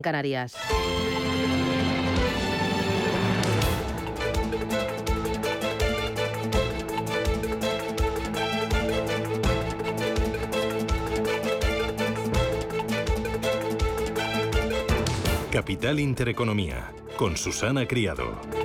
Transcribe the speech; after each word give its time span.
Canarias. 0.00 0.54
Capital 15.50 15.98
Intereconomía, 15.98 16.92
con 17.16 17.36
Susana 17.36 17.88
Criado. 17.88 18.57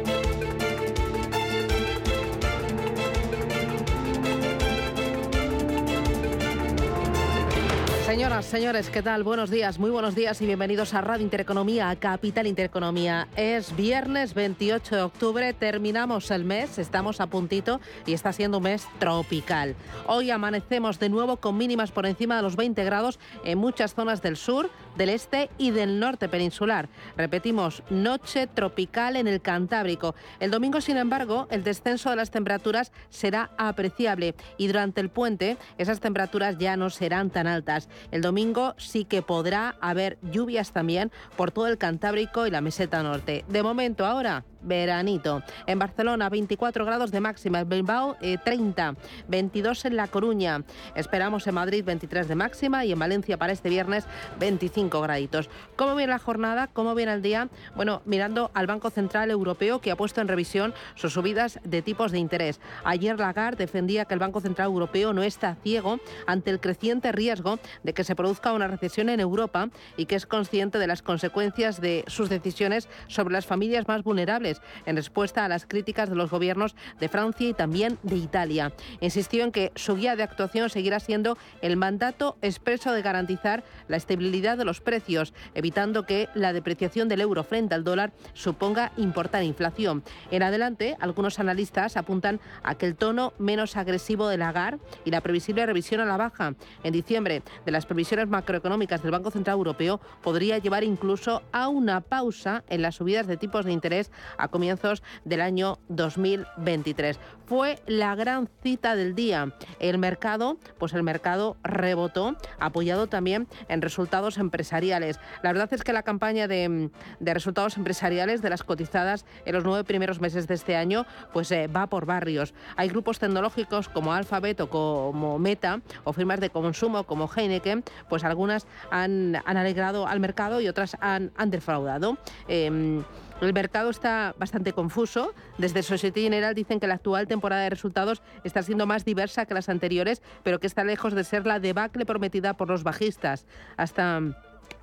Señores, 8.50 8.89
¿qué 8.89 9.02
tal? 9.02 9.23
Buenos 9.23 9.50
días, 9.50 9.80
muy 9.80 9.89
buenos 9.89 10.16
días 10.16 10.41
y 10.41 10.46
bienvenidos 10.46 10.93
a 10.93 11.02
Radio 11.02 11.23
Intereconomía, 11.23 11.89
a 11.89 11.96
Capital 11.96 12.46
Intereconomía. 12.46 13.28
Es 13.36 13.75
viernes 13.75 14.34
28 14.34 14.96
de 14.96 15.01
octubre, 15.01 15.54
terminamos 15.54 16.29
el 16.29 16.43
mes, 16.43 16.78
estamos 16.78 17.20
a 17.20 17.28
puntito 17.28 17.79
y 18.06 18.14
está 18.14 18.32
siendo 18.32 18.57
un 18.57 18.64
mes 18.64 18.87
tropical. 19.00 19.75
Hoy 20.06 20.29
amanecemos 20.29 21.00
de 21.00 21.10
nuevo 21.10 21.37
con 21.37 21.57
mínimas 21.57 21.92
por 21.92 22.06
encima 22.06 22.36
de 22.36 22.43
los 22.43 22.56
20 22.56 22.84
grados 22.84 23.18
en 23.43 23.57
muchas 23.57 23.96
zonas 23.96 24.21
del 24.21 24.37
sur, 24.37 24.70
del 24.96 25.10
este 25.10 25.50
y 25.57 25.71
del 25.71 26.00
norte 26.00 26.29
peninsular. 26.29 26.89
Repetimos, 27.18 27.84
noche 27.89 28.47
tropical 28.47 29.15
en 29.15 29.28
el 29.28 29.42
Cantábrico. 29.42 30.15
El 30.39 30.51
domingo, 30.51 30.82
sin 30.82 30.97
embargo, 30.97 31.47
el 31.51 31.64
descenso 31.64 32.09
de 32.09 32.16
las 32.16 32.31
temperaturas 32.31 32.92
será 33.09 33.52
apreciable 33.58 34.36
y 34.58 34.67
durante 34.67 35.02
el 35.02 35.09
puente 35.09 35.58
esas 35.78 36.00
temperaturas 36.00 36.58
ya 36.58 36.78
no 36.78 36.89
serán 36.89 37.30
tan 37.30 37.48
altas. 37.48 37.89
El 38.11 38.22
domingo 38.22 38.75
sí 38.78 39.06
que 39.06 39.22
podrá 39.22 39.75
haber 39.81 40.17
lluvias 40.22 40.72
también 40.72 41.12
por 41.36 41.52
todo 41.52 41.67
el 41.67 41.78
Cantábrico 41.78 42.48
y 42.48 42.52
la 42.52 42.62
meseta 42.62 43.03
norte. 43.03 43.45
De 43.48 43.64
momento 43.64 44.06
ahora 44.06 44.45
veranito. 44.63 45.44
En 45.67 45.80
Barcelona 45.80 46.30
24 46.30 46.86
grados 46.86 47.11
de 47.11 47.19
máxima, 47.19 47.59
en 47.61 47.69
Bilbao 47.69 48.17
30, 48.44 48.89
eh, 48.89 48.94
22 49.28 49.86
en 49.86 49.95
La 49.95 50.08
Coruña. 50.08 50.64
Esperamos 50.95 51.45
en 51.47 51.55
Madrid 51.55 51.83
23 51.83 52.28
de 52.28 52.36
máxima 52.36 52.86
y 52.86 52.92
en 52.92 53.00
Valencia 53.00 53.38
para 53.38 53.53
este 53.53 53.70
viernes 53.70 54.05
25 54.39 55.02
graditos. 55.02 55.50
¿Cómo 55.75 55.95
viene 55.95 56.11
la 56.11 56.20
jornada? 56.20 56.67
¿Cómo 56.67 56.95
viene 56.95 57.14
el 57.14 57.22
día? 57.22 57.50
Bueno, 57.75 58.02
mirando 58.05 58.52
al 58.53 58.67
Banco 58.67 58.89
Central 58.89 59.31
Europeo 59.31 59.81
que 59.81 59.92
ha 59.92 59.95
puesto 59.95 60.22
en 60.22 60.28
revisión 60.28 60.73
sus 60.95 61.14
subidas 61.14 61.59
de 61.64 61.81
tipos 61.81 62.11
de 62.11 62.20
interés. 62.20 62.59
Ayer 62.83 63.20
Lagarde 63.20 63.64
defendía 63.64 64.05
que 64.05 64.14
el 64.14 64.20
Banco 64.20 64.42
Central 64.42 64.67
Europeo 64.67 65.14
no 65.14 65.23
está 65.23 65.55
ciego 65.55 66.00
ante 66.27 66.50
el 66.52 66.59
creciente 66.59 67.11
riesgo 67.11 67.59
de 67.83 67.94
que 67.94 68.03
se 68.03 68.16
produzca 68.16 68.53
una 68.53 68.67
recesión 68.67 69.09
en 69.09 69.20
Europa 69.20 69.70
y 69.98 70.05
que 70.05 70.16
es 70.16 70.25
consciente 70.25 70.80
de 70.80 70.88
las 70.88 71.02
consecuencias 71.02 71.81
de 71.81 72.03
sus 72.08 72.30
decisiones 72.30 72.88
sobre 73.08 73.33
las 73.33 73.45
familias 73.45 73.88
más 73.88 74.03
vulnerables 74.03 74.53
en 74.86 74.96
respuesta 74.96 75.46
a 75.46 75.48
las 75.48 75.66
críticas 75.66 76.09
de 76.09 76.16
los 76.16 76.30
gobiernos 76.30 76.76
de 77.00 77.09
Francia 77.09 77.48
y 77.50 77.54
también 77.54 77.98
de 78.04 78.16
Italia. 78.16 78.73
Insistió 79.02 79.44
en 79.44 79.52
que 79.52 79.72
su 79.76 79.95
guía 79.95 80.16
de 80.16 80.23
actuación 80.23 80.70
seguirá 80.70 81.00
siendo 81.00 81.38
el 81.62 81.78
mandato 81.78 82.38
expreso 82.42 82.92
de 82.92 83.02
garantizar 83.02 83.64
la 83.88 83.98
estabilidad 83.98 84.58
de 84.58 84.66
los 84.66 84.82
precios, 84.82 85.34
evitando 85.54 86.06
que 86.06 86.30
la 86.34 86.54
depreciación 86.54 87.08
del 87.08 87.22
euro 87.22 87.44
frente 87.44 87.76
al 87.76 87.84
dólar 87.84 88.14
suponga 88.34 88.92
importar 88.98 89.44
inflación. 89.44 90.04
En 90.32 90.44
adelante, 90.44 90.95
algunos 91.00 91.40
analistas 91.40 91.98
apuntan 91.98 92.40
a 92.64 92.76
que 92.76 92.86
el 92.86 92.95
tono 92.95 93.34
menos 93.38 93.76
agresivo 93.78 94.28
del 94.28 94.40
Lagarde 94.40 94.80
y 95.06 95.12
la 95.12 95.22
previsible 95.22 95.66
revisión 95.66 96.02
a 96.02 96.06
la 96.06 96.17
baja 96.17 96.56
en 96.84 96.94
diciembre 96.94 97.44
de 97.66 97.72
las 97.72 97.86
previsiones 97.86 98.28
macroeconómicas 98.28 99.02
del 99.02 99.12
Banco 99.12 99.32
Central 99.32 99.58
Europeo 99.58 100.00
podría 100.22 100.58
llevar 100.58 100.84
incluso 100.84 101.42
a 101.52 101.67
una 101.67 102.02
pausa 102.02 102.64
en 102.67 102.82
las 102.82 102.95
subidas 102.95 103.28
de 103.28 103.38
tipos 103.38 103.66
de 103.66 103.72
interés 103.72 104.12
a 104.44 104.49
comienzos 104.49 105.02
del 105.23 105.41
año 105.41 105.80
2023. 105.88 107.17
Fue 107.45 107.80
la 107.88 108.16
gran 108.16 108.49
cita 108.61 108.95
del 108.95 109.16
día. 109.16 109.54
El 109.80 109.98
mercado, 109.98 110.58
pues 110.77 110.93
el 110.93 111.04
mercado 111.04 111.55
rebotó, 111.64 112.36
apoyado 112.59 113.08
también 113.08 113.48
en 113.70 113.82
resultados 113.82 114.37
empresariales. 114.37 115.20
La 115.43 115.52
verdad 115.52 115.73
es 115.73 115.83
que 115.83 115.93
la 115.93 116.03
campaña 116.03 116.48
de, 116.48 116.89
resultados 117.20 117.77
empresariales 117.77 118.42
de 118.42 118.49
las 118.49 118.64
cotizadas 118.64 119.26
en 119.45 119.53
los 119.53 119.64
nueve 119.64 119.83
primeros 119.83 120.20
meses 120.20 120.48
de 120.48 120.55
este 120.55 120.76
año, 120.76 121.05
pues 121.32 121.52
eh, 121.52 121.67
va 121.67 121.87
por 121.87 122.05
barrios. 122.05 122.53
Hay 122.76 122.89
grupos 122.89 123.20
tecnológicos 123.20 123.89
como 123.89 124.14
Alphabet 124.14 124.59
o 124.61 124.70
como 124.70 125.39
Meta 125.39 125.82
o 126.03 126.14
firmas 126.14 126.39
de 126.39 126.49
consumo 126.49 127.05
como 127.05 127.30
Heineken, 127.33 127.83
pues 128.09 128.23
algunas 128.23 128.67
han, 128.91 129.41
alegrado 129.45 130.07
al 130.07 130.19
mercado 130.19 130.59
y 130.61 130.67
otras 130.67 130.97
han, 130.99 131.31
defraudado. 131.47 132.17
Em, 132.47 133.03
el 133.45 133.53
mercado 133.53 133.89
está 133.89 134.35
bastante 134.37 134.73
confuso. 134.73 135.33
Desde 135.57 135.83
Societe 135.83 136.21
General 136.21 136.53
dicen 136.55 136.79
que 136.79 136.87
la 136.87 136.95
actual 136.95 137.27
temporada 137.27 137.63
de 137.63 137.69
resultados 137.69 138.21
está 138.43 138.63
siendo 138.63 138.85
más 138.85 139.05
diversa 139.05 139.45
que 139.45 139.53
las 139.53 139.69
anteriores, 139.69 140.21
pero 140.43 140.59
que 140.59 140.67
está 140.67 140.83
lejos 140.83 141.13
de 141.13 141.23
ser 141.23 141.45
la 141.45 141.59
debacle 141.59 142.05
prometida 142.05 142.55
por 142.55 142.69
los 142.69 142.83
bajistas. 142.83 143.45
Hasta 143.77 144.21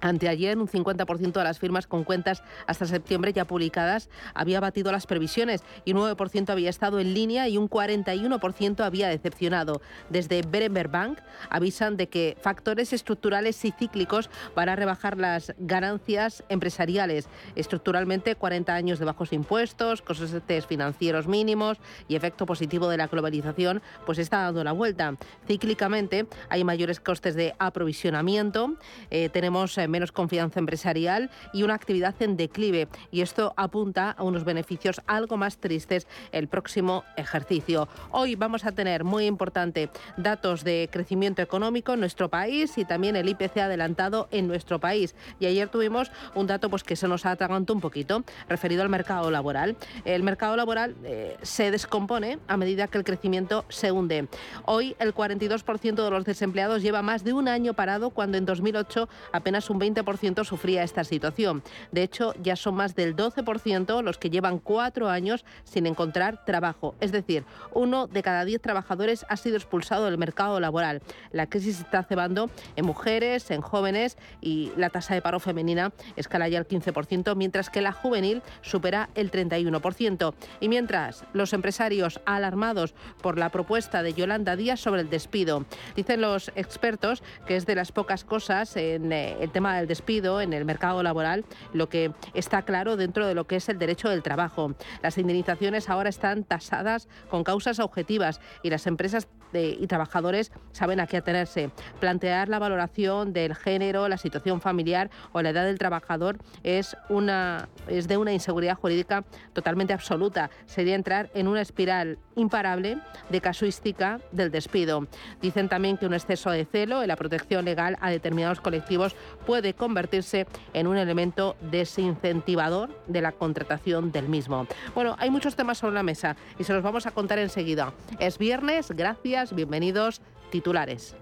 Anteayer, 0.01 0.59
un 0.59 0.69
50% 0.69 1.33
de 1.33 1.45
las 1.45 1.59
firmas 1.59 1.87
con 1.87 2.05
cuentas 2.05 2.43
hasta 2.67 2.87
septiembre 2.87 3.33
ya 3.33 3.45
publicadas 3.45 4.09
había 4.35 4.61
batido 4.61 4.93
las 4.93 5.07
previsiones 5.07 5.63
y 5.85 5.93
un 5.93 6.01
9% 6.01 6.51
había 6.51 6.71
estado 6.71 7.01
en 7.01 7.15
línea 7.15 7.49
y 7.49 7.57
un 7.57 7.69
41% 7.69 8.85
había 8.85 9.09
decepcionado. 9.09 9.81
Desde 10.09 10.43
Berenberg 10.43 10.91
Bank 10.91 11.19
avisan 11.49 11.97
de 11.97 12.09
que 12.09 12.37
factores 12.41 12.93
estructurales 12.93 13.65
y 13.65 13.73
cíclicos 13.73 14.31
van 14.55 14.69
a 14.69 14.77
rebajar 14.77 15.17
las 15.17 15.55
ganancias 15.59 16.45
empresariales. 16.49 17.29
Estructuralmente, 17.55 18.35
40 18.35 18.75
años 18.75 18.99
de 18.99 19.05
bajos 19.05 19.33
impuestos, 19.33 20.03
costes 20.03 20.67
financieros 20.67 21.27
mínimos 21.27 21.79
y 22.09 22.17
efecto 22.17 22.47
positivo 22.47 22.89
de 22.89 22.97
la 22.97 23.07
globalización, 23.07 23.83
pues 24.07 24.19
está 24.19 24.43
dando 24.43 24.65
la 24.65 24.73
vuelta. 24.73 25.17
Cíclicamente, 25.47 26.27
hay 26.49 26.65
mayores 26.65 27.01
costes 27.01 27.35
de 27.35 27.55
aprovisionamiento. 27.59 28.77
Eh, 29.11 29.29
tenemos 29.29 29.77
menos 29.89 30.13
confianza 30.13 30.61
empresarial 30.61 31.31
y 31.53 31.63
una 31.63 31.75
actividad 31.75 32.15
en 32.21 32.37
declive. 32.37 32.89
Y 33.11 33.21
esto 33.21 33.55
apunta 33.57 34.11
a 34.11 34.23
unos 34.23 34.45
beneficios 34.45 35.01
algo 35.07 35.37
más 35.37 35.59
tristes 35.59 36.07
el 36.33 36.49
próximo 36.49 37.05
ejercicio. 37.17 37.89
Hoy 38.11 38.35
vamos 38.35 38.65
a 38.65 38.73
tener, 38.73 39.05
muy 39.05 39.27
importante, 39.27 39.91
datos 40.17 40.65
de 40.65 40.89
crecimiento 40.91 41.43
económico 41.43 41.93
en 41.93 42.01
nuestro 42.01 42.29
país 42.29 42.77
y 42.79 42.85
también 42.85 43.17
el 43.17 43.29
IPC 43.29 43.59
adelantado 43.59 44.29
en 44.31 44.47
nuestro 44.47 44.79
país. 44.79 45.15
Y 45.39 45.47
ayer 45.47 45.69
tuvimos 45.69 46.11
un 46.35 46.47
dato 46.47 46.71
pues, 46.71 46.83
que 46.83 46.97
se 46.97 47.09
nos 47.09 47.27
atragantó 47.27 47.73
un 47.73 47.81
poquito, 47.81 48.25
referido 48.49 48.83
al 48.83 48.89
mercado 48.89 49.31
laboral. 49.31 49.77
El 50.05 50.23
mercado 50.23 50.57
laboral 50.57 50.95
eh, 51.05 51.37
se 51.43 51.71
descompone 51.71 52.39
a 52.49 52.57
medida 52.57 52.89
que 52.89 52.99
el 52.99 53.05
crecimiento 53.05 53.65
se 53.69 53.93
hunde. 53.93 54.29
Hoy 54.65 54.97
el 54.99 55.15
42% 55.15 56.05
de 56.05 56.11
los 56.11 56.25
desempleados 56.25 56.83
lleva 56.83 57.03
más 57.03 57.25
de 57.25 57.33
un 57.33 57.49
año 57.49 57.75
parado 57.75 58.11
cuando 58.11 58.39
en 58.39 58.45
2008 58.45 59.09
apenas 59.33 59.70
un 59.71 59.81
20% 59.81 60.45
sufría 60.45 60.83
esta 60.83 61.05
situación. 61.05 61.63
De 61.93 62.03
hecho, 62.03 62.35
ya 62.43 62.57
son 62.57 62.75
más 62.75 62.95
del 62.95 63.17
12% 63.17 64.03
los 64.03 64.19
que 64.19 64.31
llevan 64.31 64.59
cuatro 64.59 65.09
años 65.09 65.45
sin 65.65 65.87
encontrar 65.87 66.45
trabajo. 66.45 66.95
Es 67.01 67.13
decir, 67.13 67.45
uno 67.73 68.07
de 68.07 68.23
cada 68.23 68.45
diez 68.45 68.61
trabajadores 68.61 69.25
ha 69.29 69.37
sido 69.37 69.57
expulsado 69.57 70.05
del 70.07 70.19
mercado 70.19 70.61
laboral. 70.61 71.03
La 71.33 71.49
crisis 71.49 71.81
está 71.81 72.03
cebando 72.03 72.51
en 72.77 72.87
mujeres, 72.87 73.51
en 73.51 73.61
jóvenes 73.61 74.19
y 74.41 74.73
la 74.77 74.91
tasa 74.91 75.15
de 75.15 75.23
paro 75.23 75.41
femenina 75.41 75.93
escala 76.17 76.49
ya 76.49 76.59
al 76.59 76.69
15%, 76.69 77.37
mientras 77.37 77.71
que 77.71 77.81
la 77.81 77.93
juvenil 77.93 78.43
supera 78.63 79.09
el 79.15 79.31
31%. 79.31 80.35
Y 80.61 80.69
mientras 80.69 81.25
los 81.33 81.53
empresarios 81.53 82.21
alarmados 82.25 82.95
por 83.23 83.39
la 83.39 83.51
propuesta 83.51 84.03
de 84.03 84.15
Yolanda 84.15 84.57
Díaz 84.57 84.81
sobre 84.81 85.03
el 85.03 85.11
despido, 85.11 85.65
dicen 85.97 86.21
los 86.21 86.51
expertos 86.55 87.23
que 87.47 87.57
es 87.57 87.67
de 87.67 87.75
las 87.75 87.93
pocas 87.93 88.25
cosas 88.25 88.77
en 88.77 89.13
eh, 89.13 89.37
el 89.51 89.53
tema 89.53 89.77
del 89.77 89.89
despido 89.89 90.41
en 90.41 90.53
el 90.53 90.65
mercado 90.65 91.03
laboral, 91.03 91.45
lo 91.73 91.89
que 91.89 92.13
está 92.35 92.63
claro 92.63 92.97
dentro 92.97 93.27
de 93.27 93.35
lo 93.35 93.49
que 93.49 93.57
es 93.57 93.69
el 93.69 93.81
derecho 93.81 94.09
del 94.09 94.23
trabajo. 94.23 94.75
Las 95.03 95.19
indemnizaciones 95.19 95.89
ahora 95.89 96.09
están 96.09 96.45
tasadas 96.45 97.09
con 97.29 97.43
causas 97.43 97.81
objetivas 97.81 98.41
y 98.63 98.71
las 98.71 98.87
empresas 98.87 99.27
y 99.53 99.87
trabajadores 99.87 100.53
saben 100.73 101.01
a 101.01 101.07
qué 101.07 101.19
atenerse. 101.19 101.71
Plantear 101.99 102.49
la 102.49 102.59
valoración 102.59 103.33
del 103.33 103.55
género, 103.55 104.09
la 104.09 104.17
situación 104.17 104.61
familiar 104.61 105.11
o 105.33 105.43
la 105.43 105.51
edad 105.51 105.65
del 105.65 105.79
trabajador 105.79 106.39
es, 106.63 106.97
una, 107.09 107.69
es 107.89 108.09
de 108.09 108.17
una 108.17 108.33
inseguridad 108.33 108.77
jurídica 108.77 109.25
totalmente 109.53 109.93
absoluta. 109.93 110.51
Sería 110.67 110.95
entrar 110.95 111.31
en 111.35 111.49
una 111.49 111.61
espiral 111.61 112.19
imparable 112.37 112.99
de 113.29 113.41
casuística 113.41 114.21
del 114.33 114.51
despido. 114.51 115.07
Dicen 115.41 115.69
también 115.69 115.97
que 115.97 116.07
un 116.07 116.15
exceso 116.15 116.51
de 116.51 116.65
celo 116.65 117.03
en 117.03 117.09
la 117.09 117.17
protección 117.17 117.65
legal 117.65 117.97
a 118.01 118.11
determinados 118.11 118.61
colectivos 118.61 119.15
puede 119.47 119.75
convertirse 119.75 120.47
en 120.73 120.87
un 120.87 120.97
elemento 120.97 121.57
desincentivador 121.71 122.91
de 123.07 123.21
la 123.21 123.33
contratación 123.33 124.13
del 124.13 124.29
mismo. 124.29 124.67
Bueno, 124.95 125.17
hay 125.19 125.31
muchos 125.31 125.57
temas 125.57 125.79
sobre 125.79 125.95
la 125.95 126.03
mesa 126.03 126.37
y 126.59 126.65
se 126.65 126.73
los 126.73 126.83
vamos 126.83 127.07
a 127.07 127.11
contar 127.11 127.39
enseguida. 127.39 127.93
Es 128.19 128.39
viernes, 128.39 128.91
gracias, 128.91 129.40
bienvenidos, 129.55 130.21
titulares. 130.51 131.17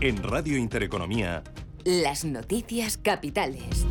En 0.00 0.22
Radio 0.22 0.56
Intereconomía. 0.56 1.44
Las 1.84 2.24
noticias 2.24 2.96
capitales. 2.96 3.86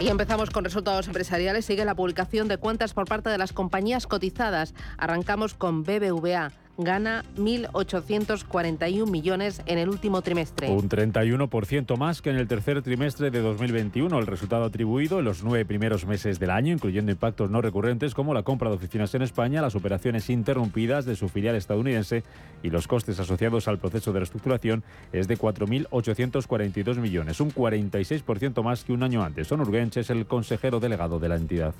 Y 0.00 0.08
empezamos 0.08 0.48
con 0.48 0.64
resultados 0.64 1.06
empresariales. 1.08 1.66
Sigue 1.66 1.84
la 1.84 1.94
publicación 1.94 2.48
de 2.48 2.56
cuentas 2.56 2.94
por 2.94 3.06
parte 3.06 3.28
de 3.28 3.36
las 3.36 3.52
compañías 3.52 4.06
cotizadas. 4.06 4.74
Arrancamos 4.96 5.52
con 5.52 5.82
BBVA 5.82 6.52
gana 6.78 7.24
1.841 7.36 9.10
millones 9.10 9.60
en 9.66 9.78
el 9.78 9.88
último 9.88 10.22
trimestre. 10.22 10.70
Un 10.70 10.88
31% 10.88 11.96
más 11.98 12.22
que 12.22 12.30
en 12.30 12.36
el 12.36 12.46
tercer 12.46 12.80
trimestre 12.82 13.30
de 13.30 13.40
2021. 13.40 14.16
El 14.16 14.26
resultado 14.26 14.64
atribuido 14.64 15.18
en 15.18 15.24
los 15.24 15.42
nueve 15.42 15.64
primeros 15.64 16.06
meses 16.06 16.38
del 16.38 16.50
año, 16.50 16.72
incluyendo 16.72 17.10
impactos 17.10 17.50
no 17.50 17.60
recurrentes 17.60 18.14
como 18.14 18.32
la 18.32 18.44
compra 18.44 18.70
de 18.70 18.76
oficinas 18.76 19.12
en 19.14 19.22
España, 19.22 19.60
las 19.60 19.74
operaciones 19.74 20.30
interrumpidas 20.30 21.04
de 21.04 21.16
su 21.16 21.28
filial 21.28 21.56
estadounidense 21.56 22.22
y 22.62 22.70
los 22.70 22.86
costes 22.86 23.18
asociados 23.18 23.66
al 23.66 23.78
proceso 23.78 24.12
de 24.12 24.20
reestructuración, 24.20 24.84
es 25.12 25.26
de 25.26 25.36
4.842 25.36 26.98
millones, 26.98 27.40
un 27.40 27.52
46% 27.52 28.62
más 28.62 28.84
que 28.84 28.92
un 28.92 29.02
año 29.02 29.24
antes. 29.24 29.48
Son 29.48 29.60
Urgench 29.60 29.96
es 29.96 30.10
el 30.10 30.26
consejero 30.26 30.78
delegado 30.78 31.18
de 31.18 31.28
la 31.28 31.36
entidad. 31.36 31.74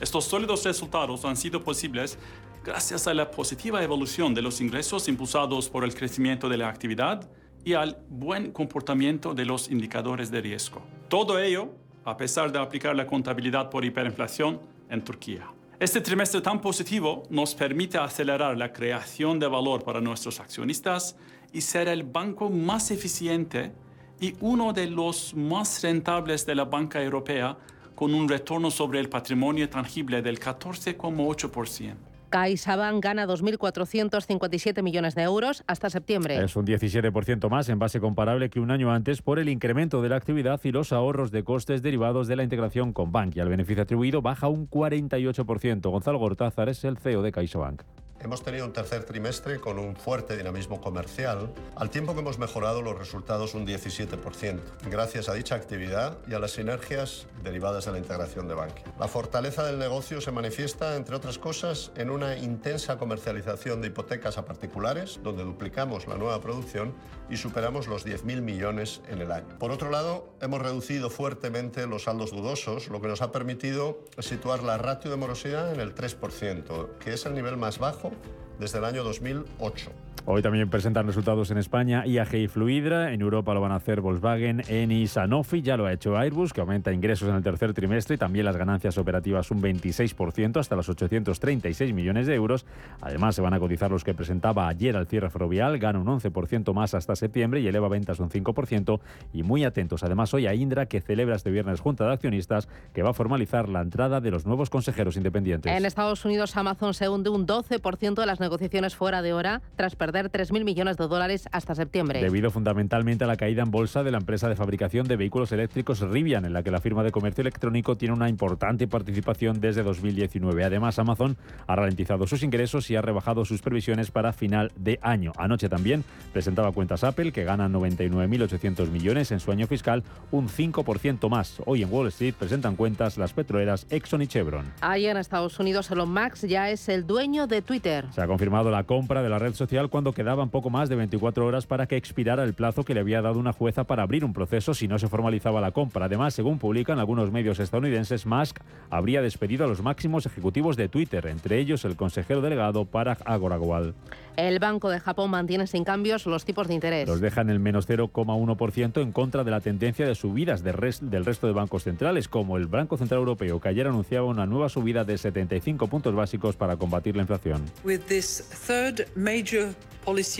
Estos 0.00 0.24
sólidos 0.24 0.64
resultados 0.64 1.24
han 1.24 1.36
sido 1.36 1.62
posibles 1.62 2.18
gracias 2.64 3.06
a 3.06 3.14
la 3.14 3.30
positiva 3.30 3.82
evolución 3.82 4.34
de 4.34 4.42
los 4.42 4.60
ingresos 4.60 5.06
impulsados 5.08 5.68
por 5.68 5.84
el 5.84 5.94
crecimiento 5.94 6.48
de 6.48 6.56
la 6.56 6.68
actividad 6.68 7.30
y 7.64 7.74
al 7.74 7.98
buen 8.08 8.50
comportamiento 8.50 9.34
de 9.34 9.44
los 9.44 9.70
indicadores 9.70 10.30
de 10.30 10.40
riesgo. 10.40 10.82
Todo 11.08 11.38
ello 11.38 11.70
a 12.04 12.16
pesar 12.16 12.52
de 12.52 12.58
aplicar 12.58 12.94
la 12.94 13.06
contabilidad 13.06 13.70
por 13.70 13.84
hiperinflación 13.84 14.60
en 14.90 15.02
Turquía. 15.02 15.50
Este 15.78 16.00
trimestre 16.00 16.40
tan 16.40 16.60
positivo 16.60 17.22
nos 17.30 17.54
permite 17.54 17.98
acelerar 17.98 18.56
la 18.56 18.72
creación 18.72 19.38
de 19.38 19.46
valor 19.46 19.84
para 19.84 20.00
nuestros 20.00 20.40
accionistas 20.40 21.16
y 21.52 21.60
ser 21.60 21.88
el 21.88 22.02
banco 22.02 22.50
más 22.50 22.90
eficiente 22.90 23.72
y 24.20 24.34
uno 24.40 24.72
de 24.72 24.86
los 24.86 25.34
más 25.34 25.82
rentables 25.82 26.46
de 26.46 26.54
la 26.54 26.64
banca 26.64 27.02
europea 27.02 27.56
con 27.94 28.14
un 28.14 28.28
retorno 28.28 28.70
sobre 28.70 29.00
el 29.00 29.08
patrimonio 29.08 29.68
tangible 29.68 30.22
del 30.22 30.38
14,8%. 30.40 31.94
CaixaBank 32.34 33.00
gana 33.00 33.28
2.457 33.28 34.82
millones 34.82 35.14
de 35.14 35.22
euros 35.22 35.62
hasta 35.68 35.88
septiembre. 35.88 36.42
Es 36.42 36.56
un 36.56 36.66
17% 36.66 37.48
más 37.48 37.68
en 37.68 37.78
base 37.78 38.00
comparable 38.00 38.50
que 38.50 38.58
un 38.58 38.72
año 38.72 38.92
antes 38.92 39.22
por 39.22 39.38
el 39.38 39.48
incremento 39.48 40.02
de 40.02 40.08
la 40.08 40.16
actividad 40.16 40.60
y 40.64 40.72
los 40.72 40.92
ahorros 40.92 41.30
de 41.30 41.44
costes 41.44 41.80
derivados 41.80 42.26
de 42.26 42.34
la 42.34 42.42
integración 42.42 42.92
con 42.92 43.12
Bank. 43.12 43.36
Y 43.36 43.40
al 43.40 43.48
beneficio 43.48 43.84
atribuido 43.84 44.20
baja 44.20 44.48
un 44.48 44.68
48%. 44.68 45.88
Gonzalo 45.88 46.18
Gortázar 46.18 46.68
es 46.68 46.82
el 46.82 46.98
CEO 46.98 47.22
de 47.22 47.30
CaixaBank. 47.30 47.82
Hemos 48.20 48.42
tenido 48.42 48.64
un 48.64 48.72
tercer 48.72 49.04
trimestre 49.04 49.60
con 49.60 49.78
un 49.78 49.96
fuerte 49.96 50.36
dinamismo 50.36 50.80
comercial, 50.80 51.52
al 51.76 51.90
tiempo 51.90 52.14
que 52.14 52.20
hemos 52.20 52.38
mejorado 52.38 52.80
los 52.80 52.98
resultados 52.98 53.54
un 53.54 53.66
17%, 53.66 54.60
gracias 54.88 55.28
a 55.28 55.34
dicha 55.34 55.56
actividad 55.56 56.16
y 56.26 56.32
a 56.32 56.38
las 56.38 56.52
sinergias 56.52 57.26
derivadas 57.42 57.84
de 57.84 57.92
la 57.92 57.98
integración 57.98 58.48
de 58.48 58.54
Bankia. 58.54 58.84
La 58.98 59.08
fortaleza 59.08 59.64
del 59.64 59.78
negocio 59.78 60.22
se 60.22 60.30
manifiesta, 60.30 60.96
entre 60.96 61.16
otras 61.16 61.38
cosas, 61.38 61.92
en 61.96 62.08
una 62.08 62.38
intensa 62.38 62.96
comercialización 62.96 63.82
de 63.82 63.88
hipotecas 63.88 64.38
a 64.38 64.46
particulares, 64.46 65.20
donde 65.22 65.44
duplicamos 65.44 66.06
la 66.06 66.16
nueva 66.16 66.40
producción 66.40 66.94
y 67.30 67.36
superamos 67.36 67.86
los 67.86 68.06
10.000 68.06 68.40
millones 68.42 69.00
en 69.08 69.20
el 69.20 69.32
año. 69.32 69.58
Por 69.58 69.70
otro 69.70 69.90
lado, 69.90 70.34
hemos 70.40 70.60
reducido 70.60 71.10
fuertemente 71.10 71.86
los 71.86 72.04
saldos 72.04 72.30
dudosos, 72.30 72.88
lo 72.88 73.00
que 73.00 73.08
nos 73.08 73.22
ha 73.22 73.32
permitido 73.32 74.00
situar 74.18 74.62
la 74.62 74.78
ratio 74.78 75.10
de 75.10 75.16
morosidad 75.16 75.72
en 75.72 75.80
el 75.80 75.94
3%, 75.94 76.98
que 76.98 77.14
es 77.14 77.26
el 77.26 77.34
nivel 77.34 77.56
más 77.56 77.78
bajo 77.78 78.12
desde 78.58 78.78
el 78.78 78.84
año 78.84 79.04
2008. 79.04 79.90
Hoy 80.26 80.40
también 80.40 80.70
presentan 80.70 81.06
resultados 81.06 81.50
en 81.50 81.58
España 81.58 82.06
IAG 82.06 82.34
y 82.36 82.48
Fluidra. 82.48 83.12
En 83.12 83.20
Europa 83.20 83.52
lo 83.52 83.60
van 83.60 83.72
a 83.72 83.74
hacer 83.74 84.00
Volkswagen, 84.00 84.62
Eni, 84.68 85.06
Sanofi. 85.06 85.60
Ya 85.60 85.76
lo 85.76 85.84
ha 85.84 85.92
hecho 85.92 86.16
Airbus, 86.16 86.54
que 86.54 86.62
aumenta 86.62 86.90
ingresos 86.94 87.28
en 87.28 87.34
el 87.34 87.42
tercer 87.42 87.74
trimestre 87.74 88.14
y 88.14 88.18
también 88.18 88.46
las 88.46 88.56
ganancias 88.56 88.96
operativas 88.96 89.50
un 89.50 89.60
26% 89.60 90.58
hasta 90.58 90.76
los 90.76 90.88
836 90.88 91.92
millones 91.92 92.26
de 92.26 92.34
euros. 92.36 92.64
Además, 93.02 93.34
se 93.34 93.42
van 93.42 93.52
a 93.52 93.60
cotizar 93.60 93.90
los 93.90 94.02
que 94.02 94.14
presentaba 94.14 94.66
ayer 94.66 94.96
al 94.96 95.06
cierre 95.06 95.28
ferrovial. 95.28 95.78
Gana 95.78 95.98
un 95.98 96.06
11% 96.06 96.72
más 96.72 96.94
hasta 96.94 97.16
septiembre 97.16 97.60
y 97.60 97.68
eleva 97.68 97.88
ventas 97.88 98.18
un 98.18 98.30
5%. 98.30 99.00
Y 99.34 99.42
muy 99.42 99.64
atentos 99.64 100.04
además 100.04 100.32
hoy 100.32 100.46
a 100.46 100.54
Indra, 100.54 100.86
que 100.86 101.02
celebra 101.02 101.36
este 101.36 101.50
viernes 101.50 101.80
Junta 101.80 102.06
de 102.06 102.14
Accionistas, 102.14 102.66
que 102.94 103.02
va 103.02 103.10
a 103.10 103.14
formalizar 103.14 103.68
la 103.68 103.82
entrada 103.82 104.22
de 104.22 104.30
los 104.30 104.46
nuevos 104.46 104.70
consejeros 104.70 105.18
independientes. 105.18 105.70
En 105.70 105.84
Estados 105.84 106.24
Unidos, 106.24 106.56
Amazon 106.56 106.94
se 106.94 107.10
hunde 107.10 107.28
un 107.28 107.46
12% 107.46 108.14
de 108.14 108.26
las 108.26 108.40
negociaciones 108.44 108.94
fuera 108.94 109.22
de 109.22 109.32
hora 109.32 109.62
tras 109.76 109.96
perder 109.96 110.30
3.000 110.30 110.64
millones 110.64 110.96
de 110.96 111.08
dólares 111.08 111.48
hasta 111.50 111.74
septiembre. 111.74 112.20
Debido 112.20 112.50
fundamentalmente 112.50 113.24
a 113.24 113.26
la 113.26 113.36
caída 113.36 113.62
en 113.62 113.70
bolsa 113.70 114.02
de 114.02 114.10
la 114.10 114.18
empresa 114.18 114.48
de 114.48 114.56
fabricación 114.56 115.08
de 115.08 115.16
vehículos 115.16 115.50
eléctricos 115.52 116.00
Rivian, 116.00 116.44
en 116.44 116.52
la 116.52 116.62
que 116.62 116.70
la 116.70 116.80
firma 116.80 117.02
de 117.02 117.10
comercio 117.10 117.42
electrónico 117.42 117.96
tiene 117.96 118.14
una 118.14 118.28
importante 118.28 118.86
participación 118.86 119.60
desde 119.60 119.82
2019. 119.82 120.64
Además, 120.64 120.98
Amazon 120.98 121.36
ha 121.66 121.76
ralentizado 121.76 122.26
sus 122.26 122.42
ingresos 122.42 122.90
y 122.90 122.96
ha 122.96 123.02
rebajado 123.02 123.44
sus 123.44 123.62
previsiones 123.62 124.10
para 124.10 124.32
final 124.32 124.72
de 124.76 124.98
año. 125.02 125.32
Anoche 125.36 125.68
también 125.68 126.04
presentaba 126.32 126.72
cuentas 126.72 127.04
Apple, 127.04 127.32
que 127.32 127.44
gana 127.44 127.68
99.800 127.68 128.88
millones 128.90 129.32
en 129.32 129.40
su 129.40 129.50
año 129.50 129.66
fiscal, 129.66 130.02
un 130.30 130.48
5% 130.48 131.28
más. 131.28 131.62
Hoy 131.66 131.82
en 131.82 131.92
Wall 131.92 132.08
Street 132.08 132.34
presentan 132.38 132.76
cuentas 132.76 133.18
las 133.18 133.32
petroleras 133.32 133.86
Exxon 133.90 134.22
y 134.22 134.26
Chevron. 134.26 134.66
Ahí 134.80 135.06
en 135.06 135.16
Estados 135.16 135.58
Unidos, 135.58 135.90
Elon 135.90 136.12
Musk 136.12 136.46
ya 136.46 136.70
es 136.70 136.88
el 136.88 137.06
dueño 137.06 137.46
de 137.46 137.62
Twitter. 137.62 138.06
Se 138.12 138.20
confirmado 138.34 138.72
la 138.72 138.82
compra 138.82 139.22
de 139.22 139.28
la 139.28 139.38
red 139.38 139.54
social 139.54 139.88
cuando 139.88 140.12
quedaban 140.12 140.50
poco 140.50 140.68
más 140.68 140.88
de 140.88 140.96
24 140.96 141.46
horas 141.46 141.66
para 141.66 141.86
que 141.86 141.96
expirara 141.96 142.42
el 142.42 142.52
plazo 142.52 142.82
que 142.82 142.92
le 142.92 142.98
había 142.98 143.22
dado 143.22 143.38
una 143.38 143.52
jueza 143.52 143.84
para 143.84 144.02
abrir 144.02 144.24
un 144.24 144.32
proceso 144.32 144.74
si 144.74 144.88
no 144.88 144.98
se 144.98 145.06
formalizaba 145.06 145.60
la 145.60 145.70
compra. 145.70 146.06
Además, 146.06 146.34
según 146.34 146.58
publican 146.58 146.98
algunos 146.98 147.30
medios 147.30 147.60
estadounidenses, 147.60 148.26
Musk 148.26 148.58
habría 148.90 149.22
despedido 149.22 149.64
a 149.64 149.68
los 149.68 149.82
máximos 149.82 150.26
ejecutivos 150.26 150.76
de 150.76 150.88
Twitter, 150.88 151.28
entre 151.28 151.60
ellos 151.60 151.84
el 151.84 151.94
consejero 151.94 152.40
delegado 152.40 152.86
Parag 152.86 153.18
Agrawal. 153.24 153.94
El 154.36 154.58
Banco 154.58 154.90
de 154.90 154.98
Japón 154.98 155.30
mantiene 155.30 155.66
sin 155.66 155.84
cambios 155.84 156.26
los 156.26 156.44
tipos 156.44 156.66
de 156.66 156.74
interés. 156.74 157.08
Los 157.08 157.20
dejan 157.20 157.50
el 157.50 157.60
menos 157.60 157.88
0,1% 157.88 159.00
en 159.00 159.12
contra 159.12 159.44
de 159.44 159.50
la 159.50 159.60
tendencia 159.60 160.06
de 160.06 160.14
subidas 160.14 160.64
del 160.64 160.74
resto 160.74 161.46
de 161.46 161.52
bancos 161.52 161.84
centrales, 161.84 162.28
como 162.28 162.56
el 162.56 162.66
Banco 162.66 162.96
Central 162.96 163.20
Europeo, 163.20 163.60
que 163.60 163.68
ayer 163.68 163.86
anunciaba 163.86 164.26
una 164.26 164.46
nueva 164.46 164.68
subida 164.68 165.04
de 165.04 165.18
75 165.18 165.86
puntos 165.86 166.14
básicos 166.14 166.56
para 166.56 166.76
combatir 166.76 167.14
la 167.16 167.22
inflación. 167.22 167.62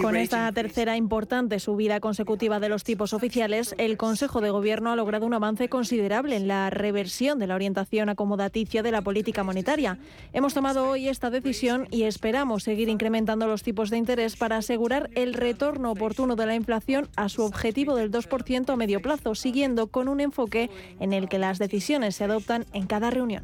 Con 0.02 0.17
esta 0.17 0.52
tercera 0.52 0.94
importante 0.94 1.58
subida 1.58 1.98
consecutiva 1.98 2.60
de 2.60 2.69
los 2.69 2.84
tipos 2.84 3.15
oficiales, 3.15 3.74
el 3.79 3.96
Consejo 3.96 4.43
de 4.43 4.51
Gobierno 4.51 4.93
ha 4.93 4.96
logrado 4.96 5.24
un 5.24 5.32
avance 5.32 5.70
considerable 5.70 6.36
en 6.36 6.48
la 6.48 6.69
reversión 6.69 7.39
de 7.39 7.46
la 7.46 7.55
orientación 7.55 8.10
acomodaticia 8.10 8.82
de 8.82 8.93
la 8.93 9.01
política 9.01 9.43
monetaria. 9.43 9.98
Hemos 10.34 10.53
tomado 10.53 10.86
hoy 10.86 11.08
esta 11.08 11.31
decisión 11.31 11.89
y 11.91 12.03
esperamos 12.03 12.63
seguir 12.63 12.91
incrementando 12.91 13.46
los 13.46 13.63
tipos 13.63 13.83
de 13.88 13.96
interés 13.96 14.36
para 14.36 14.58
asegurar 14.58 15.08
el 15.14 15.32
retorno 15.32 15.93
oportuno 15.93 16.36
de 16.36 16.44
la 16.44 16.55
inflación 16.55 17.08
a 17.17 17.31
su 17.31 17.43
objetivo 17.43 17.96
del 17.96 18.12
2% 18.12 18.70
a 18.70 18.76
medio 18.76 19.00
plazo, 19.00 19.34
siguiendo 19.34 19.86
con 19.86 20.08
un 20.08 20.20
enfoque 20.20 20.69
en 21.00 21.14
el 21.14 21.29
que 21.29 21.38
las 21.38 21.58
decisiones 21.58 22.17
se 22.17 22.24
adoptan 22.24 22.67
en 22.74 22.86
cada 22.86 23.10
reunión. 23.10 23.43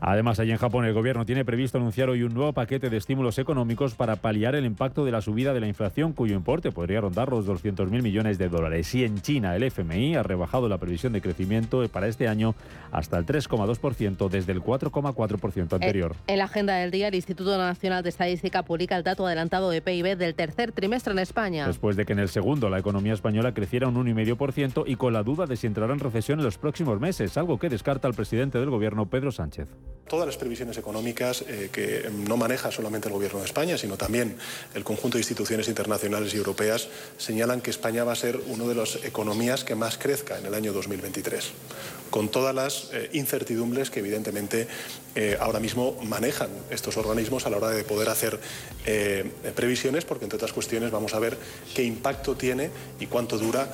Además, 0.00 0.40
allí 0.40 0.50
en 0.50 0.58
Japón 0.58 0.84
el 0.84 0.94
Gobierno 0.94 1.24
tiene 1.24 1.44
previsto 1.44 1.78
anunciar 1.78 2.08
hoy 2.08 2.24
un 2.24 2.34
nuevo 2.34 2.52
paquete 2.52 2.90
de 2.90 2.96
estímulos 2.96 3.38
económicos 3.38 3.94
para 3.94 4.16
paliar 4.16 4.56
el 4.56 4.64
el 4.64 4.70
impacto 4.70 5.04
de 5.04 5.12
la 5.12 5.20
subida 5.20 5.52
de 5.52 5.60
la 5.60 5.68
inflación, 5.68 6.14
cuyo 6.14 6.34
importe 6.34 6.72
podría 6.72 7.00
rondar 7.00 7.28
los 7.28 7.46
200.000 7.46 8.02
millones 8.02 8.38
de 8.38 8.48
dólares. 8.48 8.92
Y 8.94 9.04
en 9.04 9.20
China, 9.20 9.54
el 9.54 9.62
FMI 9.62 10.16
ha 10.16 10.22
rebajado 10.22 10.68
la 10.68 10.78
previsión 10.78 11.12
de 11.12 11.20
crecimiento 11.20 11.86
para 11.88 12.08
este 12.08 12.28
año 12.28 12.54
hasta 12.90 13.18
el 13.18 13.26
3,2% 13.26 14.28
desde 14.30 14.52
el 14.52 14.62
4,4% 14.62 15.72
anterior. 15.74 16.16
En 16.26 16.38
la 16.38 16.44
agenda 16.44 16.76
del 16.76 16.90
día, 16.90 17.08
el 17.08 17.14
Instituto 17.14 17.58
Nacional 17.58 18.02
de 18.02 18.08
Estadística 18.08 18.62
publica 18.62 18.83
el 18.90 19.02
dato 19.02 19.26
adelantado 19.26 19.70
de 19.70 19.82
PIB 19.82 20.16
del 20.16 20.34
tercer 20.34 20.72
trimestre 20.72 21.12
en 21.12 21.18
España. 21.18 21.66
Después 21.66 21.96
de 21.96 22.04
que 22.04 22.12
en 22.12 22.18
el 22.18 22.28
segundo 22.28 22.68
la 22.68 22.78
economía 22.78 23.14
española 23.14 23.54
creciera 23.54 23.88
un 23.88 23.94
1,5% 23.94 24.84
y 24.86 24.96
con 24.96 25.12
la 25.12 25.22
duda 25.22 25.46
de 25.46 25.56
si 25.56 25.66
entrará 25.66 25.92
en 25.92 26.00
recesión 26.00 26.38
en 26.38 26.44
los 26.44 26.58
próximos 26.58 27.00
meses, 27.00 27.36
algo 27.36 27.58
que 27.58 27.68
descarta 27.68 28.08
el 28.08 28.14
presidente 28.14 28.58
del 28.58 28.70
gobierno, 28.70 29.08
Pedro 29.08 29.32
Sánchez. 29.32 29.68
Todas 30.08 30.26
las 30.26 30.36
previsiones 30.36 30.76
económicas 30.76 31.42
eh, 31.42 31.70
que 31.72 32.10
no 32.10 32.36
maneja 32.36 32.70
solamente 32.70 33.08
el 33.08 33.14
gobierno 33.14 33.38
de 33.38 33.46
España, 33.46 33.78
sino 33.78 33.96
también 33.96 34.36
el 34.74 34.84
conjunto 34.84 35.16
de 35.16 35.22
instituciones 35.22 35.68
internacionales 35.68 36.34
y 36.34 36.36
europeas 36.36 36.88
señalan 37.16 37.60
que 37.60 37.70
España 37.70 38.04
va 38.04 38.12
a 38.12 38.16
ser 38.16 38.38
una 38.48 38.64
de 38.64 38.74
las 38.74 39.04
economías 39.04 39.64
que 39.64 39.74
más 39.74 39.96
crezca 39.96 40.38
en 40.38 40.46
el 40.46 40.54
año 40.54 40.72
2023, 40.72 41.52
con 42.10 42.28
todas 42.28 42.54
las 42.54 42.90
eh, 42.92 43.08
incertidumbres 43.12 43.90
que 43.90 44.00
evidentemente 44.00 44.68
eh, 45.14 45.36
ahora 45.40 45.60
mismo 45.60 45.96
manejan 46.02 46.50
estos 46.70 46.96
organismos 46.96 47.46
a 47.46 47.50
la 47.50 47.58
hora 47.58 47.70
de 47.70 47.84
poder 47.84 48.08
hacer 48.08 48.38
eh, 48.86 49.30
previsiones, 49.54 50.04
porque 50.04 50.24
entre 50.24 50.36
otras 50.36 50.52
cuestiones 50.52 50.90
vamos 50.90 51.14
a 51.14 51.18
ver 51.18 51.36
qué 51.74 51.84
impacto 51.84 52.34
tiene 52.34 52.70
y 53.00 53.06
cuánto 53.06 53.38
dura 53.38 53.70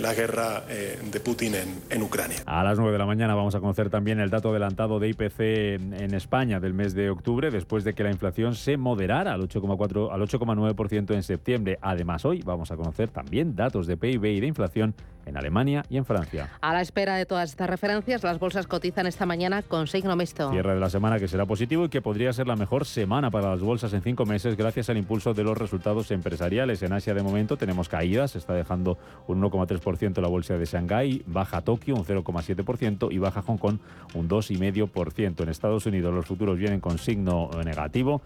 la 0.00 0.14
guerra 0.14 0.64
de 0.66 1.20
Putin 1.20 1.54
en, 1.90 2.02
Ucrania. 2.02 2.38
A 2.46 2.62
las 2.62 2.78
9 2.78 2.92
de 2.92 2.98
la 2.98 3.06
mañana 3.06 3.34
vamos 3.34 3.54
a 3.54 3.60
conocer 3.60 3.90
también 3.90 4.20
el 4.20 4.30
dato 4.30 4.50
adelantado 4.50 4.98
de 4.98 5.08
IPC 5.08 5.40
en, 5.40 6.14
España 6.14 6.60
del 6.60 6.74
mes 6.74 6.94
de 6.94 7.10
octubre, 7.10 7.50
después 7.50 7.84
de 7.84 7.94
que 7.94 8.04
la 8.04 8.10
inflación 8.10 8.54
se 8.54 8.76
moderara 8.76 9.32
al 9.32 9.42
8,4 9.42 10.12
al 10.12 10.20
8,9% 10.20 11.14
en 11.14 11.22
septiembre. 11.22 11.78
Además, 11.80 12.24
hoy 12.24 12.42
vamos 12.44 12.70
a 12.70 12.76
conocer 12.76 13.08
también 13.08 13.56
datos 13.56 13.86
de 13.86 13.96
PIB 13.96 14.24
y 14.24 14.40
de 14.40 14.46
inflación 14.46 14.94
en 15.26 15.36
Alemania 15.36 15.84
y 15.88 15.96
en 15.96 16.04
Francia. 16.04 16.50
A 16.60 16.72
la 16.72 16.80
espera 16.80 17.16
de 17.16 17.26
todas 17.26 17.50
estas 17.50 17.68
referencias, 17.68 18.22
las 18.22 18.38
bolsas 18.38 18.66
cotizan 18.66 19.06
esta 19.06 19.26
mañana 19.26 19.62
con 19.62 19.86
signo 19.86 20.16
mixto. 20.16 20.50
Cierre 20.50 20.74
de 20.74 20.80
la 20.80 20.90
semana 20.90 21.18
que 21.18 21.28
será 21.28 21.46
positivo 21.46 21.84
y 21.86 21.88
que 21.88 22.02
podría 22.02 22.32
ser 22.32 22.46
la 22.46 22.56
mejor 22.56 22.84
semana 22.84 23.30
para 23.30 23.50
las 23.50 23.60
bolsas 23.60 23.92
en 23.92 24.02
cinco 24.02 24.26
meses 24.26 24.56
gracias 24.56 24.90
al 24.90 24.96
impulso 24.96 25.34
de 25.34 25.44
los 25.44 25.56
resultados 25.56 26.10
empresariales. 26.10 26.82
En 26.82 26.92
Asia 26.92 27.14
de 27.14 27.22
momento 27.22 27.56
tenemos 27.56 27.88
caídas, 27.88 28.32
se 28.32 28.38
está 28.38 28.54
dejando 28.54 28.98
un 29.26 29.42
1,3% 29.42 30.20
la 30.20 30.28
bolsa 30.28 30.56
de 30.56 30.64
Shanghái, 30.64 31.22
baja 31.26 31.62
Tokio 31.62 31.94
un 31.94 32.04
0,7% 32.04 33.12
y 33.12 33.18
baja 33.18 33.42
Hong 33.42 33.58
Kong 33.58 33.78
un 34.14 34.28
2,5%. 34.28 35.42
En 35.42 35.48
Estados 35.48 35.86
Unidos 35.86 36.14
los 36.14 36.26
futuros 36.26 36.58
vienen 36.58 36.80
con 36.80 36.98
signo 36.98 37.50
negativo. 37.64 38.22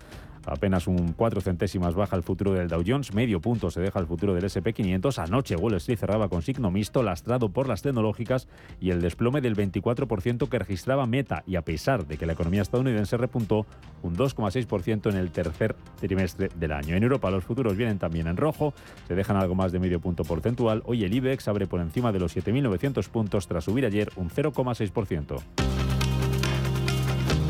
Apenas 0.50 0.86
un 0.86 1.12
4 1.12 1.40
centésimas 1.40 1.94
baja 1.94 2.16
el 2.16 2.22
futuro 2.22 2.52
del 2.52 2.68
Dow 2.68 2.82
Jones, 2.86 3.14
medio 3.14 3.40
punto 3.40 3.70
se 3.70 3.80
deja 3.80 3.98
el 4.00 4.06
futuro 4.06 4.34
del 4.34 4.44
SP500. 4.44 5.18
Anoche 5.18 5.56
Wall 5.56 5.74
Street 5.74 5.98
cerraba 5.98 6.28
con 6.28 6.42
signo 6.42 6.70
mixto, 6.70 7.02
lastrado 7.02 7.50
por 7.50 7.68
las 7.68 7.82
tecnológicas 7.82 8.48
y 8.80 8.90
el 8.90 9.00
desplome 9.00 9.40
del 9.40 9.56
24% 9.56 10.48
que 10.48 10.58
registraba 10.58 11.06
Meta. 11.06 11.42
Y 11.46 11.56
a 11.56 11.62
pesar 11.62 12.06
de 12.06 12.16
que 12.16 12.26
la 12.26 12.32
economía 12.32 12.62
estadounidense 12.62 13.16
repuntó 13.16 13.66
un 14.02 14.16
2,6% 14.16 15.10
en 15.10 15.16
el 15.16 15.30
tercer 15.30 15.76
trimestre 16.00 16.48
del 16.54 16.72
año. 16.72 16.96
En 16.96 17.02
Europa 17.02 17.30
los 17.30 17.44
futuros 17.44 17.76
vienen 17.76 17.98
también 17.98 18.26
en 18.26 18.36
rojo, 18.36 18.74
se 19.06 19.14
dejan 19.14 19.36
algo 19.36 19.54
más 19.54 19.72
de 19.72 19.78
medio 19.78 20.00
punto 20.00 20.24
porcentual. 20.24 20.82
Hoy 20.86 21.04
el 21.04 21.14
IBEX 21.14 21.48
abre 21.48 21.66
por 21.66 21.80
encima 21.80 22.12
de 22.12 22.20
los 22.20 22.36
7.900 22.36 23.08
puntos 23.08 23.46
tras 23.46 23.64
subir 23.64 23.84
ayer 23.84 24.10
un 24.16 24.30
0,6%. 24.30 25.97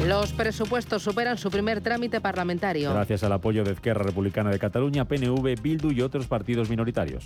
Los 0.07 0.33
presupuestos 0.33 1.03
superan 1.03 1.37
su 1.39 1.51
primer 1.51 1.81
trámite 1.81 2.21
parlamentario. 2.21 2.93
Gracias 2.93 3.25
al 3.25 3.33
apoyo 3.33 3.65
de 3.65 3.73
Esquerra 3.73 4.05
Republicana 4.05 4.49
de 4.51 4.59
Cataluña, 4.59 5.05
PNV, 5.07 5.61
Bildu 5.61 5.91
y 5.91 6.03
otros 6.03 6.27
partidos 6.29 6.71
minoritarios. 6.71 7.25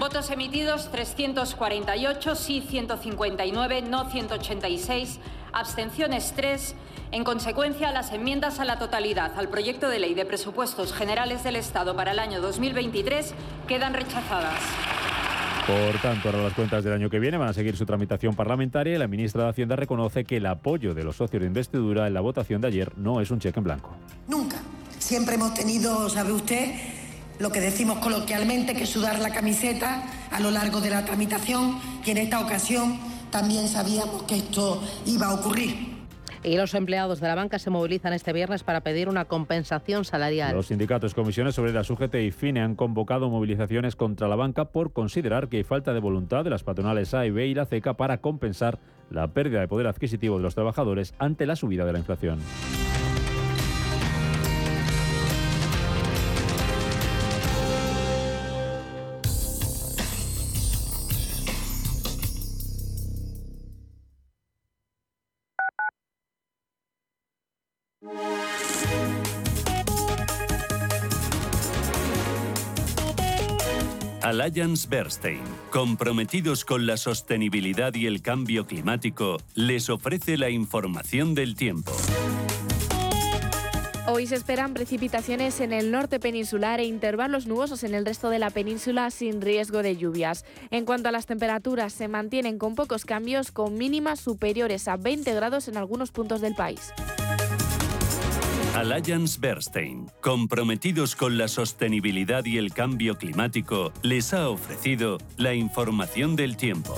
Votos 0.00 0.30
emitidos 0.30 0.90
348, 0.90 2.34
sí 2.34 2.64
159, 2.66 3.82
no 3.82 4.10
186, 4.10 5.20
abstenciones 5.52 6.32
3. 6.34 6.74
En 7.12 7.22
consecuencia, 7.22 7.92
las 7.92 8.10
enmiendas 8.12 8.60
a 8.60 8.64
la 8.64 8.78
totalidad 8.78 9.38
al 9.38 9.48
proyecto 9.48 9.90
de 9.90 9.98
ley 9.98 10.14
de 10.14 10.24
presupuestos 10.24 10.94
generales 10.94 11.44
del 11.44 11.56
Estado 11.56 11.94
para 11.94 12.12
el 12.12 12.18
año 12.18 12.40
2023 12.40 13.34
quedan 13.68 13.92
rechazadas. 13.92 14.95
Por 15.66 16.00
tanto, 16.00 16.28
ahora 16.28 16.44
las 16.44 16.52
cuentas 16.52 16.84
del 16.84 16.92
año 16.92 17.10
que 17.10 17.18
viene 17.18 17.38
van 17.38 17.48
a 17.48 17.52
seguir 17.52 17.76
su 17.76 17.84
tramitación 17.84 18.36
parlamentaria 18.36 18.94
y 18.94 18.98
la 18.98 19.08
ministra 19.08 19.42
de 19.42 19.50
Hacienda 19.50 19.74
reconoce 19.74 20.24
que 20.24 20.36
el 20.36 20.46
apoyo 20.46 20.94
de 20.94 21.02
los 21.02 21.16
socios 21.16 21.40
de 21.40 21.48
investidura 21.48 22.06
en 22.06 22.14
la 22.14 22.20
votación 22.20 22.60
de 22.60 22.68
ayer 22.68 22.92
no 22.96 23.20
es 23.20 23.32
un 23.32 23.40
cheque 23.40 23.58
en 23.58 23.64
blanco. 23.64 23.96
Nunca. 24.28 24.58
Siempre 25.00 25.34
hemos 25.34 25.54
tenido, 25.54 26.08
sabe 26.08 26.30
usted, 26.32 26.72
lo 27.40 27.50
que 27.50 27.60
decimos 27.60 27.98
coloquialmente, 27.98 28.74
que 28.74 28.86
sudar 28.86 29.18
la 29.18 29.30
camiseta 29.30 30.04
a 30.30 30.38
lo 30.38 30.52
largo 30.52 30.80
de 30.80 30.90
la 30.90 31.04
tramitación 31.04 31.80
y 32.04 32.12
en 32.12 32.18
esta 32.18 32.38
ocasión 32.38 33.00
también 33.30 33.66
sabíamos 33.66 34.22
que 34.22 34.36
esto 34.36 34.80
iba 35.04 35.26
a 35.26 35.34
ocurrir. 35.34 35.95
Y 36.46 36.56
los 36.56 36.74
empleados 36.74 37.18
de 37.18 37.26
la 37.26 37.34
banca 37.34 37.58
se 37.58 37.70
movilizan 37.70 38.12
este 38.12 38.32
viernes 38.32 38.62
para 38.62 38.82
pedir 38.82 39.08
una 39.08 39.24
compensación 39.24 40.04
salarial. 40.04 40.54
Los 40.54 40.68
sindicatos 40.68 41.12
comisiones 41.12 41.56
sobre 41.56 41.72
la 41.72 41.80
UGT 41.80 42.14
y 42.14 42.30
FINE 42.30 42.60
han 42.60 42.76
convocado 42.76 43.28
movilizaciones 43.28 43.96
contra 43.96 44.28
la 44.28 44.36
banca 44.36 44.66
por 44.66 44.92
considerar 44.92 45.48
que 45.48 45.56
hay 45.56 45.64
falta 45.64 45.92
de 45.92 45.98
voluntad 45.98 46.44
de 46.44 46.50
las 46.50 46.62
patronales 46.62 47.14
A 47.14 47.26
y 47.26 47.32
B 47.32 47.48
y 47.48 47.54
la 47.54 47.66
CECA 47.66 47.94
para 47.94 48.18
compensar 48.20 48.78
la 49.10 49.26
pérdida 49.26 49.58
de 49.58 49.66
poder 49.66 49.88
adquisitivo 49.88 50.36
de 50.36 50.44
los 50.44 50.54
trabajadores 50.54 51.14
ante 51.18 51.46
la 51.46 51.56
subida 51.56 51.84
de 51.84 51.92
la 51.92 51.98
inflación. 51.98 52.38
Alliance 74.26 74.88
Bernstein, 74.90 75.38
comprometidos 75.70 76.64
con 76.64 76.84
la 76.84 76.96
sostenibilidad 76.96 77.94
y 77.94 78.06
el 78.06 78.22
cambio 78.22 78.66
climático, 78.66 79.36
les 79.54 79.88
ofrece 79.88 80.36
la 80.36 80.50
información 80.50 81.36
del 81.36 81.54
tiempo. 81.54 81.92
Hoy 84.08 84.26
se 84.26 84.34
esperan 84.34 84.74
precipitaciones 84.74 85.60
en 85.60 85.72
el 85.72 85.92
norte 85.92 86.18
peninsular 86.18 86.80
e 86.80 86.86
intervalos 86.86 87.46
nubosos 87.46 87.84
en 87.84 87.94
el 87.94 88.04
resto 88.04 88.28
de 88.28 88.40
la 88.40 88.50
península 88.50 89.12
sin 89.12 89.40
riesgo 89.40 89.84
de 89.84 89.96
lluvias. 89.96 90.44
En 90.72 90.86
cuanto 90.86 91.08
a 91.08 91.12
las 91.12 91.26
temperaturas, 91.26 91.92
se 91.92 92.08
mantienen 92.08 92.58
con 92.58 92.74
pocos 92.74 93.04
cambios, 93.04 93.52
con 93.52 93.78
mínimas 93.78 94.18
superiores 94.18 94.88
a 94.88 94.96
20 94.96 95.34
grados 95.34 95.68
en 95.68 95.76
algunos 95.76 96.10
puntos 96.10 96.40
del 96.40 96.56
país. 96.56 96.92
Alliance 98.76 99.38
Bernstein, 99.40 100.10
comprometidos 100.20 101.16
con 101.16 101.38
la 101.38 101.48
sostenibilidad 101.48 102.44
y 102.44 102.58
el 102.58 102.74
cambio 102.74 103.16
climático, 103.16 103.90
les 104.02 104.34
ha 104.34 104.50
ofrecido 104.50 105.16
la 105.38 105.54
información 105.54 106.36
del 106.36 106.58
tiempo. 106.58 106.94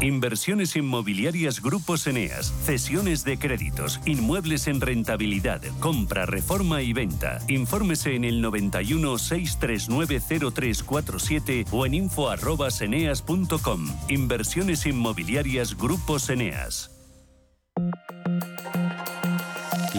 Inversiones 0.00 0.74
inmobiliarias 0.76 1.60
Grupos 1.60 2.06
Eneas, 2.06 2.50
cesiones 2.64 3.24
de 3.24 3.38
créditos, 3.38 4.00
inmuebles 4.06 4.68
en 4.68 4.80
rentabilidad, 4.80 5.60
compra, 5.78 6.24
reforma 6.24 6.80
y 6.80 6.94
venta. 6.94 7.40
Infórmese 7.46 8.14
en 8.14 8.24
el 8.24 8.40
91 8.40 9.18
639 9.18 10.22
0347 10.54 11.66
o 11.72 11.84
en 11.84 11.92
info@eneas.com. 11.92 13.86
Inversiones 14.08 14.86
inmobiliarias 14.86 15.76
Grupos 15.76 16.30
Eneas. 16.30 16.99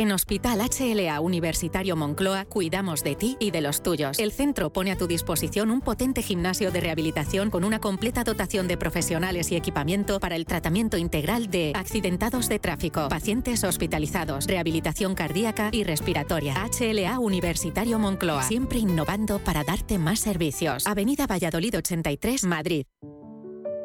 En 0.00 0.12
Hospital 0.12 0.60
HLA 0.60 1.20
Universitario 1.20 1.94
Moncloa 1.94 2.46
cuidamos 2.46 3.04
de 3.04 3.16
ti 3.16 3.36
y 3.38 3.50
de 3.50 3.60
los 3.60 3.82
tuyos. 3.82 4.18
El 4.18 4.32
centro 4.32 4.72
pone 4.72 4.92
a 4.92 4.96
tu 4.96 5.06
disposición 5.06 5.70
un 5.70 5.82
potente 5.82 6.22
gimnasio 6.22 6.70
de 6.70 6.80
rehabilitación 6.80 7.50
con 7.50 7.64
una 7.64 7.80
completa 7.80 8.24
dotación 8.24 8.66
de 8.66 8.78
profesionales 8.78 9.52
y 9.52 9.56
equipamiento 9.56 10.18
para 10.18 10.36
el 10.36 10.46
tratamiento 10.46 10.96
integral 10.96 11.50
de 11.50 11.72
accidentados 11.74 12.48
de 12.48 12.58
tráfico, 12.58 13.10
pacientes 13.10 13.62
hospitalizados, 13.62 14.46
rehabilitación 14.46 15.14
cardíaca 15.14 15.68
y 15.70 15.84
respiratoria. 15.84 16.54
HLA 16.64 17.18
Universitario 17.18 17.98
Moncloa, 17.98 18.44
siempre 18.44 18.78
innovando 18.78 19.38
para 19.38 19.64
darte 19.64 19.98
más 19.98 20.20
servicios. 20.20 20.86
Avenida 20.86 21.26
Valladolid 21.26 21.76
83, 21.76 22.44
Madrid. 22.44 22.86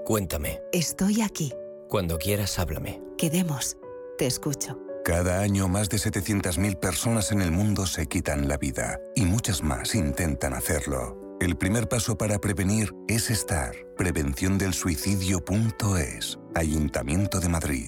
Cuéntame. 0.05 0.61
Estoy 0.71 1.21
aquí. 1.21 1.51
Cuando 1.89 2.17
quieras, 2.17 2.57
háblame. 2.57 3.01
Quedemos. 3.17 3.75
Te 4.17 4.27
escucho. 4.27 4.84
Cada 5.05 5.39
año 5.41 5.67
más 5.67 5.89
de 5.89 5.97
700.000 5.97 6.79
personas 6.79 7.31
en 7.31 7.43
el 7.43 7.51
mundo 7.51 7.85
se 7.85 8.07
quitan 8.07 8.47
la 8.47 8.57
vida 8.57 8.99
y 9.13 9.25
muchas 9.25 9.61
más 9.61 9.93
intentan 9.93 10.55
hacerlo. 10.55 11.37
El 11.39 11.57
primer 11.57 11.87
paso 11.87 12.17
para 12.17 12.39
prevenir 12.39 12.91
es 13.07 13.29
estar. 13.29 13.75
Prevenciondelsuicidio.es. 13.97 16.39
Ayuntamiento 16.55 17.39
de 17.39 17.49
Madrid. 17.49 17.87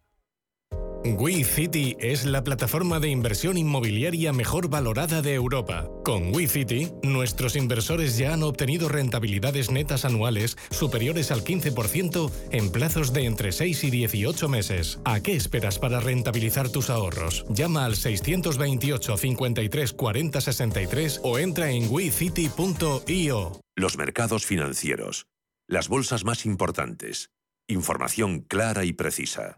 WeCity 1.03 1.97
es 1.99 2.25
la 2.25 2.43
plataforma 2.43 2.99
de 2.99 3.09
inversión 3.09 3.57
inmobiliaria 3.57 4.33
mejor 4.33 4.69
valorada 4.69 5.23
de 5.23 5.33
Europa. 5.33 5.89
Con 6.03 6.31
WeCity, 6.31 6.91
nuestros 7.01 7.55
inversores 7.55 8.17
ya 8.17 8.33
han 8.33 8.43
obtenido 8.43 8.87
rentabilidades 8.87 9.71
netas 9.71 10.05
anuales 10.05 10.57
superiores 10.69 11.31
al 11.31 11.43
15% 11.43 12.31
en 12.51 12.71
plazos 12.71 13.13
de 13.13 13.25
entre 13.25 13.51
6 13.51 13.83
y 13.85 13.89
18 13.89 14.47
meses. 14.47 14.99
¿A 15.03 15.21
qué 15.21 15.35
esperas 15.35 15.79
para 15.79 15.99
rentabilizar 15.99 16.69
tus 16.69 16.91
ahorros? 16.91 17.45
Llama 17.49 17.85
al 17.85 17.95
628 17.95 19.17
53 19.17 19.93
40 19.93 20.41
63 20.41 21.21
o 21.23 21.39
entra 21.39 21.71
en 21.71 21.91
wecity.io. 21.91 23.59
Los 23.75 23.97
mercados 23.97 24.45
financieros. 24.45 25.25
Las 25.67 25.87
bolsas 25.87 26.25
más 26.25 26.45
importantes. 26.45 27.31
Información 27.67 28.41
clara 28.41 28.85
y 28.85 28.93
precisa. 28.93 29.57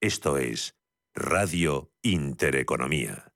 Esto 0.00 0.38
es 0.38 0.74
Radio 1.22 1.90
Intereconomía. 2.00 3.30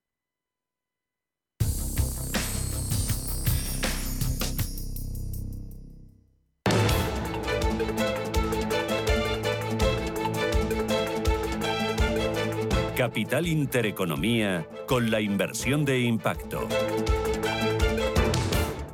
Capital 12.97 13.45
Intereconomía 13.45 14.67
con 14.87 15.11
la 15.11 15.21
inversión 15.21 15.85
de 15.85 15.99
impacto. 15.99 16.67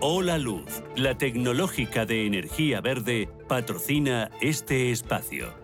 Hola 0.01 0.37
Luz, 0.37 0.83
la 0.97 1.17
tecnológica 1.17 2.05
de 2.05 2.25
energía 2.25 2.81
verde, 2.81 3.29
patrocina 3.47 4.31
este 4.41 4.91
espacio. 4.91 5.60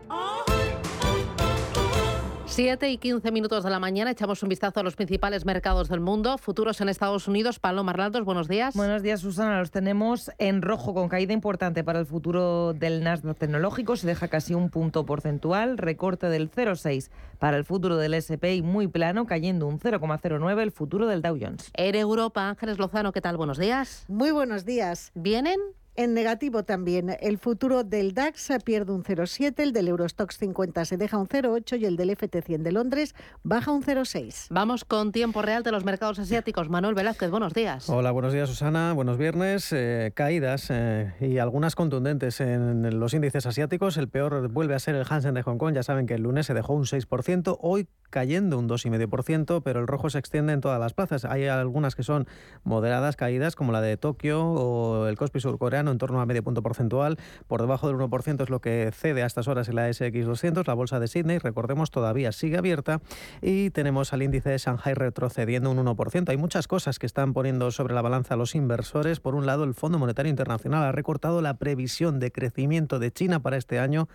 7 2.58 2.90
y 2.90 2.98
15 2.98 3.32
minutos 3.32 3.64
de 3.64 3.70
la 3.70 3.80
mañana 3.80 4.10
echamos 4.10 4.42
un 4.42 4.50
vistazo 4.50 4.80
a 4.80 4.84
los 4.84 4.96
principales 4.96 5.46
mercados 5.46 5.90
del 5.90 6.00
mundo. 6.00 6.40
Futuros 6.40 6.82
en 6.82 6.90
Estados 6.90 7.28
Unidos. 7.28 7.60
Paloma 7.60 7.92
Arnaldos, 7.92 8.26
buenos 8.26 8.48
días. 8.48 8.76
Buenos 8.76 9.04
días, 9.04 9.20
Susana. 9.22 9.60
Los 9.60 9.70
tenemos 9.70 10.32
en 10.40 10.64
rojo 10.64 10.96
con 10.96 11.08
caída 11.08 11.34
importante 11.34 11.84
para 11.84 12.00
el 12.00 12.08
futuro 12.08 12.74
del 12.74 13.04
Nasdaq 13.04 13.38
tecnológico. 13.38 13.96
Se 13.96 14.08
deja 14.08 14.28
casi 14.28 14.56
un 14.56 14.72
punto 14.72 15.06
porcentual. 15.06 15.78
Recorte 15.78 16.30
del 16.30 16.50
0,6 16.50 17.12
para 17.38 17.58
el 17.58 17.64
futuro 17.64 17.96
del 17.96 18.16
S&P 18.16 18.64
muy 18.64 18.88
plano, 18.88 19.28
cayendo 19.28 19.68
un 19.68 19.80
0,09 19.80 20.60
el 20.60 20.72
futuro 20.72 21.06
del 21.06 21.22
Dow 21.22 21.38
Jones. 21.40 21.70
En 21.76 21.94
Europa, 21.94 22.50
Ángeles 22.50 22.80
Lozano, 22.80 23.12
¿qué 23.12 23.22
tal? 23.22 23.38
Buenos 23.38 23.60
días. 23.60 24.04
Muy 24.08 24.32
buenos 24.32 24.66
días. 24.66 25.12
¿Vienen? 25.14 25.60
En 26.00 26.14
negativo 26.14 26.64
también, 26.64 27.18
el 27.22 27.40
futuro 27.40 27.84
del 27.84 28.14
DAX 28.14 28.50
pierde 28.64 28.92
un 28.92 29.04
0,7, 29.04 29.56
el 29.58 29.74
del 29.74 29.88
Eurostox 29.88 30.38
50 30.38 30.86
se 30.86 30.96
deja 30.96 31.18
un 31.18 31.28
0,8 31.28 31.80
y 31.80 31.86
el 31.86 31.98
del 31.98 32.12
FT100 32.12 32.60
de 32.60 32.72
Londres 32.72 33.16
baja 33.42 33.72
un 33.72 33.82
0,6. 33.82 34.46
Vamos 34.52 34.86
con 34.86 35.12
tiempo 35.12 35.42
real 35.42 35.64
de 35.64 35.72
los 35.72 35.86
mercados 35.86 36.20
asiáticos. 36.20 36.70
Manuel 36.70 36.94
Velázquez, 36.94 37.32
buenos 37.32 37.56
días. 37.56 37.90
Hola, 37.90 38.12
buenos 38.12 38.32
días 38.32 38.48
Susana, 38.48 38.94
buenos 38.94 39.18
viernes. 39.18 39.74
Eh, 39.74 40.12
caídas 40.14 40.68
eh, 40.70 41.16
y 41.20 41.40
algunas 41.40 41.74
contundentes 41.74 42.42
en 42.42 43.00
los 43.00 43.16
índices 43.16 43.48
asiáticos. 43.48 43.98
El 43.98 44.08
peor 44.08 44.50
vuelve 44.50 44.76
a 44.76 44.80
ser 44.80 44.94
el 44.94 45.06
Hansen 45.10 45.34
de 45.34 45.42
Hong 45.42 45.58
Kong. 45.58 45.74
Ya 45.74 45.82
saben 45.82 46.06
que 46.06 46.14
el 46.14 46.22
lunes 46.22 46.46
se 46.46 46.54
dejó 46.54 46.74
un 46.74 46.84
6%, 46.84 47.58
hoy 47.60 47.88
cayendo 48.12 48.60
un 48.60 48.70
2,5%, 48.70 49.64
pero 49.64 49.80
el 49.80 49.88
rojo 49.88 50.12
se 50.12 50.20
extiende 50.20 50.54
en 50.54 50.62
todas 50.62 50.80
las 50.80 50.94
plazas. 50.94 51.26
Hay 51.26 51.48
algunas 51.48 51.96
que 51.96 52.04
son 52.04 52.28
moderadas 52.64 53.16
caídas, 53.16 53.56
como 53.56 53.72
la 53.72 53.82
de 53.82 53.98
Tokio 53.98 54.46
o 54.46 55.08
el 55.08 55.18
Kospi 55.18 55.40
surcoreano 55.40 55.87
en 55.92 55.98
torno 55.98 56.22
a 56.22 56.26
medio 56.26 56.44
punto 56.44 56.62
porcentual. 56.62 57.18
Por 57.48 57.62
debajo 57.62 57.88
del 57.88 57.98
1% 57.98 58.44
es 58.44 58.50
lo 58.50 58.62
que 58.62 58.92
cede 58.94 59.24
a 59.24 59.26
estas 59.26 59.48
horas 59.48 59.70
en 59.70 59.76
la 59.76 59.90
SX200. 59.90 60.68
La 60.68 60.74
bolsa 60.74 61.00
de 61.00 61.08
Sydney, 61.08 61.38
recordemos, 61.40 61.92
todavía 61.92 62.32
sigue 62.32 62.58
abierta 62.58 63.02
y 63.42 63.70
tenemos 63.72 64.14
al 64.14 64.24
índice 64.24 64.50
de 64.50 64.58
Shanghai 64.58 64.94
retrocediendo 64.94 65.72
un 65.72 65.78
1%. 65.78 66.30
Hay 66.30 66.38
muchas 66.38 66.68
cosas 66.68 67.00
que 67.00 67.06
están 67.06 67.34
poniendo 67.34 67.72
sobre 67.72 67.94
la 67.94 68.02
balanza 68.02 68.36
los 68.36 68.56
inversores. 68.56 69.20
Por 69.20 69.36
un 69.36 69.46
lado, 69.46 69.64
el 69.64 69.74
Fondo 69.74 70.00
Monetario 70.00 70.30
Internacional 70.30 70.84
ha 70.84 70.92
recortado 70.92 71.42
la 71.42 71.56
previsión 71.56 72.20
de 72.20 72.32
crecimiento 72.32 73.00
de 73.00 73.12
China 73.12 73.42
para 73.42 73.58
este 73.58 73.80
año 73.80 74.08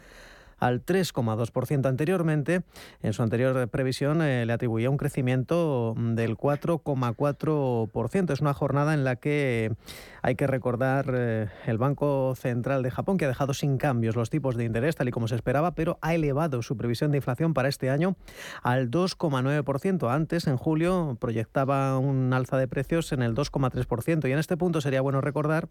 al 0.63 0.87
3,2% 0.87 1.87
anteriormente. 1.87 2.63
En 3.03 3.13
su 3.13 3.25
anterior 3.25 3.69
previsión 3.69 4.23
eh, 4.23 4.47
le 4.47 4.53
atribuía 4.53 4.91
un 4.91 4.97
crecimiento 4.97 5.95
del 5.97 6.37
4,4%. 6.37 8.33
Es 8.33 8.41
una 8.41 8.55
jornada 8.55 8.95
en 8.95 9.03
la 9.03 9.17
que 9.17 9.75
hay 10.23 10.37
que 10.37 10.47
recordar 10.47 11.13
eh, 11.13 11.49
el 11.67 11.79
Banco 11.79 12.35
Central 12.37 12.85
de 12.85 12.93
Japón, 12.93 13.19
que 13.19 13.25
ha 13.25 13.29
dejado 13.29 13.55
sin 13.55 13.77
cambios 13.77 14.15
los 14.15 14.31
tipos 14.31 14.57
de 14.57 14.65
interés, 14.65 14.95
tal 14.95 15.09
y 15.09 15.11
como 15.11 15.27
se 15.27 15.35
esperaba, 15.35 15.75
pero 15.75 15.99
ha 16.01 16.15
elevado 16.15 16.63
su 16.63 16.77
previsión 16.77 17.11
de 17.11 17.19
inflación 17.19 17.55
para 17.55 17.69
este 17.69 17.91
año 17.91 18.15
al 18.63 18.89
2,9%. 18.89 20.15
Antes, 20.15 20.47
en 20.47 20.57
julio, 20.57 21.17
proyectaba 21.21 21.99
un 21.99 22.33
alza 22.33 22.57
de 22.57 22.69
precios 22.69 23.11
en 23.11 23.23
el 23.23 23.35
2,3%. 23.35 24.29
Y 24.29 24.33
en 24.33 24.39
este 24.39 24.57
punto 24.57 24.81
sería 24.81 25.01
bueno 25.01 25.21
recordar 25.21 25.69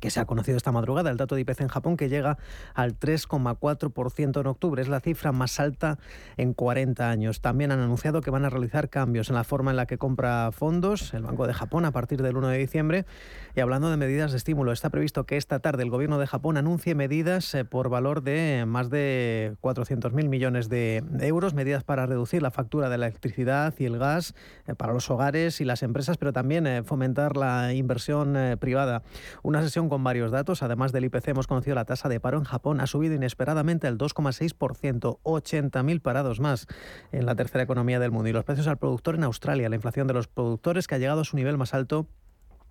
que 0.00 0.10
se 0.10 0.20
ha 0.20 0.24
conocido 0.24 0.56
esta 0.56 0.72
madrugada, 0.72 1.10
el 1.10 1.16
dato 1.16 1.34
de 1.34 1.42
IPC 1.42 1.62
en 1.62 1.68
Japón 1.68 1.96
que 1.96 2.08
llega 2.08 2.38
al 2.74 2.98
3,4% 2.98 4.40
en 4.40 4.46
octubre. 4.46 4.82
Es 4.82 4.88
la 4.88 5.00
cifra 5.00 5.32
más 5.32 5.60
alta 5.60 5.98
en 6.36 6.54
40 6.54 7.08
años. 7.08 7.40
También 7.40 7.72
han 7.72 7.80
anunciado 7.80 8.20
que 8.20 8.30
van 8.30 8.44
a 8.44 8.50
realizar 8.50 8.88
cambios 8.88 9.28
en 9.28 9.36
la 9.36 9.44
forma 9.44 9.70
en 9.70 9.76
la 9.76 9.86
que 9.86 9.98
compra 9.98 10.50
fondos 10.52 11.14
el 11.14 11.22
Banco 11.22 11.46
de 11.46 11.54
Japón 11.54 11.84
a 11.84 11.92
partir 11.92 12.22
del 12.22 12.36
1 12.36 12.48
de 12.48 12.58
diciembre. 12.58 13.06
Y 13.54 13.60
hablando 13.60 13.90
de 13.90 13.96
medidas 13.96 14.32
de 14.32 14.38
estímulo, 14.38 14.72
está 14.72 14.90
previsto 14.90 15.24
que 15.24 15.36
esta 15.36 15.60
tarde 15.60 15.82
el 15.82 15.90
Gobierno 15.90 16.18
de 16.18 16.26
Japón 16.26 16.56
anuncie 16.56 16.94
medidas 16.94 17.54
eh, 17.54 17.64
por 17.64 17.88
valor 17.88 18.22
de 18.22 18.64
más 18.66 18.90
de 18.90 19.54
400.000 19.62 20.28
millones 20.28 20.68
de 20.68 21.04
euros, 21.20 21.54
medidas 21.54 21.84
para 21.84 22.06
reducir 22.06 22.42
la 22.42 22.50
factura 22.50 22.88
de 22.88 22.98
la 22.98 23.06
electricidad 23.06 23.74
y 23.78 23.84
el 23.84 23.98
gas 23.98 24.34
eh, 24.66 24.74
para 24.74 24.92
los 24.92 25.10
hogares 25.10 25.60
y 25.60 25.64
las 25.64 25.82
empresas, 25.82 26.16
pero 26.16 26.32
también 26.32 26.66
eh, 26.66 26.82
fomentar 26.82 27.36
la 27.36 27.72
inversión 27.72 28.36
privada. 28.58 29.02
Una 29.42 29.62
sesión 29.62 29.83
con 29.88 30.04
varios 30.04 30.30
datos. 30.30 30.62
Además 30.62 30.92
del 30.92 31.04
IPC, 31.04 31.28
hemos 31.28 31.46
conocido 31.46 31.74
la 31.74 31.84
tasa 31.84 32.08
de 32.08 32.20
paro 32.20 32.38
en 32.38 32.44
Japón. 32.44 32.80
Ha 32.80 32.86
subido 32.86 33.14
inesperadamente 33.14 33.86
al 33.86 33.98
2,6%, 33.98 35.20
80.000 35.22 36.00
parados 36.00 36.40
más 36.40 36.66
en 37.12 37.26
la 37.26 37.34
tercera 37.34 37.64
economía 37.64 37.98
del 38.00 38.10
mundo. 38.10 38.28
Y 38.28 38.32
los 38.32 38.44
precios 38.44 38.66
al 38.66 38.78
productor 38.78 39.14
en 39.14 39.24
Australia, 39.24 39.68
la 39.68 39.76
inflación 39.76 40.06
de 40.06 40.14
los 40.14 40.28
productores 40.28 40.86
que 40.86 40.94
ha 40.94 40.98
llegado 40.98 41.20
a 41.20 41.24
su 41.24 41.36
nivel 41.36 41.56
más 41.58 41.74
alto 41.74 42.06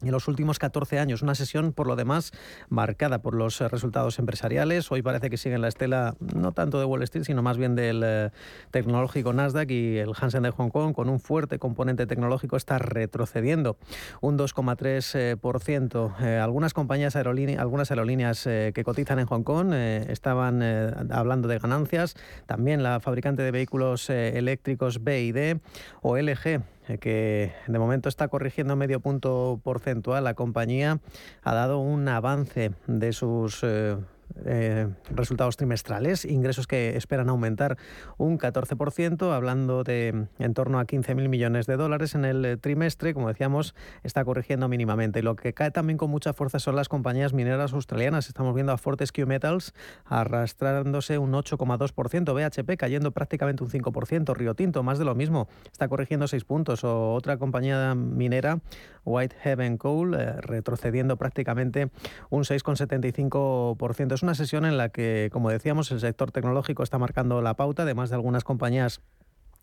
en 0.08 0.12
los 0.12 0.28
últimos 0.28 0.60
14 0.60 1.00
años. 1.00 1.22
Una 1.22 1.36
sesión, 1.36 1.74
por 1.74 1.88
lo 1.88 1.96
demás, 1.96 2.32
marcada 2.70 3.22
por 3.22 3.36
los 3.36 3.62
eh, 3.62 3.68
resultados 3.68 4.20
empresariales. 4.20 4.92
Hoy 4.92 5.02
parece 5.02 5.30
que 5.30 5.38
sigue 5.38 5.56
en 5.56 5.62
la 5.62 5.68
estela 5.68 6.16
no 6.36 6.52
tanto 6.52 6.80
de 6.80 6.86
Wall 6.86 7.04
Street, 7.04 7.26
sino 7.26 7.42
más 7.42 7.58
bien 7.58 7.76
del 7.76 8.02
eh, 8.04 8.30
tecnológico 8.72 9.34
Nasdaq 9.34 9.72
y 9.72 9.98
el 9.98 10.12
Hansen 10.20 10.44
de 10.44 10.52
Hong 10.52 10.70
Kong, 10.70 10.94
con 10.94 11.10
un 11.10 11.20
fuerte 11.20 11.60
componente 11.60 12.06
tecnológico, 12.06 12.58
está 12.58 12.78
retrocediendo 12.78 13.78
un 14.22 14.38
2,3%. 14.38 16.13
Eh, 16.22 16.38
algunas 16.38 16.74
compañías 16.74 17.16
aerolíneas, 17.16 17.60
algunas 17.60 17.92
aerolíneas 17.92 18.44
que 18.44 18.84
cotizan 18.84 19.20
en 19.20 19.26
Hong 19.28 19.44
Kong 19.44 19.74
estaban 19.74 20.62
hablando 21.12 21.48
de 21.48 21.60
ganancias. 21.60 22.16
También 22.46 22.84
la 22.84 23.00
fabricante 23.00 23.42
de 23.42 23.52
vehículos 23.52 24.10
eléctricos 24.10 25.04
BID 25.04 25.58
o 26.02 26.18
LG 26.18 26.62
que 27.00 27.54
de 27.67 27.80
momento 27.80 28.10
está 28.10 28.28
corrigiendo 28.28 28.76
medio 28.76 29.00
punto 29.00 29.60
porcentual. 29.63 30.24
La 30.24 30.34
compañía 30.34 31.00
ha 31.43 31.54
dado 31.54 31.80
un 31.80 32.08
avance 32.08 32.72
de 32.88 33.13
sus 33.13 33.63
eh, 34.46 34.63
eh, 34.74 34.88
resultados 35.12 35.58
trimestrales, 35.58 36.26
ingresos 36.26 36.67
que 36.67 36.96
esperan 36.96 37.30
aumentar 37.30 37.78
un 38.17 38.39
14%, 38.39 39.32
hablando 39.34 39.84
de 39.84 40.28
en 40.39 40.54
torno 40.54 40.80
a 40.80 40.86
15.000 40.86 41.28
millones 41.28 41.65
de 41.67 41.76
dólares 41.76 42.15
en 42.15 42.26
el 42.26 42.60
trimestre, 42.60 43.13
como 43.13 43.28
decíamos, 43.28 43.76
está 44.04 44.24
corrigiendo 44.24 44.67
mínimamente. 44.67 45.19
Y 45.19 45.22
lo 45.22 45.36
que 45.36 45.54
cae 45.54 45.72
también 45.72 45.98
con 45.98 46.10
mucha 46.10 46.34
fuerza 46.34 46.60
son 46.60 46.76
las 46.76 46.89
compañías 46.89 47.34
mineras 47.34 47.74
australianas. 47.74 48.28
Estamos 48.28 48.56
viendo 48.56 48.72
a 48.72 48.78
Fortescue 48.78 49.26
Metals 49.26 49.74
arrastrándose 50.06 51.17
un 51.17 51.34
8,2%, 51.34 52.34
BHP 52.34 52.78
cayendo 52.78 53.12
prácticamente 53.12 53.63
un 53.63 53.69
5%, 53.69 54.36
Río 54.36 54.56
Tinto 54.56 54.82
más 54.82 54.98
de 54.98 55.06
lo 55.06 55.13
mismo, 55.13 55.48
está 55.72 55.88
corrigiendo 55.88 56.28
6 56.28 56.46
puntos, 56.46 56.84
o 56.84 57.13
otra 57.13 57.38
compañía 57.38 57.96
minera, 57.96 58.60
Whitehaven 59.06 59.78
Coal, 59.78 60.13
eh, 60.13 60.41
retrocediendo 60.41 61.17
prácticamente 61.17 61.89
un 62.30 62.43
6,75%. 62.43 64.13
Es 64.13 64.22
una 64.23 64.36
sesión 64.36 64.65
en 64.65 64.77
la 64.77 64.89
que, 64.89 65.29
como 65.31 65.49
decíamos, 65.49 65.91
el 65.91 65.99
sector 65.99 66.31
tecnológico 66.31 66.81
está 66.81 66.97
marcando 66.97 67.41
la 67.41 67.55
pauta, 67.55 67.83
además 67.83 68.09
de 68.09 68.15
algunas 68.15 68.43
compañías 68.43 69.01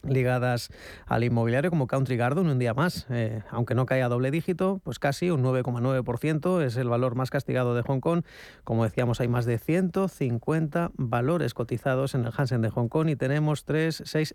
ligadas 0.02 0.70
al 1.06 1.24
inmobiliario 1.24 1.70
como 1.70 1.86
Country 1.86 2.16
Garden 2.16 2.46
un 2.46 2.58
día 2.58 2.72
más, 2.72 3.06
eh, 3.10 3.42
aunque 3.50 3.74
no 3.74 3.84
cae 3.84 4.02
a 4.02 4.08
doble 4.08 4.30
dígito, 4.30 4.80
pues 4.84 4.98
casi 4.98 5.30
un 5.30 5.42
9,9% 5.42 6.62
es 6.62 6.76
el 6.76 6.88
valor 6.88 7.16
más 7.16 7.30
castigado 7.30 7.74
de 7.74 7.82
Hong 7.82 8.00
Kong. 8.00 8.22
Como 8.64 8.84
decíamos, 8.84 9.20
hay 9.20 9.28
más 9.28 9.44
de 9.44 9.58
150 9.58 10.92
valores 10.94 11.52
cotizados 11.52 12.14
en 12.14 12.24
el 12.24 12.32
Hansen 12.34 12.62
de 12.62 12.70
Hong 12.70 12.88
Kong 12.88 13.08
y 13.08 13.16
tenemos 13.16 13.64
3, 13.64 14.02
6 14.04 14.34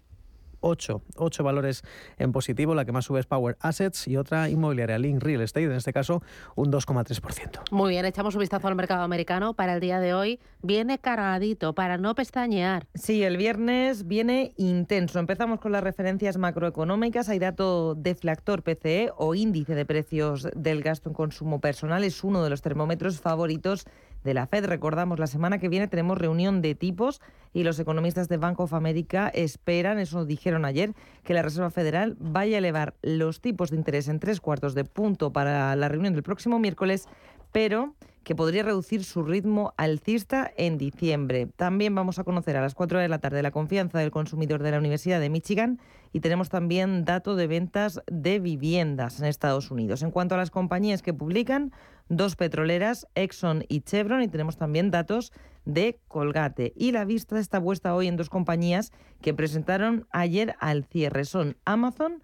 ocho, 0.65 1.03
ocho 1.15 1.43
valores 1.43 1.83
en 2.17 2.31
positivo. 2.31 2.73
La 2.73 2.85
que 2.85 2.91
más 2.91 3.05
sube 3.05 3.19
es 3.19 3.27
Power 3.27 3.55
Assets 3.59 4.07
y 4.07 4.17
otra 4.17 4.49
inmobiliaria, 4.49 4.97
Link 4.97 5.21
Real 5.21 5.41
Estate, 5.41 5.65
en 5.65 5.73
este 5.73 5.93
caso 5.93 6.21
un 6.55 6.71
2,3%. 6.71 7.71
Muy 7.71 7.91
bien, 7.91 8.05
echamos 8.05 8.35
un 8.35 8.41
vistazo 8.41 8.67
al 8.67 8.75
mercado 8.75 9.03
americano 9.03 9.53
para 9.53 9.75
el 9.75 9.79
día 9.79 9.99
de 9.99 10.13
hoy. 10.13 10.39
Viene 10.61 10.97
cargadito 10.97 11.73
para 11.73 11.97
no 11.97 12.15
pestañear. 12.15 12.87
Sí, 12.95 13.23
el 13.23 13.37
viernes 13.37 14.07
viene 14.07 14.53
intenso. 14.57 15.19
Empezamos 15.19 15.59
con 15.59 15.71
las 15.71 15.83
referencias 15.83 16.37
macroeconómicas. 16.37 17.29
Hay 17.29 17.39
dato 17.39 17.93
deflactor 17.93 18.63
PCE 18.63 19.11
o 19.17 19.35
índice 19.35 19.75
de 19.75 19.85
precios 19.85 20.47
del 20.55 20.81
gasto 20.81 21.09
en 21.09 21.15
consumo 21.15 21.59
personal. 21.59 22.03
Es 22.03 22.23
uno 22.23 22.43
de 22.43 22.49
los 22.49 22.61
termómetros 22.61 23.19
favoritos 23.19 23.85
de 24.25 24.33
la 24.33 24.47
Fed. 24.47 24.65
Recordamos, 24.65 25.19
la 25.19 25.27
semana 25.27 25.59
que 25.59 25.69
viene 25.69 25.87
tenemos 25.87 26.17
reunión 26.17 26.61
de 26.61 26.75
tipos 26.75 27.21
y 27.53 27.63
los 27.63 27.79
economistas 27.79 28.27
de 28.27 28.35
Bank 28.35 28.59
of 28.59 28.73
America 28.73 29.29
esperan, 29.29 29.99
eso 29.99 30.25
dijeron 30.25 30.65
ayer, 30.65 30.93
que 31.23 31.33
la 31.33 31.41
Reserva 31.41 31.69
Federal 31.69 32.17
vaya 32.19 32.57
a 32.57 32.59
elevar 32.59 32.95
los 33.01 33.39
tipos 33.39 33.69
de 33.69 33.77
interés 33.77 34.09
en 34.09 34.19
tres 34.19 34.41
cuartos 34.41 34.75
de 34.75 34.83
punto 34.83 35.31
para 35.31 35.73
la 35.77 35.87
reunión 35.87 36.13
del 36.13 36.23
próximo 36.23 36.59
miércoles, 36.59 37.07
pero 37.53 37.95
que 38.25 38.35
podría 38.35 38.63
reducir 38.63 39.03
su 39.03 39.21
ritmo 39.21 39.73
alcista 39.77 40.51
en 40.57 40.79
diciembre. 40.79 41.47
También 41.55 41.93
vamos 41.93 42.17
a 42.17 42.23
conocer 42.23 42.57
a 42.57 42.61
las 42.61 42.73
4 42.73 42.99
de 42.99 43.07
la 43.07 43.19
tarde 43.19 43.43
la 43.43 43.51
confianza 43.51 43.99
del 43.99 44.09
consumidor 44.09 44.63
de 44.63 44.71
la 44.71 44.79
Universidad 44.79 45.19
de 45.19 45.29
Michigan 45.29 45.79
y 46.11 46.21
tenemos 46.21 46.49
también 46.49 47.05
dato 47.05 47.35
de 47.35 47.45
ventas 47.45 48.01
de 48.07 48.39
viviendas 48.39 49.19
en 49.19 49.27
Estados 49.27 49.69
Unidos. 49.69 50.01
En 50.01 50.09
cuanto 50.09 50.33
a 50.33 50.39
las 50.39 50.49
compañías 50.49 51.03
que 51.03 51.13
publican, 51.13 51.71
dos 52.09 52.35
petroleras, 52.35 53.07
Exxon 53.15 53.65
y 53.67 53.81
Chevron, 53.81 54.21
y 54.21 54.27
tenemos 54.27 54.57
también 54.57 54.91
datos 54.91 55.31
de 55.65 55.99
Colgate. 56.07 56.73
Y 56.75 56.91
la 56.91 57.05
vista 57.05 57.39
está 57.39 57.61
puesta 57.61 57.95
hoy 57.95 58.07
en 58.07 58.17
dos 58.17 58.29
compañías 58.29 58.91
que 59.21 59.33
presentaron 59.33 60.07
ayer 60.11 60.55
al 60.59 60.83
cierre. 60.85 61.25
Son 61.25 61.57
Amazon 61.65 62.21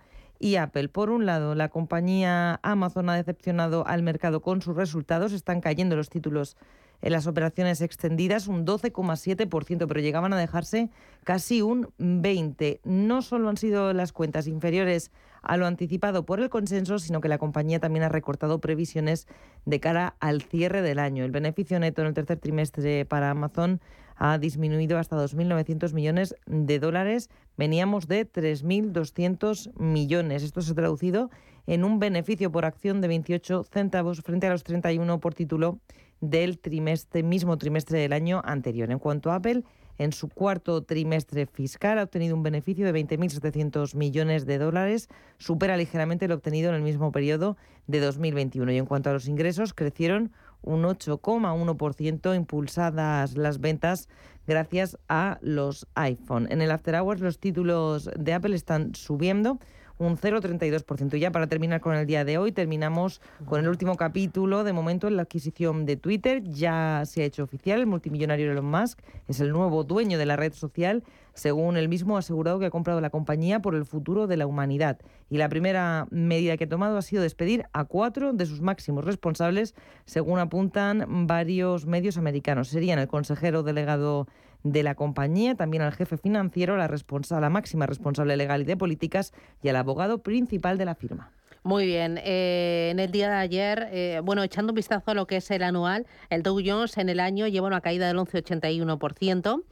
Apple. 0.59 0.89
Por 0.89 1.09
un 1.09 1.25
lado, 1.25 1.55
la 1.55 1.69
compañía 1.69 2.59
Amazon 2.63 3.09
ha 3.09 3.15
decepcionado 3.15 3.85
al 3.87 4.03
mercado 4.03 4.41
con 4.41 4.61
sus 4.61 4.75
resultados. 4.75 5.33
Están 5.33 5.61
cayendo 5.61 5.95
los 5.95 6.09
títulos 6.09 6.57
en 7.01 7.11
las 7.11 7.27
operaciones 7.27 7.81
extendidas 7.81 8.47
un 8.47 8.65
12,7%, 8.65 9.87
pero 9.87 9.99
llegaban 9.99 10.33
a 10.33 10.37
dejarse 10.37 10.89
casi 11.23 11.61
un 11.61 11.87
20%. 11.97 12.79
No 12.83 13.21
solo 13.21 13.49
han 13.49 13.57
sido 13.57 13.93
las 13.93 14.13
cuentas 14.13 14.47
inferiores 14.47 15.11
a 15.41 15.57
lo 15.57 15.65
anticipado 15.65 16.25
por 16.25 16.39
el 16.39 16.49
consenso, 16.49 16.99
sino 16.99 17.21
que 17.21 17.29
la 17.29 17.39
compañía 17.39 17.79
también 17.79 18.03
ha 18.03 18.09
recortado 18.09 18.59
previsiones 18.59 19.27
de 19.65 19.79
cara 19.79 20.15
al 20.19 20.41
cierre 20.41 20.81
del 20.81 20.99
año. 20.99 21.25
El 21.25 21.31
beneficio 21.31 21.79
neto 21.79 22.01
en 22.01 22.09
el 22.09 22.13
tercer 22.13 22.37
trimestre 22.37 23.05
para 23.05 23.31
Amazon 23.31 23.81
ha 24.23 24.37
disminuido 24.37 24.99
hasta 24.99 25.17
2.900 25.17 25.93
millones 25.93 26.35
de 26.45 26.77
dólares. 26.77 27.31
Veníamos 27.57 28.07
de 28.07 28.31
3.200 28.31 29.73
millones. 29.79 30.43
Esto 30.43 30.61
se 30.61 30.73
ha 30.73 30.75
traducido 30.75 31.31
en 31.65 31.83
un 31.83 31.97
beneficio 31.97 32.51
por 32.51 32.65
acción 32.65 33.01
de 33.01 33.07
28 33.07 33.63
centavos 33.63 34.21
frente 34.21 34.45
a 34.45 34.51
los 34.51 34.63
31 34.63 35.19
por 35.19 35.33
título 35.33 35.79
del 36.19 36.59
trimestre, 36.59 37.23
mismo 37.23 37.57
trimestre 37.57 37.97
del 37.97 38.13
año 38.13 38.43
anterior. 38.45 38.91
En 38.91 38.99
cuanto 38.99 39.31
a 39.31 39.37
Apple, 39.37 39.63
en 39.97 40.13
su 40.13 40.29
cuarto 40.29 40.83
trimestre 40.83 41.47
fiscal 41.47 41.97
ha 41.97 42.03
obtenido 42.03 42.35
un 42.35 42.43
beneficio 42.43 42.85
de 42.85 42.93
20.700 42.93 43.95
millones 43.95 44.45
de 44.45 44.59
dólares, 44.59 45.09
supera 45.39 45.77
ligeramente 45.77 46.27
lo 46.27 46.35
obtenido 46.35 46.69
en 46.69 46.75
el 46.75 46.83
mismo 46.83 47.11
periodo 47.11 47.57
de 47.87 47.99
2021. 47.99 48.71
Y 48.71 48.77
en 48.77 48.85
cuanto 48.85 49.09
a 49.09 49.13
los 49.13 49.27
ingresos, 49.27 49.73
crecieron 49.73 50.31
un 50.61 50.83
8,1%, 50.83 52.35
impulsadas 52.35 53.37
las 53.37 53.59
ventas 53.59 54.09
gracias 54.47 54.97
a 55.07 55.37
los 55.41 55.87
iPhone. 55.95 56.47
En 56.49 56.61
el 56.61 56.71
After 56.71 56.95
Hours 56.95 57.21
los 57.21 57.39
títulos 57.39 58.09
de 58.17 58.33
Apple 58.33 58.55
están 58.55 58.95
subiendo 58.95 59.59
un 60.01 60.17
0,32%. 60.17 61.17
Ya 61.17 61.31
para 61.31 61.47
terminar 61.47 61.79
con 61.79 61.95
el 61.95 62.07
día 62.07 62.25
de 62.25 62.37
hoy, 62.37 62.51
terminamos 62.51 63.21
con 63.45 63.61
el 63.61 63.69
último 63.69 63.95
capítulo. 63.95 64.63
De 64.63 64.73
momento, 64.73 65.07
en 65.07 65.15
la 65.15 65.23
adquisición 65.23 65.85
de 65.85 65.95
Twitter 65.95 66.43
ya 66.43 67.03
se 67.05 67.21
ha 67.21 67.25
hecho 67.25 67.43
oficial. 67.43 67.79
El 67.79 67.85
multimillonario 67.85 68.51
Elon 68.51 68.65
Musk 68.65 68.99
es 69.27 69.39
el 69.39 69.51
nuevo 69.51 69.83
dueño 69.83 70.17
de 70.17 70.25
la 70.25 70.35
red 70.35 70.53
social. 70.53 71.03
Según 71.33 71.77
él 71.77 71.89
mismo, 71.89 72.15
ha 72.15 72.19
asegurado 72.19 72.59
que 72.59 72.65
ha 72.65 72.71
comprado 72.71 73.01
la 73.01 73.09
compañía 73.09 73.61
por 73.61 73.75
el 73.75 73.85
futuro 73.85 74.27
de 74.27 74.37
la 74.37 74.47
humanidad. 74.47 74.99
Y 75.29 75.37
la 75.37 75.49
primera 75.49 76.07
medida 76.09 76.57
que 76.57 76.65
ha 76.65 76.69
tomado 76.69 76.97
ha 76.97 77.01
sido 77.01 77.23
despedir 77.23 77.65
a 77.73 77.85
cuatro 77.85 78.33
de 78.33 78.45
sus 78.45 78.61
máximos 78.61 79.05
responsables, 79.05 79.75
según 80.05 80.39
apuntan 80.39 81.27
varios 81.27 81.85
medios 81.85 82.17
americanos. 82.17 82.67
Serían 82.67 82.99
el 82.99 83.07
consejero 83.07 83.63
delegado 83.63 84.27
de 84.63 84.83
la 84.83 84.95
compañía, 84.95 85.55
también 85.55 85.83
al 85.83 85.93
jefe 85.93 86.17
financiero, 86.17 86.77
la, 86.77 86.87
la 86.87 87.49
máxima 87.49 87.85
responsable 87.85 88.37
legal 88.37 88.61
y 88.61 88.65
de 88.65 88.77
políticas 88.77 89.33
y 89.63 89.69
al 89.69 89.75
abogado 89.75 90.19
principal 90.19 90.77
de 90.77 90.85
la 90.85 90.95
firma. 90.95 91.31
Muy 91.63 91.85
bien. 91.85 92.19
Eh, 92.23 92.89
en 92.91 92.99
el 92.99 93.11
día 93.11 93.29
de 93.29 93.35
ayer, 93.35 93.87
eh, 93.91 94.21
bueno, 94.23 94.41
echando 94.41 94.71
un 94.71 94.75
vistazo 94.75 95.11
a 95.11 95.13
lo 95.13 95.27
que 95.27 95.37
es 95.37 95.51
el 95.51 95.61
anual, 95.61 96.07
el 96.29 96.41
Dow 96.41 96.59
Jones 96.63 96.97
en 96.97 97.09
el 97.09 97.19
año 97.19 97.47
lleva 97.47 97.67
una 97.67 97.81
caída 97.81 98.07
del 98.07 98.17
11,81%. 98.17 99.63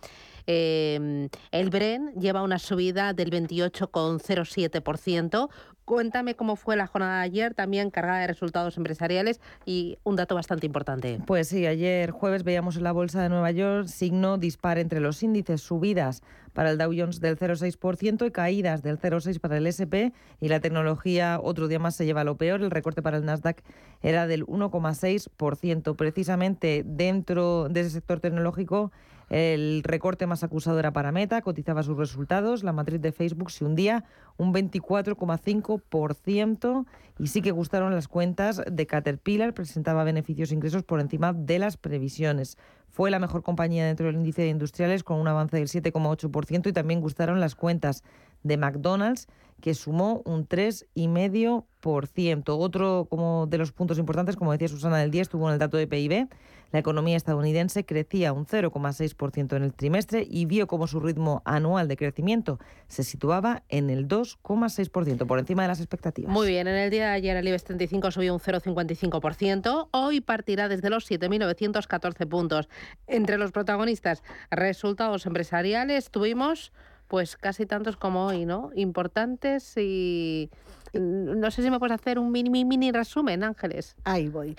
Eh, 0.51 1.29
el 1.51 1.69
Bren 1.69 2.11
lleva 2.19 2.41
una 2.41 2.57
subida 2.57 3.13
del 3.13 3.29
28,07%. 3.29 5.47
Cuéntame 5.85 6.35
cómo 6.35 6.55
fue 6.55 6.75
la 6.75 6.87
jornada 6.87 7.17
de 7.17 7.23
ayer, 7.25 7.53
también 7.53 7.91
cargada 7.91 8.21
de 8.21 8.27
resultados 8.27 8.75
empresariales 8.77 9.39
y 9.63 9.99
un 10.03 10.15
dato 10.15 10.33
bastante 10.33 10.65
importante. 10.65 11.19
Pues 11.27 11.49
sí, 11.49 11.67
ayer 11.67 12.09
jueves 12.09 12.43
veíamos 12.43 12.77
en 12.77 12.83
la 12.83 12.93
Bolsa 12.93 13.21
de 13.21 13.29
Nueva 13.29 13.51
York 13.51 13.89
signo 13.89 14.39
dispar 14.39 14.79
entre 14.79 15.01
los 15.01 15.21
índices, 15.21 15.61
subidas 15.61 16.23
para 16.53 16.71
el 16.71 16.79
Dow 16.79 16.91
Jones 16.97 17.19
del 17.19 17.37
0,6% 17.37 18.25
y 18.25 18.31
caídas 18.31 18.81
del 18.81 18.99
0,6% 18.99 19.39
para 19.39 19.57
el 19.57 19.67
SP 19.69 20.13
y 20.41 20.47
la 20.47 20.61
tecnología 20.61 21.39
otro 21.41 21.67
día 21.67 21.77
más 21.77 21.95
se 21.95 22.05
lleva 22.05 22.23
lo 22.23 22.37
peor, 22.37 22.63
el 22.63 22.71
recorte 22.71 23.03
para 23.03 23.17
el 23.17 23.25
Nasdaq 23.25 23.61
era 24.01 24.25
del 24.25 24.47
1,6%. 24.47 25.95
Precisamente 25.95 26.81
dentro 26.85 27.69
de 27.69 27.81
ese 27.81 27.91
sector 27.91 28.19
tecnológico 28.19 28.91
el 29.29 29.83
recorte 29.83 30.25
más 30.25 30.43
acusado 30.43 30.79
era 30.79 30.91
para 30.91 31.11
Meta, 31.11 31.41
cotizaba 31.41 31.83
sus 31.83 31.97
resultados. 31.97 32.63
La 32.63 32.73
matriz 32.73 32.99
de 32.99 33.11
Facebook 33.11 33.51
se 33.51 33.63
hundía 33.63 34.05
un 34.37 34.51
24,5% 34.53 36.85
y 37.19 37.27
sí 37.27 37.41
que 37.41 37.51
gustaron 37.51 37.93
las 37.93 38.07
cuentas 38.07 38.63
de 38.69 38.87
Caterpillar, 38.87 39.53
presentaba 39.53 40.03
beneficios 40.03 40.51
e 40.51 40.55
ingresos 40.55 40.83
por 40.83 40.99
encima 40.99 41.33
de 41.33 41.59
las 41.59 41.77
previsiones. 41.77 42.57
Fue 42.89 43.11
la 43.11 43.19
mejor 43.19 43.43
compañía 43.43 43.85
dentro 43.85 44.07
del 44.07 44.15
índice 44.15 44.41
de 44.41 44.49
industriales 44.49 45.03
con 45.03 45.19
un 45.19 45.27
avance 45.27 45.57
del 45.57 45.67
7,8% 45.67 46.67
y 46.67 46.73
también 46.73 47.01
gustaron 47.01 47.39
las 47.39 47.53
cuentas 47.53 48.03
de 48.41 48.57
McDonald's 48.57 49.27
que 49.59 49.73
sumó 49.73 50.21
un 50.25 50.47
3,5%. 50.47 52.43
Otro 52.47 53.07
como 53.09 53.47
de 53.47 53.57
los 53.57 53.71
puntos 53.71 53.97
importantes, 53.97 54.35
como 54.35 54.51
decía 54.51 54.67
Susana 54.67 54.97
del 54.97 55.11
día, 55.11 55.21
estuvo 55.21 55.47
en 55.47 55.53
el 55.53 55.59
dato 55.59 55.77
de 55.77 55.87
PIB 55.87 56.27
la 56.71 56.79
economía 56.79 57.17
estadounidense 57.17 57.83
crecía 57.83 58.31
un 58.31 58.45
0,6% 58.45 59.55
en 59.55 59.63
el 59.63 59.73
trimestre 59.73 60.25
y 60.29 60.45
vio 60.45 60.67
como 60.67 60.85
su 60.87 60.99
ritmo 60.99 61.41
anual 61.45 61.87
de 61.87 61.97
crecimiento 61.97 62.59
se 62.87 63.03
situaba 63.03 63.63
en 63.69 63.89
el 63.89 64.07
2,6%, 64.07 65.25
por 65.25 65.39
encima 65.39 65.63
de 65.63 65.67
las 65.67 65.79
expectativas. 65.79 66.31
Muy 66.31 66.47
bien, 66.47 66.67
en 66.67 66.75
el 66.75 66.91
día 66.91 67.07
de 67.07 67.13
ayer 67.13 67.37
el 67.37 67.47
IBEX 67.47 67.63
35 67.63 68.11
subió 68.11 68.33
un 68.33 68.39
0,55%, 68.39 69.89
hoy 69.91 70.21
partirá 70.21 70.69
desde 70.69 70.89
los 70.89 71.09
7.914 71.09 72.27
puntos. 72.27 72.69
Entre 73.07 73.37
los 73.37 73.51
protagonistas, 73.51 74.23
resultados 74.51 75.25
empresariales, 75.25 76.11
tuvimos 76.11 76.71
pues 77.09 77.35
casi 77.35 77.65
tantos 77.65 77.97
como 77.97 78.27
hoy, 78.27 78.45
¿no? 78.45 78.69
Importantes 78.75 79.73
y 79.77 80.49
no 80.93 81.51
sé 81.51 81.63
si 81.63 81.69
me 81.69 81.79
puedes 81.79 81.95
hacer 81.95 82.19
un 82.19 82.31
mini, 82.31 82.65
mini 82.65 82.91
resumen, 82.91 83.43
Ángeles. 83.43 83.95
Ahí 84.03 84.27
voy. 84.27 84.55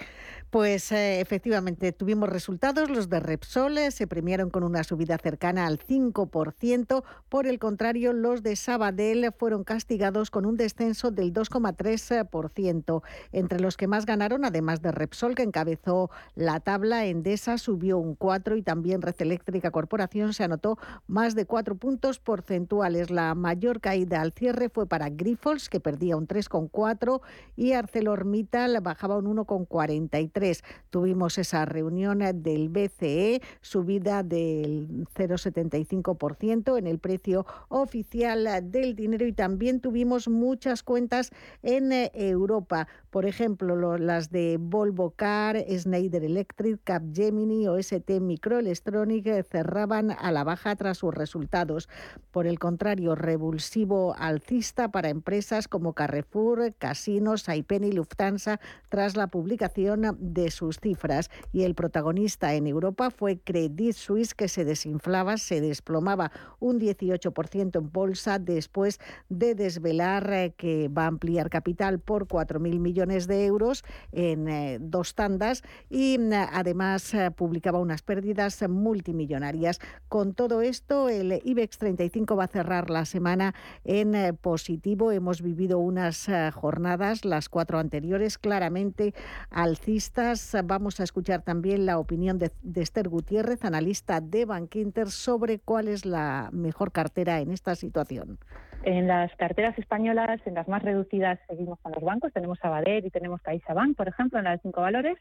Pues 0.51 0.90
eh, 0.90 1.21
efectivamente 1.21 1.93
tuvimos 1.93 2.29
resultados, 2.29 2.90
los 2.90 3.09
de 3.09 3.21
Repsol 3.21 3.79
se 3.93 4.09
premiaron 4.09 4.51
con 4.51 4.64
una 4.64 4.83
subida 4.83 5.16
cercana 5.16 5.66
al 5.66 5.79
5%, 5.79 7.05
por 7.29 7.47
el 7.47 7.61
contrario 7.61 8.12
los 8.12 8.43
de 8.43 8.57
Sabadell 8.57 9.33
fueron 9.38 9.62
castigados 9.62 10.33
con 10.33 10.47
un 10.47 10.57
descenso 10.57 11.12
del 11.12 11.33
2,3%. 11.33 13.03
Entre 13.31 13.61
los 13.61 13.77
que 13.77 13.87
más 13.87 14.07
ganaron, 14.07 14.45
además 14.45 14.83
de 14.83 14.90
Repsol 14.90 15.37
que 15.37 15.45
encabezó 15.45 16.11
la 16.35 16.59
tabla, 16.59 17.07
Endesa 17.07 17.57
subió 17.57 17.99
un 17.99 18.16
4 18.16 18.57
y 18.57 18.62
también 18.62 19.03
Red 19.03 19.16
Eléctrica 19.19 19.71
Corporación 19.71 20.35
se 20.35 20.43
anotó 20.43 20.79
más 21.07 21.37
de 21.37 21.47
4 21.47 21.77
puntos 21.77 22.19
porcentuales. 22.19 23.11
La 23.11 23.37
mayor 23.37 23.81
caída 23.81 24.21
al 24.21 24.33
cierre 24.33 24.69
fue 24.69 24.87
para 24.87 25.11
Grifols 25.11 25.69
que 25.69 25.79
perdía 25.79 26.16
un 26.16 26.19
3,4 26.28 27.20
y 27.56 27.72
ArcelorMittal 27.72 28.80
bajaba 28.80 29.18
un 29.18 29.37
1,43. 29.37 30.62
Tuvimos 30.90 31.38
esa 31.38 31.64
reunión 31.64 32.20
del 32.42 32.68
BCE, 32.68 33.42
subida 33.61 34.22
del 34.22 35.06
0,75% 35.14 36.78
en 36.78 36.87
el 36.87 36.98
precio 36.98 37.46
oficial 37.68 38.70
del 38.70 38.94
dinero 38.94 39.26
y 39.26 39.33
también 39.33 39.80
tuvimos 39.80 40.28
muchas 40.28 40.83
cuentas 40.83 41.30
en 41.62 41.92
Europa. 42.14 42.88
Por 43.11 43.26
ejemplo, 43.26 43.98
las 43.98 44.30
de 44.30 44.56
Volvo 44.61 45.11
Car, 45.11 45.56
Schneider 45.68 46.24
Electric, 46.24 46.80
Capgemini 46.85 47.66
o 47.68 47.76
ST 47.76 48.20
Microelectronic 48.20 49.26
eh, 49.26 49.42
cerraban 49.42 50.11
a 50.11 50.33
la 50.33 50.44
baja 50.44 50.76
tras 50.76 50.98
sus 50.98 51.14
resultados. 51.14 51.88
Por 52.30 52.46
el 52.46 52.59
contrario, 52.59 53.14
revulsivo 53.14 54.14
alcista 54.16 54.90
para 54.90 55.09
empresas 55.09 55.68
como 55.68 55.94
Carrefour, 56.11 56.75
Casinos, 56.77 57.42
Saipen 57.42 57.85
y 57.85 57.92
Lufthansa 57.92 58.59
tras 58.88 59.16
la 59.16 59.29
publicación 59.29 60.16
de 60.18 60.51
sus 60.51 60.81
cifras. 60.81 61.31
Y 61.53 61.62
el 61.62 61.77
protagonista 61.77 62.55
en 62.55 62.66
Europa 62.66 63.12
fue 63.12 63.38
Credit 63.38 63.92
Suisse, 63.94 64.35
que 64.35 64.49
se 64.49 64.64
desinflaba, 64.64 65.37
se 65.37 65.61
desplomaba 65.61 66.33
un 66.59 66.81
18% 66.81 67.79
en 67.79 67.92
bolsa 67.92 68.40
después 68.40 68.99
de 69.29 69.55
desvelar 69.55 70.33
eh, 70.33 70.53
que 70.57 70.88
va 70.88 71.05
a 71.05 71.07
ampliar 71.07 71.49
capital 71.49 72.01
por 72.01 72.27
4.000 72.27 72.81
millones 72.81 73.29
de 73.29 73.46
euros 73.46 73.85
en 74.11 74.49
eh, 74.49 74.79
dos 74.81 75.14
tandas 75.14 75.62
y 75.88 76.18
mm, 76.18 76.33
además 76.33 77.14
eh, 77.14 77.31
publicaba 77.31 77.79
unas 77.79 78.03
pérdidas 78.03 78.68
multimillonarias. 78.68 79.79
Con 80.09 80.35
todo 80.35 80.61
esto, 80.61 81.09
el 81.09 81.40
IBEX 81.44 81.79
35 81.79 82.35
va 82.35 82.44
a 82.44 82.49
cerrar 82.49 82.90
la 82.90 83.05
semana 83.05 83.55
en 83.85 84.37
positivo. 84.37 85.12
Hemos 85.12 85.40
vivido 85.40 85.79
unas 86.01 86.55
jornadas, 86.55 87.25
las 87.25 87.49
cuatro 87.49 87.79
anteriores, 87.79 88.39
claramente 88.39 89.13
alcistas. 89.51 90.57
Vamos 90.65 90.99
a 91.01 91.05
escuchar 91.05 91.43
también 91.43 91.85
la 91.85 91.99
opinión 91.99 92.39
de, 92.39 92.51
Esther 92.77 93.09
Gutiérrez, 93.09 93.65
analista 93.65 94.21
de 94.21 94.47
Bankinter, 94.47 95.09
sobre 95.09 95.59
cuál 95.59 95.89
es 95.89 96.07
la 96.07 96.49
mejor 96.53 96.93
cartera 96.93 97.41
en 97.41 97.51
esta 97.51 97.75
situación. 97.75 98.39
En 98.83 99.07
las 99.09 99.31
carteras 99.37 99.79
españolas, 99.79 100.41
en 100.47 100.55
las 100.55 100.67
más 100.67 100.83
reducidas, 100.83 101.39
seguimos 101.49 101.79
con 101.81 101.93
los 101.93 102.03
bancos. 102.03 102.33
Tenemos 102.33 102.59
Sabadell 102.61 103.05
y 103.05 103.11
tenemos 103.11 103.43
CaixaBank, 103.43 103.95
por 103.95 104.09
ejemplo, 104.09 104.39
en 104.39 104.47
las 104.47 104.63
cinco 104.63 104.81
valores. 104.81 105.19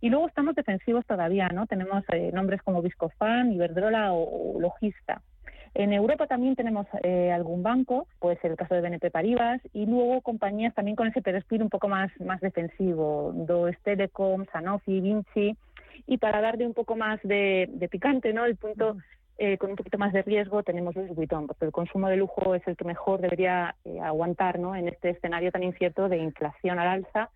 Y 0.00 0.10
luego 0.10 0.26
estamos 0.26 0.56
defensivos 0.56 1.06
todavía, 1.06 1.48
¿no? 1.50 1.66
Tenemos 1.66 2.02
eh, 2.12 2.32
nombres 2.34 2.62
como 2.62 2.82
Viscofan, 2.82 3.52
Iberdrola 3.52 4.12
o, 4.12 4.60
Logista. 4.60 5.22
En 5.74 5.92
Europa 5.92 6.26
también 6.26 6.56
tenemos 6.56 6.86
eh, 7.02 7.30
algún 7.32 7.62
banco, 7.62 8.06
puede 8.18 8.38
ser 8.38 8.52
el 8.52 8.56
caso 8.56 8.74
de 8.74 8.80
BNP 8.80 9.10
Paribas, 9.10 9.60
y 9.72 9.86
luego 9.86 10.20
compañías 10.22 10.74
también 10.74 10.96
con 10.96 11.08
ese 11.08 11.22
perfil 11.22 11.62
un 11.62 11.70
poco 11.70 11.88
más, 11.88 12.10
más 12.20 12.40
defensivo, 12.40 13.32
Does 13.34 13.76
Telecom, 13.82 14.46
Sanofi, 14.52 15.00
Vinci, 15.00 15.56
y 16.06 16.18
para 16.18 16.40
darle 16.40 16.66
un 16.66 16.74
poco 16.74 16.96
más 16.96 17.20
de, 17.22 17.68
de 17.72 17.88
picante, 17.88 18.32
¿no? 18.32 18.44
El 18.44 18.56
punto 18.56 18.96
eh, 19.38 19.58
con 19.58 19.68
un 19.68 19.76
poquito 19.76 19.98
más 19.98 20.14
de 20.14 20.22
riesgo 20.22 20.62
tenemos 20.62 20.96
Louis 20.96 21.14
Vuitton, 21.14 21.46
porque 21.46 21.66
el 21.66 21.72
consumo 21.72 22.08
de 22.08 22.16
lujo 22.16 22.54
es 22.54 22.66
el 22.66 22.76
que 22.76 22.84
mejor 22.84 23.20
debería 23.20 23.74
eh, 23.84 24.00
aguantar 24.00 24.58
¿no? 24.58 24.74
en 24.74 24.88
este 24.88 25.10
escenario 25.10 25.52
tan 25.52 25.62
incierto 25.62 26.08
de 26.08 26.16
inflación 26.16 26.78
al 26.78 26.88
alza 26.88 27.28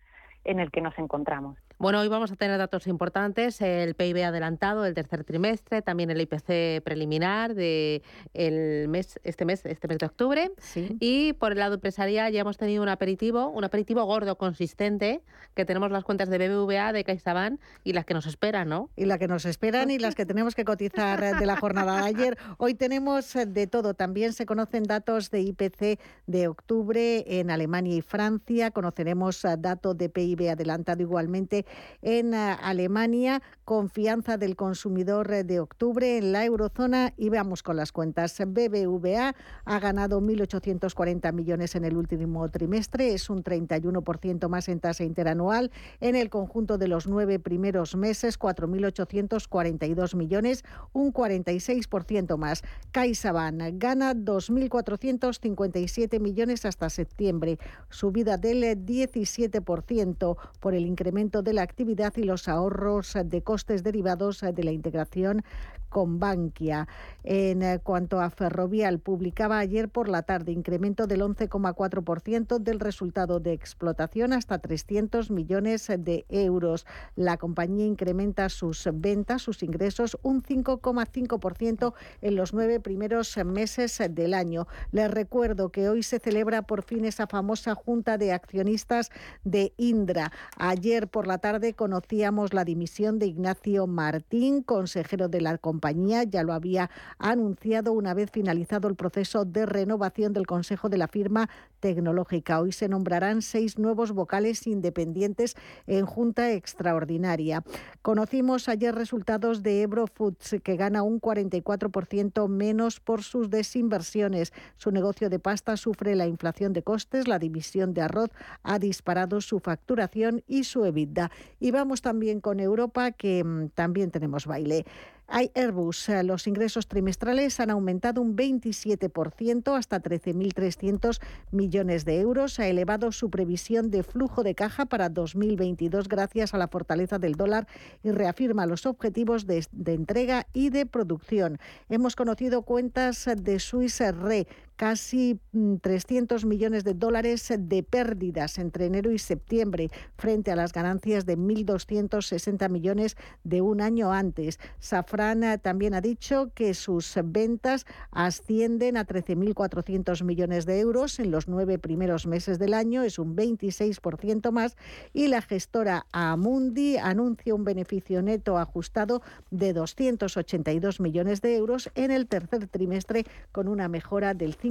en 0.45 0.61
el 0.61 0.71
que 0.71 0.81
nos 0.81 0.99
encontramos. 0.99 1.59
Bueno, 1.81 1.99
hoy 2.01 2.09
vamos 2.09 2.31
a 2.31 2.37
tener 2.37 2.59
datos 2.59 2.87
importantes, 2.87 3.59
el 3.63 3.95
PIB 3.95 4.23
adelantado 4.25 4.83
del 4.83 4.93
tercer 4.93 5.25
trimestre, 5.25 5.81
también 5.81 6.11
el 6.11 6.21
IPC 6.21 6.85
preliminar 6.85 7.55
de 7.55 8.03
el 8.35 8.87
mes, 8.89 9.19
este 9.25 9.47
mes, 9.47 9.65
este 9.65 9.89
mes 9.89 9.97
de 9.97 10.05
octubre. 10.05 10.53
Y 10.75 11.33
por 11.33 11.53
el 11.53 11.59
lado 11.59 11.77
empresarial 11.77 12.31
ya 12.35 12.43
hemos 12.43 12.59
tenido 12.59 12.83
un 12.83 12.91
aperitivo, 12.91 13.49
un 13.49 13.65
aperitivo 13.65 14.05
gordo, 14.05 14.37
consistente, 14.37 15.23
que 15.55 15.65
tenemos 15.65 15.91
las 15.91 16.05
cuentas 16.05 16.29
de 16.29 16.37
BBVA, 16.37 16.93
de 16.93 17.03
CaixaBank 17.03 17.59
y 17.83 17.95
las 17.95 18.05
que 18.05 18.13
nos 18.13 18.27
esperan, 18.27 18.69
¿no? 18.69 18.91
Y 18.95 19.07
las 19.07 19.19
que 19.19 19.27
nos 19.27 19.47
esperan 19.47 19.91
y 19.91 19.99
las 19.99 20.15
que 20.15 20.27
tenemos 20.27 20.55
que 20.55 20.67
cotizar 20.67 21.39
de 21.39 21.47
la 21.47 21.57
jornada 21.57 22.03
de 22.03 22.09
ayer. 22.09 22.39
Hoy 22.59 22.75
tenemos 22.75 23.33
de 23.33 23.67
todo. 23.67 23.95
También 23.95 24.35
se 24.35 24.45
conocen 24.45 24.83
datos 24.83 25.31
de 25.31 25.41
IPC 25.41 25.99
de 26.27 26.47
octubre 26.47 27.25
en 27.27 27.51
Alemania 27.51 27.97
y 27.97 28.03
Francia. 28.03 28.71
Conoceremos 28.71 29.47
datos 29.59 29.97
de 29.97 30.11
PIB 30.11 30.51
adelantado 30.51 31.01
igualmente 31.01 31.65
en 32.03 32.35
eh, 32.35 32.57
Alemania, 32.63 33.43
confianza 33.65 34.37
del 34.37 34.57
consumidor 34.57 35.33
eh, 35.33 35.45
de 35.45 35.61
octubre 35.61 36.19
en 36.19 36.33
la 36.33 36.45
eurozona 36.45 37.13
y 37.17 37.29
veamos 37.29 37.63
con 37.63 37.77
las 37.77 37.93
cuentas. 37.93 38.37
BBVA 38.39 39.35
ha 39.65 39.79
ganado 39.79 40.21
1.840 40.21 41.33
millones 41.33 41.75
en 41.75 41.85
el 41.85 41.97
último 41.97 42.49
trimestre, 42.49 43.15
es 43.15 43.31
un 43.31 43.45
31% 43.45 44.49
más 44.49 44.69
en 44.69 44.81
tasa 44.81 45.05
interanual. 45.05 45.71
En 46.01 46.17
el 46.17 46.31
conjunto 46.31 46.79
de 46.79 46.89
los 46.89 47.07
nueve 47.07 47.39
primeros 47.39 47.95
meses, 47.95 48.39
4.842 48.39 50.17
millones, 50.17 50.65
un 50.93 51.13
46% 51.13 52.37
más. 52.37 52.63
CaixaBank 52.93 53.41
gana 53.75 54.15
2.457 54.15 56.21
millones 56.21 56.65
hasta 56.65 56.91
septiembre, 56.91 57.59
subida 57.89 58.37
del 58.37 58.63
17% 58.63 60.37
por 60.61 60.75
el 60.75 60.87
incremento 60.87 61.43
de 61.43 61.53
la 61.53 61.60
actividad 61.63 62.13
y 62.17 62.25
los 62.25 62.49
ahorros 62.49 63.17
de 63.25 63.43
costes 63.43 63.83
derivados 63.83 64.41
de 64.41 64.65
la 64.65 64.73
integración 64.73 65.43
con 65.91 66.19
Bankia. 66.19 66.89
En 67.23 67.63
eh, 67.63 67.81
cuanto 67.83 68.21
a 68.21 68.31
Ferrovial, 68.31 69.01
publicaba 69.01 69.59
ayer 69.59 69.91
por 69.91 70.09
la 70.09 70.23
tarde 70.23 70.53
incremento 70.53 71.07
del 71.07 71.21
11,4% 71.21 72.59
del 72.59 72.81
resultado 72.81 73.41
de 73.41 73.53
explotación 73.53 74.33
hasta 74.33 74.59
300 74.59 75.31
millones 75.31 75.89
de 75.99 76.25
euros. 76.31 76.87
La 77.17 77.37
compañía 77.37 77.85
incrementa 77.85 78.49
sus 78.49 78.89
ventas, 78.95 79.43
sus 79.43 79.63
ingresos, 79.63 80.17
un 80.23 80.43
5,5% 80.43 81.93
en 82.23 82.37
los 82.37 82.55
nueve 82.55 82.81
primeros 82.81 83.37
meses 83.45 84.01
del 84.11 84.33
año. 84.33 84.67
Les 84.93 85.11
recuerdo 85.11 85.71
que 85.71 85.89
hoy 85.89 86.03
se 86.03 86.21
celebra 86.21 86.63
por 86.63 86.85
fin 86.85 87.05
esa 87.05 87.27
famosa 87.27 87.75
junta 87.75 88.17
de 88.17 88.33
accionistas 88.33 89.11
de 89.45 89.75
Indra. 89.77 90.33
Ayer 90.57 91.09
por 91.09 91.27
la 91.27 91.39
tarde 91.39 91.75
conocíamos 91.75 92.55
la 92.55 92.65
dimisión 92.65 93.19
de 93.19 93.27
Ignacio 93.27 93.87
Martín, 93.89 94.63
consejero 94.63 95.29
de 95.29 95.41
la 95.41 95.59
compañía 95.59 95.80
compañía 95.81 96.25
ya 96.25 96.43
lo 96.43 96.53
había 96.53 96.91
anunciado 97.19 97.95
una 97.95 98.13
vez 98.13 98.31
finalizado 98.31 98.87
el 98.87 98.97
proceso 98.97 99.47
de 99.47 99.65
renovación 99.65 100.35
del 100.35 100.47
Consejo 100.47 100.91
de 100.91 100.99
la 100.99 101.09
firma 101.09 101.49
tecnológica. 101.81 102.61
Hoy 102.61 102.73
se 102.73 102.87
nombrarán 102.87 103.41
seis 103.41 103.79
nuevos 103.79 104.13
vocales 104.13 104.67
independientes 104.67 105.57
en 105.87 106.05
Junta 106.05 106.53
Extraordinaria. 106.53 107.65
Conocimos 108.03 108.69
ayer 108.69 108.95
resultados 108.95 109.63
de 109.63 109.81
Ebro 109.81 110.07
Foods, 110.07 110.57
que 110.63 110.77
gana 110.77 111.03
un 111.03 111.19
44% 111.19 112.47
menos 112.49 113.01
por 113.01 113.23
sus 113.23 113.49
desinversiones. 113.49 114.53
Su 114.77 114.91
negocio 114.91 115.31
de 115.31 115.39
pasta 115.39 115.79
sufre 115.79 116.15
la 116.15 116.27
inflación 116.27 116.75
de 116.75 116.83
costes, 116.83 117.27
la 117.27 117.39
división 117.39 117.95
de 117.95 118.03
arroz 118.03 118.31
ha 118.63 118.79
disparado 118.79 119.41
su 119.41 119.61
facturación 119.61 120.43
y 120.47 120.65
su 120.65 120.85
EBITDA. 120.85 121.31
Y 121.59 121.71
vamos 121.71 122.03
también 122.03 122.43
con 122.43 122.61
Europa, 122.61 123.13
que 123.13 123.43
mm, 123.43 123.71
también 123.71 124.11
tenemos 124.11 124.45
baile. 124.45 124.85
Hay 125.33 125.53
Airbus. 125.55 126.09
Eh, 126.09 126.25
los 126.25 126.49
ingresos 126.49 126.89
trimestrales 126.89 127.61
han 127.61 127.71
aumentado 127.71 128.21
un 128.21 128.37
27% 128.37 129.77
hasta 129.77 130.03
13.300 130.03 131.21
millones 131.53 132.05
de 132.05 132.19
euros. 132.19 132.59
Ha 132.59 132.67
elevado 132.67 133.13
su 133.13 133.31
previsión 133.31 133.93
de 133.93 134.03
flujo 134.03 134.43
de 134.43 134.57
caja 134.57 134.87
para 134.87 135.09
2022 135.09 136.09
gracias 136.09 136.53
a 136.53 136.59
la 136.59 136.67
fortaleza 136.67 137.21
del 137.21 137.37
dólar 137.37 137.69
y 138.03 138.11
reafirma 138.11 138.67
los 138.67 138.87
objetivos 138.87 139.47
de, 139.47 139.65
entrega 139.87 140.49
y 140.53 140.71
de 140.71 140.85
producción. 140.85 141.61
Hemos 141.89 142.17
conocido 142.17 142.63
cuentas 142.63 143.31
de 143.37 143.61
Swiss 143.61 144.01
Re 144.01 144.49
casi 144.81 145.39
300 145.83 146.43
mm, 146.43 146.49
millones 146.49 146.85
de 146.85 146.95
dólares 146.95 147.53
de 147.55 147.83
pérdidas 147.83 148.57
entre 148.57 148.87
enero 148.87 149.13
y 149.13 149.19
septiembre 149.19 149.91
frente 150.17 150.51
a 150.53 150.57
las 150.57 150.73
ganancias 150.73 151.27
de 151.27 151.37
1.260 151.37 152.71
millones 152.71 153.19
de 153.45 153.61
un 153.61 153.83
año 153.83 154.11
antes. 154.11 154.59
Safran 154.79 155.45
eh, 155.45 155.59
también 155.59 155.93
ha 155.93 156.01
dicho 156.01 156.51
que 156.55 156.73
sus 156.73 157.15
ventas 157.23 157.85
ascienden 158.11 158.97
a 158.97 159.07
13.400 159.07 160.25
millones 160.25 160.65
de 160.65 160.81
euros 160.81 161.21
en 161.21 161.31
los 161.31 161.47
nueve 161.47 161.79
primeros 161.79 162.27
meses 162.27 162.59
del 162.59 162.73
año, 162.73 163.03
es 163.03 163.19
un 163.19 163.37
26% 163.37 164.51
más, 164.51 164.79
y 165.13 165.29
la 165.29 165.43
gestora 165.43 166.07
Amundi 166.11 166.97
anuncia 166.97 167.55
un 167.55 167.65
beneficio 167.65 168.23
neto 168.23 168.57
ajustado 168.57 169.21
de 169.51 169.75
282 169.75 171.01
millones 171.01 171.43
de 171.43 171.55
euros 171.57 171.91
en 171.95 172.11
el 172.11 172.27
tercer 172.29 172.67
trimestre 172.67 173.27
con 173.53 173.69
una 173.69 173.87
mejora 173.87 174.33
del 174.33 174.55
5 174.55 174.70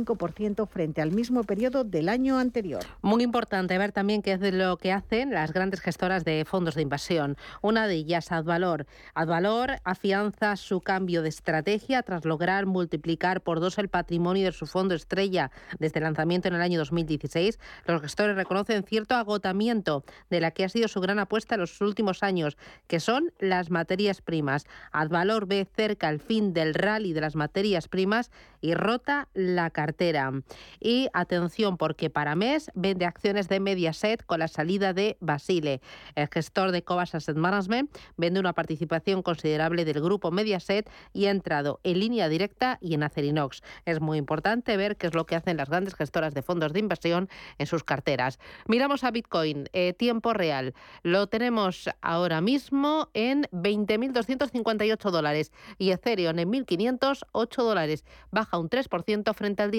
frente 0.65 1.01
al 1.01 1.11
mismo 1.11 1.43
periodo 1.43 1.83
del 1.83 2.09
año 2.09 2.39
anterior. 2.39 2.83
Muy 3.01 3.23
importante 3.23 3.77
ver 3.77 3.91
también 3.91 4.21
qué 4.21 4.33
es 4.33 4.53
lo 4.53 4.77
que 4.77 4.91
hacen 4.91 5.31
las 5.31 5.53
grandes 5.53 5.81
gestoras 5.81 6.23
de 6.25 6.45
fondos 6.45 6.75
de 6.75 6.81
inversión. 6.81 7.37
Una 7.61 7.87
de 7.87 7.95
ellas, 7.95 8.31
Advalor. 8.31 8.85
Advalor 9.13 9.77
afianza 9.83 10.55
su 10.55 10.81
cambio 10.81 11.21
de 11.21 11.29
estrategia 11.29 12.03
tras 12.03 12.25
lograr 12.25 12.65
multiplicar 12.65 13.41
por 13.41 13.59
dos 13.59 13.77
el 13.77 13.89
patrimonio 13.89 14.45
de 14.45 14.51
su 14.51 14.65
fondo 14.65 14.95
estrella 14.95 15.51
desde 15.79 15.99
el 15.99 16.03
lanzamiento 16.03 16.47
en 16.47 16.55
el 16.55 16.61
año 16.61 16.79
2016. 16.79 17.59
Los 17.85 18.01
gestores 18.01 18.35
reconocen 18.35 18.83
cierto 18.83 19.15
agotamiento 19.15 20.03
de 20.29 20.41
la 20.41 20.51
que 20.51 20.65
ha 20.65 20.69
sido 20.69 20.87
su 20.87 21.01
gran 21.01 21.19
apuesta 21.19 21.55
en 21.55 21.61
los 21.61 21.79
últimos 21.81 22.23
años, 22.23 22.57
que 22.87 22.99
son 22.99 23.31
las 23.39 23.69
materias 23.69 24.21
primas. 24.21 24.65
Advalor 24.91 25.47
ve 25.47 25.67
cerca 25.75 26.09
el 26.09 26.19
fin 26.19 26.53
del 26.53 26.73
rally 26.73 27.13
de 27.13 27.21
las 27.21 27.35
materias 27.35 27.87
primas 27.87 28.31
y 28.61 28.73
rota 28.73 29.27
la 29.33 29.69
cartera. 29.89 30.31
Y 30.79 31.07
atención, 31.13 31.77
porque 31.77 32.09
para 32.11 32.35
mes 32.35 32.69
vende 32.75 33.05
acciones 33.05 33.49
de 33.49 33.59
Mediaset 33.59 34.23
con 34.23 34.39
la 34.39 34.47
salida 34.47 34.93
de 34.93 35.17
Basile. 35.19 35.81
El 36.15 36.27
gestor 36.31 36.71
de 36.71 36.83
Cobas 36.83 37.15
Asset 37.15 37.35
Management 37.35 37.89
vende 38.17 38.39
una 38.39 38.53
participación 38.53 39.23
considerable 39.23 39.85
del 39.85 39.99
grupo 40.01 40.29
Mediaset 40.29 40.87
y 41.11 41.25
ha 41.25 41.31
entrado 41.31 41.79
en 41.83 41.99
línea 41.99 42.29
directa 42.29 42.77
y 42.81 42.93
en 42.93 43.01
Acerinox. 43.01 43.63
Es 43.85 43.99
muy 43.99 44.19
importante 44.19 44.77
ver 44.77 44.95
qué 44.95 45.07
es 45.07 45.15
lo 45.15 45.25
que 45.25 45.35
hacen 45.35 45.57
las 45.57 45.69
grandes 45.69 45.95
gestoras 45.95 46.35
de 46.35 46.43
fondos 46.43 46.71
de 46.71 46.79
inversión 46.79 47.27
en 47.57 47.65
sus 47.65 47.83
carteras. 47.83 48.37
Miramos 48.67 49.03
a 49.03 49.09
Bitcoin, 49.09 49.69
eh, 49.73 49.93
tiempo 49.93 50.33
real. 50.33 50.75
Lo 51.01 51.27
tenemos 51.27 51.89
ahora 52.01 52.41
mismo 52.41 53.09
en 53.15 53.43
20.258 53.51 55.09
dólares 55.09 55.51
y 55.79 55.91
Ethereum 55.91 56.37
en 56.37 56.51
1.508 56.51 57.63
dólares. 57.63 58.05
Baja 58.29 58.59
un 58.59 58.69
3% 58.69 59.33
frente 59.33 59.63
al 59.63 59.71
día 59.71 59.78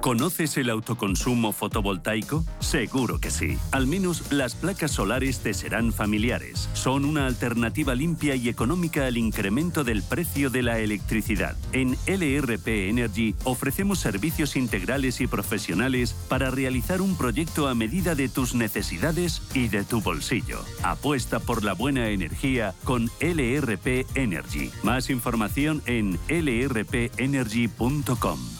¿Conoces 0.00 0.56
el 0.56 0.70
autoconsumo 0.70 1.52
fotovoltaico? 1.52 2.42
Seguro 2.60 3.20
que 3.20 3.30
sí. 3.30 3.58
Al 3.70 3.86
menos 3.86 4.32
las 4.32 4.54
placas 4.54 4.92
solares 4.92 5.40
te 5.40 5.52
serán 5.52 5.92
familiares. 5.92 6.70
Son 6.72 7.04
una 7.04 7.26
alternativa 7.26 7.94
limpia 7.94 8.34
y 8.34 8.48
económica 8.48 9.06
al 9.06 9.18
incremento 9.18 9.84
del 9.84 10.02
precio 10.02 10.48
de 10.48 10.62
la 10.62 10.78
electricidad. 10.78 11.54
En 11.72 11.98
LRP 12.06 12.88
Energy 12.88 13.34
ofrecemos 13.44 13.98
servicios 13.98 14.56
integrales 14.56 15.20
y 15.20 15.26
profesionales 15.26 16.14
para 16.30 16.50
realizar 16.50 17.02
un 17.02 17.14
proyecto 17.14 17.68
a 17.68 17.74
medida 17.74 18.14
de 18.14 18.30
tus 18.30 18.54
necesidades 18.54 19.42
y 19.52 19.68
de 19.68 19.84
tu 19.84 20.00
bolsillo. 20.00 20.64
Apuesta 20.82 21.40
por 21.40 21.62
la 21.62 21.74
buena 21.74 22.08
energía 22.08 22.74
con 22.84 23.10
LRP 23.20 24.06
Energy. 24.14 24.70
Más 24.82 25.10
información 25.10 25.82
en 25.84 26.18
lrpenergy.com. 26.28 28.59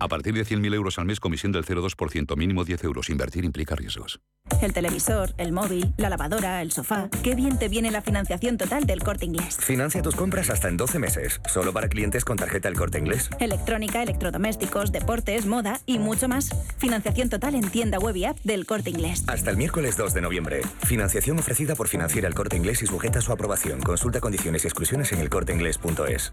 A 0.00 0.08
partir 0.08 0.34
de 0.34 0.44
100.000 0.44 0.74
euros 0.74 0.98
al 0.98 1.06
mes, 1.06 1.20
comisión 1.20 1.52
del 1.52 1.64
0,2%, 1.64 2.36
mínimo 2.36 2.64
10 2.64 2.84
euros. 2.84 3.10
Invertir 3.10 3.44
implica 3.44 3.74
riesgos. 3.74 4.20
El 4.62 4.72
televisor, 4.72 5.34
el 5.38 5.52
móvil, 5.52 5.92
la 5.98 6.08
lavadora, 6.08 6.62
el 6.62 6.72
sofá. 6.72 7.08
Qué 7.22 7.34
bien 7.34 7.58
te 7.58 7.68
viene 7.68 7.90
la 7.90 8.00
financiación 8.00 8.56
total 8.56 8.84
del 8.84 9.02
corte 9.02 9.26
inglés. 9.26 9.56
Financia 9.58 10.00
tus 10.02 10.14
compras 10.14 10.50
hasta 10.50 10.68
en 10.68 10.76
12 10.76 10.98
meses. 10.98 11.40
Solo 11.46 11.72
para 11.72 11.88
clientes 11.88 12.24
con 12.24 12.36
tarjeta 12.36 12.68
el 12.68 12.74
corte 12.74 12.98
inglés. 12.98 13.28
Electrónica, 13.40 14.02
electrodomésticos, 14.02 14.90
deportes, 14.90 15.46
moda 15.46 15.80
y 15.86 15.98
mucho 15.98 16.28
más. 16.28 16.50
Financiación 16.78 17.28
total 17.28 17.54
en 17.54 17.68
tienda 17.70 17.98
web 17.98 18.16
y 18.16 18.24
app 18.24 18.38
del 18.44 18.66
corte 18.66 18.90
inglés. 18.90 19.24
Hasta 19.26 19.50
el 19.50 19.56
miércoles 19.56 19.96
2 19.96 20.14
de 20.14 20.20
noviembre. 20.20 20.62
Financiación 20.84 21.38
ofrecida 21.38 21.74
por 21.74 21.88
Financiera 21.88 22.28
el 22.28 22.34
corte 22.34 22.56
inglés 22.56 22.82
y 22.82 22.86
sujeta 22.86 23.18
a 23.18 23.22
su 23.22 23.32
aprobación. 23.32 23.80
Consulta 23.80 24.20
condiciones 24.20 24.64
y 24.64 24.68
exclusiones 24.68 25.12
en 25.12 25.20
elcorteinglés.es. 25.20 26.32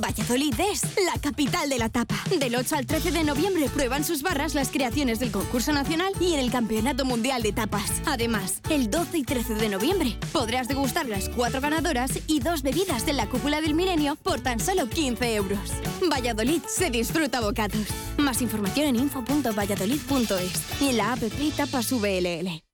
Valladolid 0.00 0.54
es 0.72 0.82
la 1.04 1.20
capital 1.20 1.68
de 1.68 1.78
la 1.78 1.88
tapa. 1.88 2.16
Del 2.38 2.56
8 2.56 2.76
al 2.76 2.86
13 2.86 3.12
de 3.12 3.24
noviembre 3.24 3.68
prueban 3.68 4.04
sus 4.04 4.22
barras 4.22 4.54
las 4.54 4.70
creaciones 4.70 5.18
del 5.18 5.30
concurso 5.30 5.72
nacional 5.72 6.12
y 6.20 6.34
en 6.34 6.40
el 6.40 6.50
Campeonato 6.50 7.04
Mundial 7.04 7.42
de 7.42 7.52
Tapas. 7.52 8.02
Además, 8.06 8.60
el 8.70 8.90
12 8.90 9.18
y 9.18 9.24
13 9.24 9.54
de 9.54 9.68
noviembre 9.68 10.16
podrás 10.32 10.68
degustar 10.68 11.06
las 11.06 11.28
cuatro 11.28 11.60
ganadoras 11.60 12.12
y 12.26 12.40
dos 12.40 12.62
bebidas 12.62 13.06
de 13.06 13.12
la 13.12 13.28
cúpula 13.28 13.60
del 13.60 13.74
milenio 13.74 14.16
por 14.16 14.40
tan 14.40 14.60
solo 14.60 14.88
15 14.88 15.34
euros. 15.34 15.70
Valladolid 16.10 16.62
se 16.66 16.90
disfruta 16.90 17.40
bocatos. 17.40 17.86
Más 18.16 18.42
información 18.42 18.88
en 18.88 18.96
info.valladolid.es 18.96 20.80
y 20.80 20.88
en 20.88 20.96
la 20.96 21.12
app 21.12 21.20
Tapas 21.56 21.92
VLL. 21.92 22.73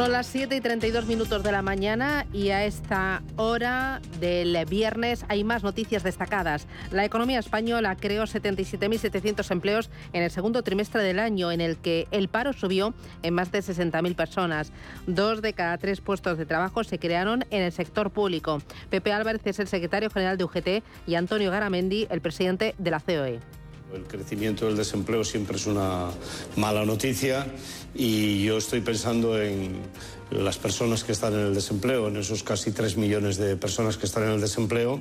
Son 0.00 0.12
las 0.12 0.28
7 0.28 0.56
y 0.56 0.62
32 0.62 1.04
minutos 1.04 1.42
de 1.42 1.52
la 1.52 1.60
mañana 1.60 2.26
y 2.32 2.48
a 2.48 2.64
esta 2.64 3.22
hora 3.36 4.00
del 4.18 4.56
viernes 4.64 5.26
hay 5.28 5.44
más 5.44 5.62
noticias 5.62 6.02
destacadas. 6.02 6.66
La 6.90 7.04
economía 7.04 7.38
española 7.38 7.94
creó 7.96 8.22
77.700 8.22 9.50
empleos 9.50 9.90
en 10.14 10.22
el 10.22 10.30
segundo 10.30 10.62
trimestre 10.62 11.02
del 11.02 11.18
año, 11.18 11.52
en 11.52 11.60
el 11.60 11.76
que 11.76 12.08
el 12.12 12.28
paro 12.28 12.54
subió 12.54 12.94
en 13.22 13.34
más 13.34 13.52
de 13.52 13.58
60.000 13.58 14.14
personas. 14.14 14.72
Dos 15.06 15.42
de 15.42 15.52
cada 15.52 15.76
tres 15.76 16.00
puestos 16.00 16.38
de 16.38 16.46
trabajo 16.46 16.82
se 16.82 16.98
crearon 16.98 17.44
en 17.50 17.60
el 17.60 17.70
sector 17.70 18.10
público. 18.10 18.62
Pepe 18.88 19.12
Álvarez 19.12 19.42
es 19.44 19.58
el 19.58 19.68
secretario 19.68 20.08
general 20.08 20.38
de 20.38 20.44
UGT 20.44 20.68
y 21.06 21.16
Antonio 21.16 21.50
Garamendi, 21.50 22.06
el 22.08 22.22
presidente 22.22 22.74
de 22.78 22.90
la 22.90 23.00
COE. 23.00 23.38
El 23.92 24.04
crecimiento 24.04 24.66
del 24.66 24.76
desempleo 24.76 25.24
siempre 25.24 25.56
es 25.56 25.66
una 25.66 26.10
mala 26.56 26.84
noticia 26.84 27.44
y 27.94 28.44
yo 28.44 28.58
estoy 28.58 28.80
pensando 28.80 29.40
en 29.40 29.80
las 30.30 30.58
personas 30.58 31.04
que 31.04 31.12
están 31.12 31.34
en 31.34 31.40
el 31.40 31.54
desempleo, 31.54 32.08
en 32.08 32.16
esos 32.16 32.42
casi 32.42 32.70
3 32.70 32.96
millones 32.96 33.36
de 33.36 33.56
personas 33.56 33.96
que 33.96 34.06
están 34.06 34.24
en 34.24 34.30
el 34.30 34.40
desempleo, 34.40 35.00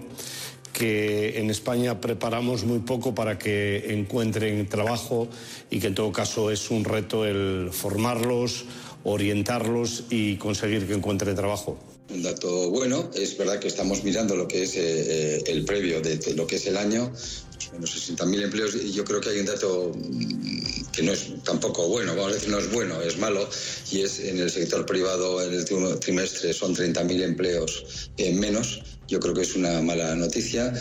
que 0.74 1.40
en 1.40 1.50
España 1.50 2.00
preparamos 2.02 2.64
muy 2.64 2.80
poco 2.80 3.14
para 3.14 3.38
que 3.38 3.94
encuentren 3.94 4.68
trabajo 4.68 5.28
y 5.70 5.80
que 5.80 5.88
en 5.88 5.96
todo 5.96 6.12
caso 6.12 6.52
es 6.52 6.72
un 6.72 6.84
reto 6.84 7.26
el 7.26 7.70
formarlos, 7.72 8.66
orientarlos 9.04 10.06
y 10.10 10.38
conseguir 10.38 10.88
que 10.88 10.94
encuentren 10.94 11.36
trabajo. 11.36 11.78
Un 12.10 12.24
dato 12.24 12.72
bueno, 12.72 13.12
es 13.14 13.38
verdad 13.38 13.60
que 13.60 13.68
estamos 13.68 14.04
mirando 14.04 14.36
lo 14.36 14.48
que 14.48 14.64
es 14.64 14.76
eh, 14.76 15.44
el 15.46 15.64
previo 15.64 16.02
de, 16.02 16.18
de 16.18 16.34
lo 16.34 16.48
que 16.48 16.56
es 16.56 16.66
el 16.66 16.78
año, 16.78 17.12
Menos 17.74 18.10
60.000 18.10 18.44
empleos 18.44 18.76
y 18.76 18.92
yo 18.92 19.06
creo 19.06 19.22
que 19.22 19.30
hay 19.30 19.40
un 19.40 19.46
dato 19.46 19.92
mm, 19.96 20.92
que 20.92 21.04
no 21.04 21.12
es 21.12 21.32
tampoco 21.44 21.88
bueno, 21.88 22.16
vamos 22.16 22.32
a 22.32 22.36
decir 22.36 22.50
no 22.50 22.58
es 22.58 22.72
bueno, 22.72 23.02
es 23.02 23.18
malo, 23.18 23.48
y 23.92 24.02
es 24.02 24.20
en 24.20 24.40
el 24.40 24.50
sector 24.50 24.86
privado 24.86 25.42
en 25.42 25.54
el 25.54 25.66
trimestre 26.00 26.54
son 26.54 26.76
30.000 26.76 27.22
empleos 27.24 28.12
eh, 28.18 28.34
menos. 28.34 28.82
Yo 29.08 29.20
creo 29.20 29.34
que 29.34 29.42
es 29.42 29.56
una 29.56 29.82
mala 29.82 30.16
noticia. 30.16 30.74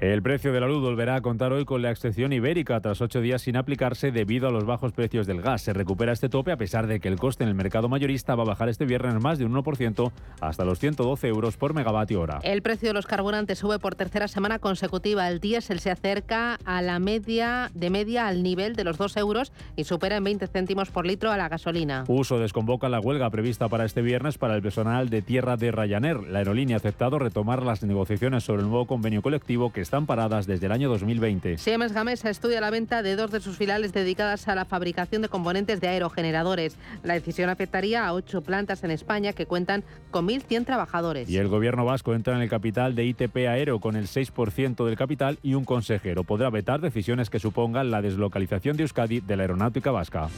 El 0.00 0.22
precio 0.22 0.50
de 0.54 0.60
la 0.60 0.66
luz 0.66 0.80
volverá 0.80 1.16
a 1.16 1.20
contar 1.20 1.52
hoy 1.52 1.66
con 1.66 1.82
la 1.82 1.90
excepción 1.90 2.32
ibérica 2.32 2.80
tras 2.80 3.02
ocho 3.02 3.20
días 3.20 3.42
sin 3.42 3.58
aplicarse 3.58 4.10
debido 4.10 4.48
a 4.48 4.50
los 4.50 4.64
bajos 4.64 4.94
precios 4.94 5.26
del 5.26 5.42
gas. 5.42 5.60
Se 5.60 5.74
recupera 5.74 6.12
este 6.12 6.30
tope 6.30 6.52
a 6.52 6.56
pesar 6.56 6.86
de 6.86 7.00
que 7.00 7.08
el 7.08 7.18
coste 7.18 7.44
en 7.44 7.50
el 7.50 7.54
mercado 7.54 7.90
mayorista 7.90 8.34
va 8.34 8.44
a 8.44 8.46
bajar 8.46 8.70
este 8.70 8.86
viernes 8.86 9.22
más 9.22 9.38
de 9.38 9.44
un 9.44 9.52
1% 9.52 10.10
hasta 10.40 10.64
los 10.64 10.78
112 10.78 11.28
euros 11.28 11.58
por 11.58 11.74
megavatio 11.74 12.22
hora. 12.22 12.38
El 12.44 12.62
precio 12.62 12.88
de 12.88 12.94
los 12.94 13.06
carburantes 13.06 13.58
sube 13.58 13.78
por 13.78 13.94
tercera 13.94 14.26
semana 14.26 14.58
consecutiva. 14.58 15.28
El 15.28 15.38
diésel 15.38 15.80
se 15.80 15.90
acerca 15.90 16.58
a 16.64 16.80
la 16.80 16.98
media 16.98 17.70
de 17.74 17.90
media 17.90 18.26
al 18.26 18.42
nivel 18.42 18.76
de 18.76 18.84
los 18.84 18.96
2 18.96 19.18
euros 19.18 19.52
y 19.76 19.84
supera 19.84 20.16
en 20.16 20.24
20 20.24 20.46
céntimos 20.46 20.88
por 20.88 21.04
litro 21.04 21.30
a 21.30 21.36
la 21.36 21.50
gasolina. 21.50 22.04
Uso 22.08 22.38
desconvoca 22.38 22.88
la 22.88 23.00
huelga 23.00 23.28
prevista 23.28 23.68
para 23.68 23.84
este 23.84 24.00
viernes 24.00 24.38
para 24.38 24.54
el 24.54 24.62
personal 24.62 25.10
de 25.10 25.20
tierra 25.20 25.58
de 25.58 25.72
Ryanair. 25.72 26.22
La 26.22 26.38
aerolínea 26.38 26.76
ha 26.76 26.78
aceptado 26.78 27.18
retomar 27.18 27.62
las 27.62 27.82
negociaciones 27.82 28.44
sobre 28.44 28.62
el 28.62 28.68
nuevo 28.70 28.86
convenio 28.86 29.20
colectivo 29.20 29.70
que 29.70 29.89
están 29.90 30.06
paradas 30.06 30.46
desde 30.46 30.66
el 30.66 30.72
año 30.72 30.88
2020. 30.88 31.58
Siemens 31.58 31.92
Gamesa 31.92 32.30
estudia 32.30 32.60
la 32.60 32.70
venta 32.70 33.02
de 33.02 33.16
dos 33.16 33.32
de 33.32 33.40
sus 33.40 33.56
filiales 33.56 33.92
dedicadas 33.92 34.46
a 34.46 34.54
la 34.54 34.64
fabricación 34.64 35.20
de 35.20 35.28
componentes 35.28 35.80
de 35.80 35.88
aerogeneradores. 35.88 36.76
La 37.02 37.14
decisión 37.14 37.50
afectaría 37.50 38.06
a 38.06 38.12
ocho 38.12 38.40
plantas 38.40 38.84
en 38.84 38.92
España 38.92 39.32
que 39.32 39.46
cuentan 39.46 39.82
con 40.12 40.28
1.100 40.28 40.64
trabajadores. 40.64 41.28
Y 41.28 41.38
el 41.38 41.48
gobierno 41.48 41.84
vasco 41.84 42.14
entra 42.14 42.36
en 42.36 42.42
el 42.42 42.48
capital 42.48 42.94
de 42.94 43.04
ITP 43.04 43.36
Aero 43.48 43.80
con 43.80 43.96
el 43.96 44.06
6% 44.06 44.86
del 44.86 44.96
capital 44.96 45.40
y 45.42 45.54
un 45.54 45.64
consejero. 45.64 46.22
Podrá 46.22 46.50
vetar 46.50 46.80
decisiones 46.80 47.28
que 47.28 47.40
supongan 47.40 47.90
la 47.90 48.00
deslocalización 48.00 48.76
de 48.76 48.84
Euskadi 48.84 49.18
de 49.18 49.36
la 49.36 49.42
aeronáutica 49.42 49.90
vasca. 49.90 50.28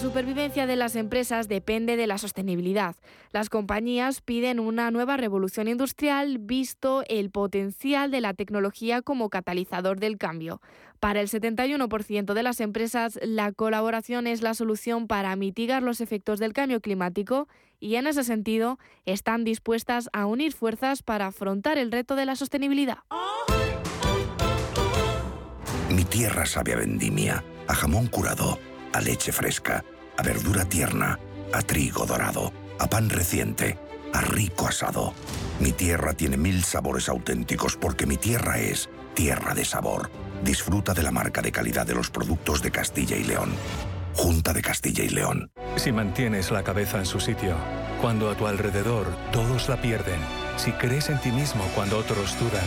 Supervivencia 0.00 0.66
de 0.66 0.76
las 0.76 0.96
empresas 0.96 1.46
depende 1.46 1.98
de 1.98 2.06
la 2.06 2.16
sostenibilidad. 2.16 2.96
Las 3.32 3.50
compañías 3.50 4.22
piden 4.22 4.58
una 4.58 4.90
nueva 4.90 5.18
revolución 5.18 5.68
industrial 5.68 6.38
visto 6.38 7.04
el 7.08 7.30
potencial 7.30 8.10
de 8.10 8.22
la 8.22 8.32
tecnología 8.32 9.02
como 9.02 9.28
catalizador 9.28 10.00
del 10.00 10.16
cambio. 10.16 10.62
Para 11.00 11.20
el 11.20 11.28
71% 11.28 12.32
de 12.32 12.42
las 12.42 12.60
empresas, 12.60 13.18
la 13.22 13.52
colaboración 13.52 14.26
es 14.26 14.40
la 14.40 14.54
solución 14.54 15.06
para 15.06 15.36
mitigar 15.36 15.82
los 15.82 16.00
efectos 16.00 16.38
del 16.38 16.54
cambio 16.54 16.80
climático 16.80 17.46
y 17.78 17.96
en 17.96 18.06
ese 18.06 18.24
sentido 18.24 18.78
están 19.04 19.44
dispuestas 19.44 20.08
a 20.14 20.24
unir 20.24 20.54
fuerzas 20.54 21.02
para 21.02 21.26
afrontar 21.26 21.76
el 21.76 21.92
reto 21.92 22.16
de 22.16 22.24
la 22.24 22.36
sostenibilidad. 22.36 22.98
Mi 25.90 26.04
tierra 26.04 26.46
sabe 26.46 26.72
a 26.72 26.76
vendimia, 26.76 27.44
a 27.68 27.74
jamón 27.74 28.06
curado 28.06 28.58
a 28.92 29.00
leche 29.00 29.32
fresca, 29.32 29.84
a 30.16 30.22
verdura 30.22 30.64
tierna, 30.64 31.18
a 31.52 31.62
trigo 31.62 32.06
dorado, 32.06 32.52
a 32.78 32.88
pan 32.88 33.10
reciente, 33.10 33.78
a 34.12 34.20
rico 34.20 34.66
asado. 34.66 35.14
Mi 35.60 35.72
tierra 35.72 36.14
tiene 36.14 36.36
mil 36.36 36.64
sabores 36.64 37.08
auténticos 37.08 37.76
porque 37.76 38.06
mi 38.06 38.16
tierra 38.16 38.58
es 38.58 38.88
tierra 39.14 39.54
de 39.54 39.64
sabor. 39.64 40.10
Disfruta 40.42 40.94
de 40.94 41.02
la 41.02 41.10
marca 41.10 41.42
de 41.42 41.52
calidad 41.52 41.86
de 41.86 41.94
los 41.94 42.10
productos 42.10 42.62
de 42.62 42.70
Castilla 42.70 43.16
y 43.16 43.24
León. 43.24 43.52
Junta 44.14 44.52
de 44.52 44.62
Castilla 44.62 45.04
y 45.04 45.10
León. 45.10 45.50
Si 45.76 45.92
mantienes 45.92 46.50
la 46.50 46.64
cabeza 46.64 46.98
en 46.98 47.06
su 47.06 47.20
sitio, 47.20 47.54
cuando 48.00 48.30
a 48.30 48.36
tu 48.36 48.46
alrededor 48.46 49.06
todos 49.32 49.68
la 49.68 49.80
pierden, 49.80 50.18
si 50.56 50.72
crees 50.72 51.10
en 51.10 51.20
ti 51.20 51.30
mismo 51.30 51.62
cuando 51.74 51.98
otros 51.98 52.38
dudan, 52.38 52.64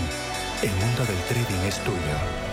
el 0.61 0.71
mundo 0.71 1.05
del 1.05 1.17
trading 1.27 1.67
es 1.67 1.79
tuyo. 1.83 2.52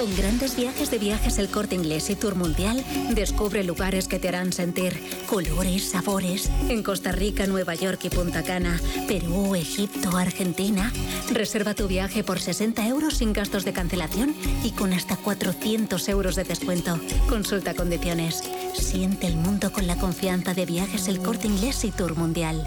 Con 0.00 0.16
grandes 0.16 0.56
viajes 0.56 0.90
de 0.90 0.98
viajes 0.98 1.36
el 1.36 1.50
corte 1.50 1.74
inglés 1.74 2.08
y 2.08 2.14
tour 2.14 2.34
mundial, 2.34 2.82
descubre 3.10 3.62
lugares 3.62 4.08
que 4.08 4.18
te 4.18 4.28
harán 4.28 4.50
sentir 4.50 4.98
colores, 5.26 5.90
sabores. 5.90 6.50
En 6.70 6.82
Costa 6.82 7.12
Rica, 7.12 7.46
Nueva 7.46 7.74
York 7.74 8.00
y 8.04 8.08
Punta 8.08 8.42
Cana, 8.42 8.80
Perú, 9.06 9.54
Egipto, 9.54 10.16
Argentina. 10.16 10.90
Reserva 11.30 11.74
tu 11.74 11.86
viaje 11.86 12.24
por 12.24 12.40
60 12.40 12.88
euros 12.88 13.18
sin 13.18 13.34
gastos 13.34 13.66
de 13.66 13.74
cancelación 13.74 14.34
y 14.64 14.70
con 14.70 14.94
hasta 14.94 15.18
400 15.18 16.08
euros 16.08 16.34
de 16.34 16.44
descuento. 16.44 16.98
Consulta 17.28 17.74
condiciones. 17.74 18.42
Siente 18.72 19.26
el 19.26 19.36
mundo 19.36 19.70
con 19.70 19.86
la 19.86 19.98
confianza 19.98 20.54
de 20.54 20.64
viajes 20.64 21.08
el 21.08 21.20
corte 21.20 21.46
inglés 21.46 21.84
y 21.84 21.90
tour 21.90 22.16
mundial. 22.16 22.66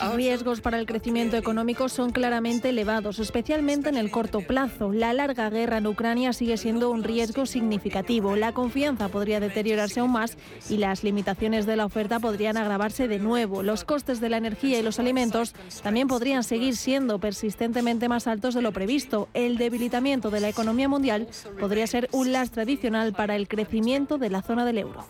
Los 0.00 0.14
riesgos 0.14 0.60
para 0.60 0.78
el 0.78 0.86
crecimiento 0.86 1.36
económico 1.36 1.88
son 1.88 2.10
claramente 2.10 2.68
elevados, 2.68 3.18
especialmente 3.18 3.88
en 3.88 3.96
el 3.96 4.12
corto 4.12 4.40
plazo. 4.40 4.92
La 4.92 5.12
larga 5.12 5.50
guerra 5.50 5.78
en 5.78 5.88
Ucrania 5.88 6.32
sigue 6.32 6.56
siendo 6.56 6.90
un 6.90 7.02
riesgo 7.02 7.44
significativo. 7.44 8.36
La 8.36 8.52
confianza 8.52 9.08
podría 9.08 9.40
deteriorarse 9.40 9.98
aún 9.98 10.12
más 10.12 10.38
y 10.68 10.76
las 10.76 11.02
limitaciones 11.02 11.66
de 11.66 11.74
la 11.74 11.86
oferta 11.86 12.20
podrían 12.20 12.56
agravarse 12.56 13.08
de 13.08 13.18
nuevo. 13.18 13.64
Los 13.64 13.82
costes 13.82 14.20
de 14.20 14.28
la 14.28 14.36
energía 14.36 14.78
y 14.78 14.82
los 14.82 15.00
alimentos 15.00 15.52
también 15.82 16.06
podrían 16.06 16.44
seguir 16.44 16.76
siendo 16.76 17.18
persistentemente 17.18 18.08
más 18.08 18.28
altos 18.28 18.54
de 18.54 18.62
lo 18.62 18.70
previsto. 18.70 19.28
El 19.34 19.58
debilitamiento 19.58 20.30
de 20.30 20.38
la 20.38 20.48
economía 20.48 20.88
mundial 20.88 21.26
podría 21.58 21.88
ser 21.88 22.08
un 22.12 22.30
lastre 22.30 22.62
adicional 22.62 23.12
para 23.12 23.34
el 23.34 23.48
crecimiento 23.48 24.18
de 24.18 24.30
la 24.30 24.42
zona 24.42 24.64
del 24.64 24.78
euro. 24.78 25.04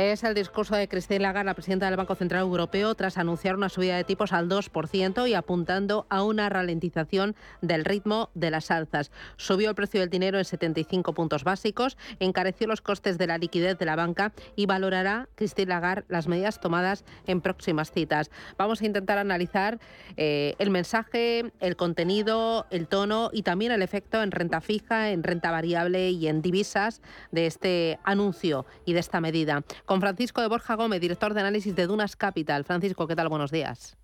Es 0.00 0.24
el 0.24 0.32
discurso 0.32 0.76
de 0.76 0.88
Christine 0.88 1.20
Lagarde, 1.20 1.44
la 1.44 1.52
presidenta 1.52 1.84
del 1.84 1.98
Banco 1.98 2.14
Central 2.14 2.40
Europeo, 2.40 2.94
tras 2.94 3.18
anunciar 3.18 3.54
una 3.54 3.68
subida 3.68 3.98
de 3.98 4.04
tipos 4.04 4.32
al 4.32 4.48
2% 4.48 5.28
y 5.28 5.34
apuntando 5.34 6.06
a 6.08 6.22
una 6.22 6.48
ralentización 6.48 7.36
del 7.60 7.84
ritmo 7.84 8.30
de 8.32 8.50
las 8.50 8.70
alzas. 8.70 9.10
Subió 9.36 9.68
el 9.68 9.74
precio 9.74 10.00
del 10.00 10.08
dinero 10.08 10.38
en 10.38 10.46
75 10.46 11.12
puntos 11.12 11.44
básicos, 11.44 11.98
encareció 12.18 12.66
los 12.66 12.80
costes 12.80 13.18
de 13.18 13.26
la 13.26 13.36
liquidez 13.36 13.76
de 13.76 13.84
la 13.84 13.94
banca 13.94 14.32
y 14.56 14.64
valorará 14.64 15.28
Christine 15.34 15.68
Lagarde 15.68 16.06
las 16.08 16.28
medidas 16.28 16.62
tomadas 16.62 17.04
en 17.26 17.42
próximas 17.42 17.92
citas. 17.92 18.30
Vamos 18.56 18.80
a 18.80 18.86
intentar 18.86 19.18
analizar 19.18 19.80
eh, 20.16 20.54
el 20.58 20.70
mensaje, 20.70 21.52
el 21.60 21.76
contenido, 21.76 22.66
el 22.70 22.88
tono 22.88 23.28
y 23.34 23.42
también 23.42 23.70
el 23.70 23.82
efecto 23.82 24.22
en 24.22 24.30
renta 24.30 24.62
fija, 24.62 25.10
en 25.10 25.22
renta 25.22 25.50
variable 25.50 26.08
y 26.08 26.26
en 26.26 26.40
divisas 26.40 27.02
de 27.32 27.44
este 27.44 27.98
anuncio 28.02 28.64
y 28.86 28.94
de 28.94 29.00
esta 29.00 29.20
medida 29.20 29.62
con 29.90 30.00
Francisco 30.00 30.40
de 30.40 30.46
Borja 30.46 30.76
Gómez, 30.76 31.00
director 31.00 31.34
de 31.34 31.40
análisis 31.40 31.74
de 31.74 31.88
Dunas 31.88 32.14
Capital. 32.14 32.62
Francisco, 32.62 33.08
¿qué 33.08 33.16
tal? 33.16 33.28
Buenos 33.28 33.50
días. 33.50 33.98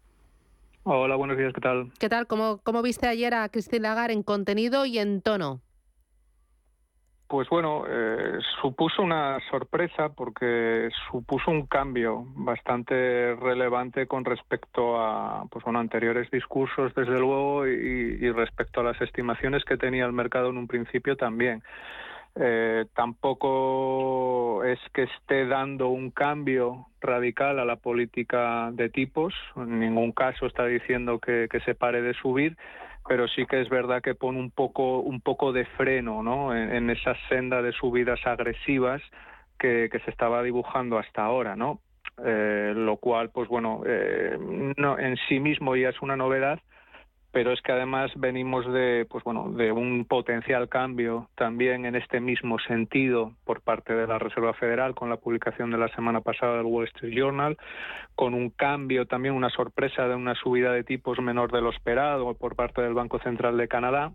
Hola, 0.82 1.14
buenos 1.14 1.38
días, 1.38 1.52
¿qué 1.54 1.60
tal? 1.60 1.92
¿Qué 2.00 2.08
tal? 2.08 2.26
¿Cómo, 2.26 2.58
cómo 2.64 2.82
viste 2.82 3.06
ayer 3.06 3.32
a 3.34 3.48
Cristina 3.50 3.90
Lagarde 3.90 4.14
en 4.14 4.24
contenido 4.24 4.84
y 4.84 4.98
en 4.98 5.22
tono? 5.22 5.60
Pues 7.28 7.48
bueno, 7.48 7.84
eh, 7.88 8.40
supuso 8.60 9.00
una 9.00 9.38
sorpresa 9.48 10.08
porque 10.08 10.88
supuso 11.08 11.52
un 11.52 11.66
cambio 11.66 12.24
bastante 12.34 13.36
relevante 13.36 14.08
con 14.08 14.24
respecto 14.24 15.00
a 15.00 15.44
pues 15.48 15.64
bueno, 15.64 15.78
anteriores 15.78 16.28
discursos, 16.32 16.96
desde 16.96 17.20
luego, 17.20 17.64
y 17.64 18.28
respecto 18.32 18.80
a 18.80 18.82
las 18.82 19.00
estimaciones 19.00 19.64
que 19.64 19.76
tenía 19.76 20.04
el 20.04 20.12
mercado 20.12 20.50
en 20.50 20.56
un 20.56 20.66
principio 20.66 21.16
también. 21.16 21.62
Eh, 22.38 22.84
tampoco 22.94 24.62
es 24.64 24.78
que 24.92 25.04
esté 25.04 25.46
dando 25.46 25.88
un 25.88 26.10
cambio 26.10 26.88
radical 27.00 27.58
a 27.58 27.64
la 27.64 27.76
política 27.76 28.70
de 28.72 28.90
tipos, 28.90 29.32
en 29.56 29.80
ningún 29.80 30.12
caso 30.12 30.44
está 30.44 30.66
diciendo 30.66 31.18
que, 31.18 31.48
se 31.64 31.74
pare 31.74 32.02
de 32.02 32.12
subir, 32.12 32.56
pero 33.08 33.26
sí 33.28 33.46
que 33.46 33.62
es 33.62 33.70
verdad 33.70 34.02
que 34.02 34.14
pone 34.14 34.38
un 34.38 34.50
poco, 34.50 35.00
un 35.00 35.22
poco 35.22 35.52
de 35.52 35.64
freno 35.64 36.22
¿no? 36.22 36.54
en, 36.54 36.90
esa 36.90 37.14
senda 37.30 37.62
de 37.62 37.72
subidas 37.72 38.20
agresivas 38.26 39.00
que, 39.58 39.88
se 40.04 40.10
estaba 40.10 40.42
dibujando 40.42 40.98
hasta 40.98 41.24
ahora, 41.24 41.56
¿no? 41.56 41.80
Eh, 42.22 42.72
lo 42.76 42.98
cual, 42.98 43.30
pues 43.30 43.48
bueno, 43.48 43.82
eh, 43.86 44.36
no, 44.76 44.98
en 44.98 45.16
sí 45.28 45.40
mismo 45.40 45.74
ya 45.76 45.88
es 45.90 46.02
una 46.02 46.16
novedad, 46.16 46.60
pero 47.36 47.52
es 47.52 47.60
que 47.60 47.70
además 47.70 48.10
venimos 48.16 48.64
de 48.72 49.06
pues 49.10 49.22
bueno 49.22 49.52
de 49.52 49.70
un 49.70 50.06
potencial 50.06 50.70
cambio 50.70 51.28
también 51.34 51.84
en 51.84 51.94
este 51.94 52.18
mismo 52.18 52.58
sentido 52.60 53.34
por 53.44 53.60
parte 53.60 53.92
de 53.94 54.06
la 54.06 54.18
Reserva 54.18 54.54
Federal 54.54 54.94
con 54.94 55.10
la 55.10 55.18
publicación 55.18 55.70
de 55.70 55.76
la 55.76 55.88
semana 55.88 56.22
pasada 56.22 56.56
del 56.56 56.64
Wall 56.64 56.86
Street 56.86 57.12
Journal 57.14 57.58
con 58.14 58.32
un 58.32 58.48
cambio 58.48 59.04
también 59.04 59.34
una 59.34 59.50
sorpresa 59.50 60.08
de 60.08 60.14
una 60.14 60.34
subida 60.34 60.72
de 60.72 60.82
tipos 60.82 61.20
menor 61.20 61.52
de 61.52 61.60
lo 61.60 61.68
esperado 61.68 62.32
por 62.32 62.56
parte 62.56 62.80
del 62.80 62.94
Banco 62.94 63.18
Central 63.18 63.58
de 63.58 63.68
Canadá 63.68 64.12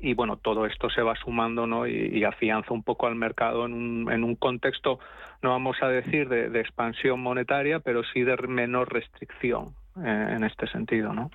y 0.00 0.14
bueno, 0.14 0.36
todo 0.36 0.66
esto 0.66 0.90
se 0.90 1.02
va 1.02 1.14
sumando 1.14 1.68
¿no? 1.68 1.86
y, 1.86 2.24
afianza 2.24 2.74
un 2.74 2.82
poco 2.82 3.06
al 3.06 3.14
mercado 3.14 3.66
en 3.66 3.72
un, 3.72 4.10
en 4.10 4.24
un 4.24 4.34
contexto, 4.34 4.98
no 5.42 5.50
vamos 5.50 5.76
a 5.80 5.86
decir 5.86 6.28
de, 6.28 6.50
de 6.50 6.60
expansión 6.60 7.20
monetaria, 7.20 7.78
pero 7.78 8.02
sí 8.02 8.22
de 8.22 8.36
menor 8.48 8.92
restricción. 8.92 9.76
Eh, 9.96 10.34
en 10.36 10.44
este 10.44 10.66
sentido. 10.68 11.12
¿no? 11.12 11.30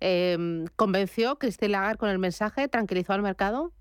Em, 0.00 0.64
¿Convenció 0.76 1.36
Cristina 1.36 1.72
Lagarde 1.72 1.98
con 1.98 2.08
el 2.08 2.18
mensaje? 2.18 2.66
¿Tranquilizó 2.66 3.12
al 3.12 3.20
mercado? 3.20 3.72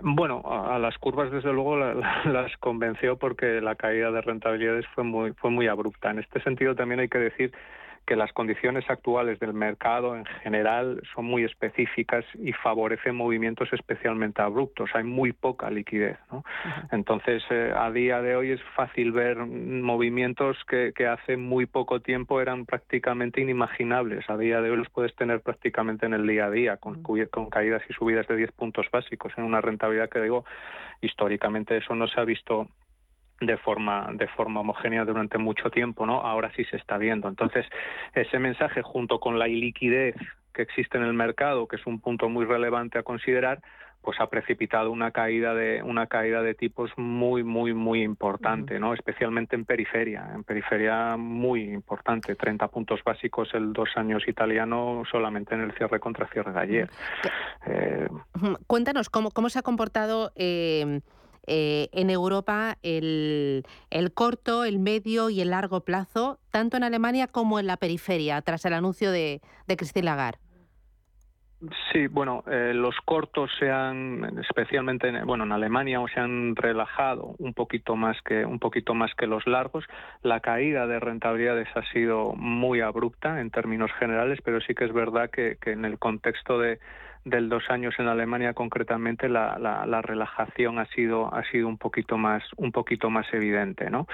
Bueno, 0.00 0.42
a, 0.44 0.78
las 0.78 0.98
curvas 0.98 1.30
desde 1.30 1.52
luego 1.52 1.76
las 2.24 2.56
convenció 2.58 3.16
porque 3.16 3.60
la 3.60 3.76
caída 3.76 4.10
de 4.10 4.20
rentabilidades 4.20 4.84
fue 4.94 5.04
muy 5.04 5.32
fue 5.32 5.50
muy 5.50 5.68
abrupta. 5.68 6.10
En 6.10 6.18
este 6.18 6.42
sentido 6.42 6.74
también 6.74 7.00
hay 7.00 7.08
que 7.08 7.18
decir 7.18 7.52
que 8.08 8.16
las 8.16 8.32
condiciones 8.32 8.88
actuales 8.88 9.38
del 9.38 9.52
mercado 9.52 10.16
en 10.16 10.24
general 10.24 11.02
son 11.14 11.26
muy 11.26 11.44
específicas 11.44 12.24
y 12.38 12.54
favorecen 12.54 13.14
movimientos 13.14 13.70
especialmente 13.70 14.40
abruptos. 14.40 14.88
Hay 14.94 15.04
muy 15.04 15.34
poca 15.34 15.70
liquidez. 15.70 16.16
¿no? 16.32 16.42
Entonces, 16.90 17.42
eh, 17.50 17.70
a 17.76 17.90
día 17.90 18.22
de 18.22 18.34
hoy 18.34 18.52
es 18.52 18.62
fácil 18.74 19.12
ver 19.12 19.36
movimientos 19.36 20.56
que, 20.66 20.94
que, 20.96 21.06
hace 21.06 21.36
muy 21.36 21.66
poco 21.66 22.00
tiempo 22.00 22.40
eran 22.40 22.64
prácticamente 22.64 23.42
inimaginables. 23.42 24.24
A 24.30 24.38
día 24.38 24.62
de 24.62 24.70
hoy 24.70 24.78
los 24.78 24.88
puedes 24.88 25.14
tener 25.14 25.42
prácticamente 25.42 26.06
en 26.06 26.14
el 26.14 26.26
día 26.26 26.46
a 26.46 26.50
día, 26.50 26.78
con, 26.78 27.02
con 27.02 27.50
caídas 27.50 27.82
y 27.90 27.92
subidas 27.92 28.26
de 28.26 28.36
10 28.36 28.52
puntos 28.52 28.86
básicos 28.90 29.34
en 29.36 29.44
una 29.44 29.60
rentabilidad 29.60 30.08
que 30.08 30.22
digo, 30.22 30.46
históricamente 31.02 31.76
eso 31.76 31.94
no 31.94 32.08
se 32.08 32.18
ha 32.18 32.24
visto 32.24 32.68
de 33.40 33.56
forma 33.56 34.08
de 34.14 34.26
forma 34.28 34.60
homogénea 34.60 35.04
durante 35.04 35.38
mucho 35.38 35.70
tiempo, 35.70 36.06
¿no? 36.06 36.20
Ahora 36.20 36.50
sí 36.56 36.64
se 36.64 36.76
está 36.76 36.98
viendo. 36.98 37.28
Entonces, 37.28 37.66
ese 38.14 38.38
mensaje 38.38 38.82
junto 38.82 39.20
con 39.20 39.38
la 39.38 39.48
iliquidez 39.48 40.16
que 40.52 40.62
existe 40.62 40.98
en 40.98 41.04
el 41.04 41.14
mercado, 41.14 41.68
que 41.68 41.76
es 41.76 41.86
un 41.86 42.00
punto 42.00 42.28
muy 42.28 42.44
relevante 42.44 42.98
a 42.98 43.04
considerar, 43.04 43.60
pues 44.02 44.18
ha 44.20 44.28
precipitado 44.28 44.90
una 44.90 45.10
caída 45.10 45.54
de 45.54 45.82
una 45.82 46.06
caída 46.06 46.42
de 46.42 46.54
tipos 46.54 46.90
muy 46.96 47.44
muy 47.44 47.74
muy 47.74 48.02
importante, 48.02 48.80
¿no? 48.80 48.94
Especialmente 48.94 49.54
en 49.54 49.64
periferia, 49.64 50.30
en 50.34 50.44
periferia 50.44 51.16
muy 51.16 51.62
importante, 51.62 52.34
30 52.34 52.68
puntos 52.68 53.00
básicos 53.04 53.50
el 53.54 53.72
dos 53.72 53.90
años 53.96 54.26
italiano 54.26 55.02
solamente 55.10 55.54
en 55.54 55.62
el 55.62 55.72
cierre 55.72 56.00
contra 56.00 56.26
cierre 56.28 56.52
de 56.52 56.60
ayer. 56.60 56.90
Eh, 57.66 58.08
Cuéntanos 58.66 59.10
cómo 59.10 59.30
cómo 59.30 59.48
se 59.48 59.58
ha 59.58 59.62
comportado 59.62 60.32
eh 60.36 61.00
eh, 61.48 61.88
en 61.92 62.10
Europa 62.10 62.76
el, 62.82 63.64
corto, 64.14 64.64
el 64.64 64.78
medio 64.78 65.30
y 65.30 65.40
el 65.40 65.50
largo 65.50 65.80
plazo, 65.80 66.38
tanto 66.50 66.76
en 66.76 66.84
Alemania 66.84 67.26
como 67.26 67.58
en 67.58 67.66
la 67.66 67.76
periferia, 67.76 68.40
tras 68.42 68.64
el 68.64 68.74
anuncio 68.74 69.10
de, 69.10 69.40
de 69.66 69.76
Christine 69.76 70.04
Lagarde? 70.04 70.38
Sí, 71.92 72.06
bueno, 72.06 72.44
eh, 72.46 72.72
los 72.72 72.94
cortos 73.04 73.50
se 73.58 73.68
han, 73.68 74.38
especialmente 74.38 75.08
en, 75.08 75.26
bueno, 75.26 75.42
en 75.42 75.50
Alemania, 75.50 75.98
se 76.14 76.20
han 76.20 76.54
relajado 76.54 77.34
un 77.38 77.52
poquito 77.52 77.96
más 77.96 78.16
que 78.22 78.44
un 78.44 78.60
poquito 78.60 78.94
más 78.94 79.12
que 79.16 79.26
los 79.26 79.44
largos. 79.44 79.84
La 80.22 80.38
caída 80.38 80.86
de 80.86 81.00
rentabilidades 81.00 81.66
ha 81.74 81.82
sido 81.92 82.34
muy 82.34 82.80
abrupta 82.80 83.40
en 83.40 83.50
términos 83.50 83.90
generales, 83.98 84.38
pero 84.44 84.60
sí 84.60 84.74
que 84.76 84.84
es 84.84 84.92
verdad 84.92 85.30
que 85.30 85.58
en 85.66 85.84
el 85.84 85.98
contexto 85.98 86.60
de 86.60 86.78
del 87.28 87.48
dos 87.48 87.64
años 87.68 87.94
en 87.98 88.08
Alemania 88.08 88.54
concretamente 88.54 89.28
la, 89.28 89.58
la, 89.58 90.02
relajación 90.02 90.78
ha 90.78 90.86
sido 90.86 91.32
ha 91.34 91.42
sido 91.50 91.68
un 91.68 91.78
poquito 91.78 92.16
más 92.16 92.42
un 92.56 92.72
poquito 92.72 93.10
más 93.10 93.26
evidente 93.32 93.90
no 93.90 94.06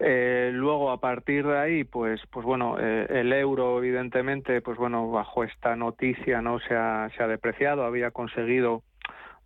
eh, 0.00 0.50
luego 0.52 0.90
a 0.90 1.00
partir 1.00 1.46
de 1.46 1.58
ahí 1.58 1.84
pues 1.84 2.20
pues 2.30 2.44
bueno 2.44 2.76
eh, 2.80 3.06
el 3.08 3.32
euro 3.32 3.78
evidentemente 3.78 4.60
pues 4.62 4.78
bueno 4.78 5.10
bajo 5.10 5.44
esta 5.44 5.76
noticia 5.76 6.42
no 6.42 6.58
se 6.60 6.74
ha, 6.74 7.10
se 7.16 7.22
ha 7.22 7.28
depreciado 7.28 7.84
había 7.84 8.10
conseguido 8.10 8.82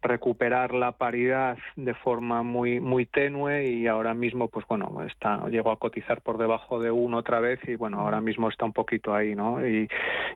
recuperar 0.02 0.72
la 0.72 0.92
paridad 0.92 1.58
de 1.76 1.94
forma 1.94 2.42
muy 2.42 2.80
muy 2.80 3.04
tenue 3.04 3.66
y 3.66 3.86
ahora 3.86 4.14
mismo 4.14 4.48
pues 4.48 4.66
bueno 4.66 5.02
está 5.04 5.46
llegó 5.48 5.70
a 5.70 5.78
cotizar 5.78 6.22
por 6.22 6.38
debajo 6.38 6.80
de 6.80 6.90
uno 6.90 7.18
otra 7.18 7.40
vez 7.40 7.60
y 7.68 7.74
bueno 7.74 8.00
ahora 8.00 8.20
mismo 8.20 8.48
está 8.48 8.64
un 8.64 8.72
poquito 8.72 9.14
ahí 9.14 9.34
no 9.34 9.66
y, 9.66 9.88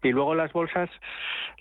y 0.02 0.12
luego 0.12 0.34
las 0.34 0.52
bolsas 0.52 0.90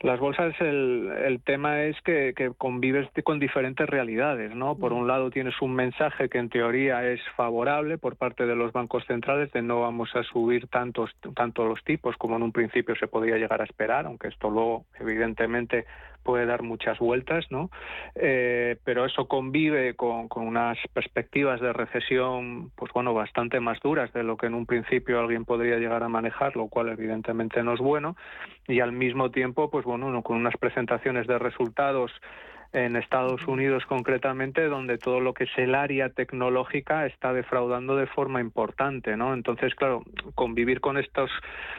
las 0.02 0.20
bolsas 0.20 0.54
el, 0.60 1.14
el 1.26 1.42
tema 1.42 1.84
es 1.84 2.00
que, 2.02 2.34
que 2.36 2.52
convives 2.58 3.08
con 3.24 3.40
diferentes 3.40 3.88
realidades 3.90 4.54
no 4.54 4.76
por 4.76 4.92
un 4.92 5.08
lado 5.08 5.32
tienes 5.32 5.62
un 5.62 5.74
mensaje 5.74 6.28
que 6.28 6.40
en 6.40 6.50
teoría 6.50 7.08
es 7.08 7.22
favorable 7.38 7.98
por 7.98 8.18
parte 8.18 8.46
de 8.46 8.56
los 8.56 8.74
bancos 8.74 9.06
centrales 9.06 9.52
de 9.54 9.62
no 9.62 9.82
vamos 9.82 10.14
a 10.16 10.24
subir 10.24 10.68
tantos 10.68 11.10
tanto 11.36 11.66
los 11.66 11.82
tipos 11.86 12.18
como 12.18 12.36
en 12.36 12.44
un 12.44 12.52
principio 12.52 12.96
se 12.96 13.08
podía 13.08 13.38
llegar 13.38 13.62
a 13.62 13.66
esperar 13.66 14.06
aunque 14.08 14.28
esto 14.28 14.50
luego 14.50 14.86
evidentemente 15.00 15.86
puede 16.24 16.46
dar 16.46 16.64
muchas 16.64 17.00
vueltas, 17.00 17.46
¿no? 17.50 17.70
Eh, 18.16 18.78
pero 18.84 19.06
eso 19.06 19.28
convive 19.28 19.96
con, 19.96 20.28
unas 20.36 20.78
perspectivas 20.94 21.60
de 21.62 21.74
recesión, 21.74 22.72
pues 22.76 22.92
bueno, 22.94 23.14
bastante 23.14 23.60
más 23.60 23.80
duras 23.82 24.12
de 24.14 24.24
lo 24.24 24.38
que 24.38 24.48
en 24.48 24.54
un 24.54 24.66
principio 24.66 25.20
alguien 25.20 25.46
podría 25.46 25.78
llegar 25.78 26.04
a 26.04 26.10
manejar, 26.10 26.56
lo 26.56 26.68
cual 26.68 26.90
evidentemente 26.90 27.64
no 27.64 27.74
es 27.74 27.80
bueno, 27.80 28.16
y 28.68 28.80
al 28.80 28.92
mismo 28.92 29.32
tiempo, 29.32 29.70
pues 29.70 29.86
bueno, 29.86 30.22
con 30.24 30.38
unas 30.38 30.58
presentaciones 30.58 31.28
de 31.28 31.38
resultados 31.38 32.12
en 32.74 32.96
Estados 32.96 33.48
Unidos 33.48 33.86
concretamente, 33.86 34.66
donde 34.66 34.98
todo 34.98 35.20
lo 35.20 35.36
que 35.36 35.44
es 35.44 35.58
el 35.58 35.76
área 35.76 36.10
tecnológica 36.10 37.06
está 37.06 37.32
defraudando 37.32 37.96
de 37.96 38.08
forma 38.08 38.42
importante, 38.42 39.16
¿no? 39.16 39.36
Entonces, 39.36 39.76
claro, 39.76 40.04
convivir 40.34 40.82
con 40.82 40.98
estos, 40.98 41.30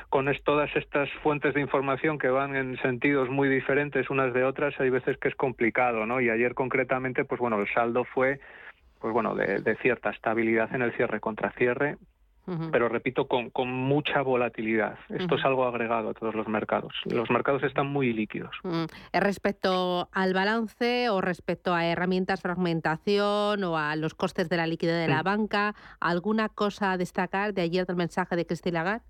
con 0.09 0.33
todas 0.45 0.75
estas 0.77 1.11
fuentes 1.23 1.53
de 1.55 1.61
información 1.61 2.19
que 2.19 2.29
van 2.29 2.55
en 2.55 2.77
sentidos 2.79 3.29
muy 3.29 3.49
diferentes 3.49 4.09
unas 4.09 4.33
de 4.33 4.45
otras, 4.45 4.79
hay 4.81 4.91
veces 4.91 5.19
que 5.19 5.29
es 5.29 5.35
complicado, 5.35 6.07
¿no? 6.07 6.21
Y 6.21 6.31
ayer 6.31 6.55
concretamente, 6.55 7.25
pues 7.25 7.41
bueno, 7.41 7.61
el 7.61 7.69
saldo 7.75 8.05
fue, 8.05 8.39
pues 9.01 9.13
bueno, 9.13 9.35
de, 9.35 9.59
de 9.61 9.77
cierta 9.77 10.11
estabilidad 10.11 10.73
en 10.75 10.83
el 10.83 10.93
cierre 10.93 11.19
contra 11.19 11.51
cierre, 11.53 11.97
pero 12.71 12.89
repito, 12.89 13.27
con, 13.27 13.51
con, 13.51 13.73
mucha 13.73 14.23
volatilidad. 14.23 14.99
Esto 15.09 15.37
es 15.37 15.45
algo 15.45 15.65
agregado 15.65 16.11
a 16.11 16.15
todos 16.15 16.35
los 16.35 16.47
mercados. 16.47 16.93
Los 17.07 17.31
mercados 17.31 17.63
están 17.63 17.87
muy 17.87 18.13
líquidos. 18.13 18.55
Respecto 19.13 20.09
al 20.13 20.35
balance 20.35 21.09
o 21.09 21.21
respecto 21.21 21.75
a 21.75 21.87
herramientas 21.87 22.43
fragmentación 22.43 23.65
o 23.65 23.79
a 23.79 23.97
los 23.97 24.15
costes 24.15 24.49
de 24.49 24.57
la 24.57 24.67
liquidez 24.67 25.07
de 25.07 25.09
la 25.09 25.23
banca, 25.23 25.75
¿alguna 26.01 26.49
cosa 26.49 26.93
a 26.93 26.97
destacar 26.99 27.55
de 27.55 27.63
ayer 27.63 27.87
del 27.87 27.97
mensaje 27.97 28.37
de 28.37 28.47
Christine 28.47 28.75
Lagarde? 28.75 29.05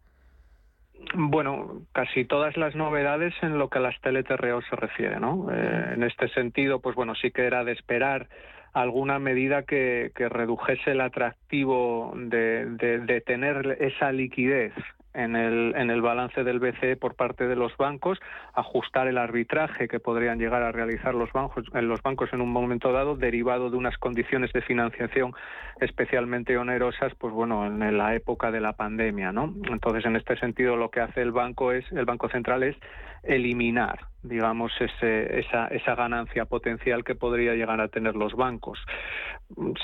Bueno, 1.15 1.83
casi 1.93 2.25
todas 2.25 2.57
las 2.57 2.75
novedades 2.75 3.35
en 3.43 3.59
lo 3.59 3.69
que 3.69 3.79
a 3.79 3.83
las 3.83 4.01
TLTRO 4.01 4.63
se 4.63 4.77
refiere, 4.77 5.21
¿no? 5.21 5.49
Eh, 5.51 5.95
en 5.95 6.03
este 6.03 6.29
sentido, 6.29 6.81
pues 6.81 6.95
bueno, 6.97 7.15
sí 7.15 7.31
que 7.31 7.43
era 7.47 7.65
de 7.65 7.73
esperar 7.73 8.29
alguna 8.75 9.19
medida 9.19 9.63
que, 9.63 10.11
redujese 10.17 10.91
el 10.91 11.01
atractivo 11.01 12.13
de, 12.17 12.67
de, 13.07 13.21
tener 13.21 13.79
esa 13.81 14.13
liquidez 14.13 14.73
en 15.15 15.37
el, 15.37 15.75
en 15.77 15.91
el 15.91 16.03
balance 16.03 16.45
del 16.45 16.59
BCE 16.59 16.97
por 16.97 17.15
parte 17.15 17.47
de 17.47 17.57
los 17.57 17.77
bancos, 17.77 18.19
ajustar 18.53 19.09
el 19.09 19.19
arbitraje 19.19 19.89
que 19.89 20.01
podrían 20.01 20.39
llegar 20.39 20.63
a 20.63 20.73
realizar 20.73 21.15
los 21.15 21.33
bancos, 21.33 21.65
en 21.73 21.89
los 21.89 22.03
bancos 22.03 22.33
en 22.33 22.41
un 22.41 22.51
momento 22.51 22.93
dado, 22.93 23.17
derivado 23.17 23.71
de 23.71 23.77
unas 23.77 23.97
condiciones 23.99 24.53
de 24.53 24.63
financiación 24.63 25.35
especialmente 25.81 26.57
onerosas, 26.57 27.15
pues 27.17 27.33
bueno, 27.33 27.67
en 27.67 27.99
la 27.99 28.15
época 28.15 28.51
de 28.51 28.61
la 28.61 28.75
pandemia, 28.75 29.33
¿no? 29.33 29.55
Entonces, 29.71 30.05
en 30.05 30.17
este 30.17 30.37
sentido, 30.37 30.77
lo 30.77 30.91
que 30.91 31.01
hace 31.01 31.23
el 31.23 31.33
banco 31.33 31.73
es, 31.73 31.91
el 31.93 32.05
Banco 32.05 32.29
Central 32.29 32.63
es 32.63 32.77
eliminar, 33.23 34.07
digamos, 34.23 34.73
ese, 34.81 35.41
esa, 35.41 35.67
esa 35.69 35.95
ganancia 35.95 36.45
potencial 36.45 37.05
que 37.05 37.15
podría 37.15 37.55
llegar 37.55 37.81
a 37.81 37.89
tener 37.89 38.15
los 38.15 38.35
bancos. 38.35 38.79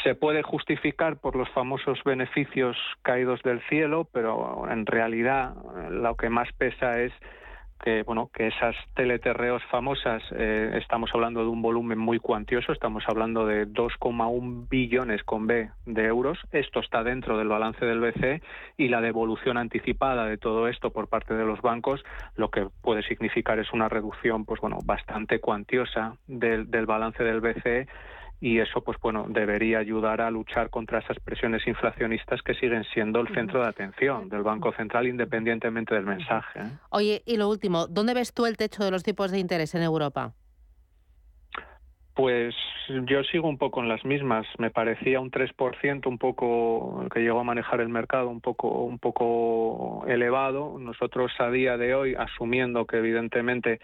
Se 0.03 0.14
puede 0.14 0.43
justificar 0.43 1.18
por 1.20 1.37
los 1.37 1.49
famosos 1.51 2.03
beneficios 2.05 2.76
caídos 3.03 3.43
del 3.43 3.61
cielo, 3.68 4.09
pero 4.12 4.66
en 4.70 4.87
realidad 4.87 5.20
lo 5.23 6.14
que 6.16 6.31
más 6.31 6.53
pesa 6.53 7.01
es 7.01 7.12
que 7.83 8.03
bueno 8.03 8.31
que 8.33 8.49
esas 8.49 8.77
teleterreos 8.95 9.62
famosas 9.71 10.23
eh, 10.33 10.73
estamos 10.75 11.11
hablando 11.14 11.41
de 11.41 11.49
un 11.49 11.62
volumen 11.62 11.99
muy 11.99 12.18
cuantioso 12.18 12.73
estamos 12.73 13.05
hablando 13.07 13.47
de 13.47 13.66
2,1 13.66 14.68
billones 14.68 15.25
con 15.25 15.47
B 15.47 15.71
de 15.87 16.05
euros. 16.05 16.39
Esto 16.53 16.81
está 16.81 17.03
dentro 17.03 17.39
del 17.39 17.49
balance 17.49 17.85
del 17.85 18.01
BCE 18.01 18.43
y 18.77 18.89
la 18.89 19.01
devolución 19.01 19.57
anticipada 19.57 20.27
de 20.27 20.37
todo 20.37 20.68
esto 20.68 20.91
por 20.91 21.09
parte 21.09 21.35
de 21.35 21.45
los 21.45 21.62
bancos 21.62 22.05
lo 22.37 22.51
que 22.51 22.68
puede 22.83 23.03
significar 23.03 23.59
es 23.59 23.73
una 23.73 23.89
reducción 23.89 24.45
pues 24.45 24.61
bueno 24.61 24.79
bastante 24.85 25.41
cuantiosa 25.41 26.16
del 26.27 26.87
balance 26.87 27.25
del 27.25 27.41
BCE 27.41 27.89
y 28.41 28.59
eso 28.59 28.80
pues 28.82 28.99
bueno 29.01 29.26
debería 29.28 29.78
ayudar 29.78 30.20
a 30.20 30.30
luchar 30.30 30.70
contra 30.70 31.01
esas 31.01 31.18
presiones 31.20 31.66
inflacionistas 31.66 32.41
que 32.43 32.55
siguen 32.55 32.84
siendo 32.95 33.20
el 33.20 33.28
centro 33.34 33.62
de 33.62 33.68
atención 33.68 34.28
del 34.28 34.43
Banco 34.43 34.72
Central 34.72 35.07
independientemente 35.07 35.95
del 35.95 36.07
mensaje. 36.07 36.61
¿eh? 36.61 36.70
Oye, 36.91 37.22
y 37.26 37.36
lo 37.36 37.49
último, 37.49 37.86
¿dónde 37.86 38.14
ves 38.14 38.32
tú 38.32 38.47
el 38.47 38.57
techo 38.57 38.84
de 38.84 38.91
los 38.91 39.03
tipos 39.03 39.30
de 39.30 39.38
interés 39.38 39.74
en 39.74 39.82
Europa? 39.82 40.32
Pues 42.14 42.55
yo 43.07 43.22
sigo 43.24 43.49
un 43.49 43.57
poco 43.57 43.80
en 43.80 43.88
las 43.88 44.05
mismas. 44.05 44.47
Me 44.59 44.70
parecía 44.70 45.20
un 45.20 45.30
3% 45.30 46.07
un 46.07 46.18
poco 46.18 47.07
que 47.12 47.20
llegó 47.20 47.41
a 47.41 47.45
manejar 47.45 47.80
el 47.80 47.88
mercado 47.88 48.28
un 48.28 48.41
poco 48.41 48.68
un 48.82 48.99
poco 48.99 50.05
elevado. 50.07 50.76
Nosotros 50.78 51.32
a 51.38 51.51
día 51.51 51.76
de 51.76 51.95
hoy 51.95 52.14
asumiendo 52.14 52.84
que 52.86 52.99
evidentemente 52.99 53.80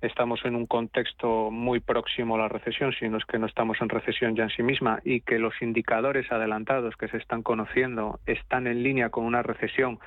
estamos 0.00 0.44
en 0.44 0.54
un 0.54 0.66
contexto 0.66 1.50
muy 1.50 1.80
próximo 1.80 2.36
a 2.36 2.38
la 2.38 2.48
recesión, 2.48 2.92
si 2.92 3.08
no 3.08 3.18
es 3.18 3.24
que 3.24 3.38
no 3.38 3.46
estamos 3.46 3.80
en 3.80 3.88
recesión 3.88 4.36
ya 4.36 4.44
en 4.44 4.50
sí 4.50 4.62
misma, 4.62 5.00
y 5.04 5.20
que 5.20 5.38
los 5.38 5.60
indicadores 5.60 6.30
adelantados 6.30 6.96
que 6.96 7.08
se 7.08 7.16
están 7.16 7.42
conociendo 7.42 8.20
están 8.26 8.66
en 8.66 8.82
línea 8.82 9.10
con 9.10 9.24
una 9.24 9.42
recesión, 9.42 9.98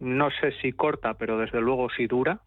no 0.00 0.30
sé 0.30 0.52
si 0.60 0.72
corta, 0.72 1.14
pero 1.14 1.38
desde 1.38 1.60
luego 1.60 1.88
si 1.90 2.06
dura, 2.06 2.40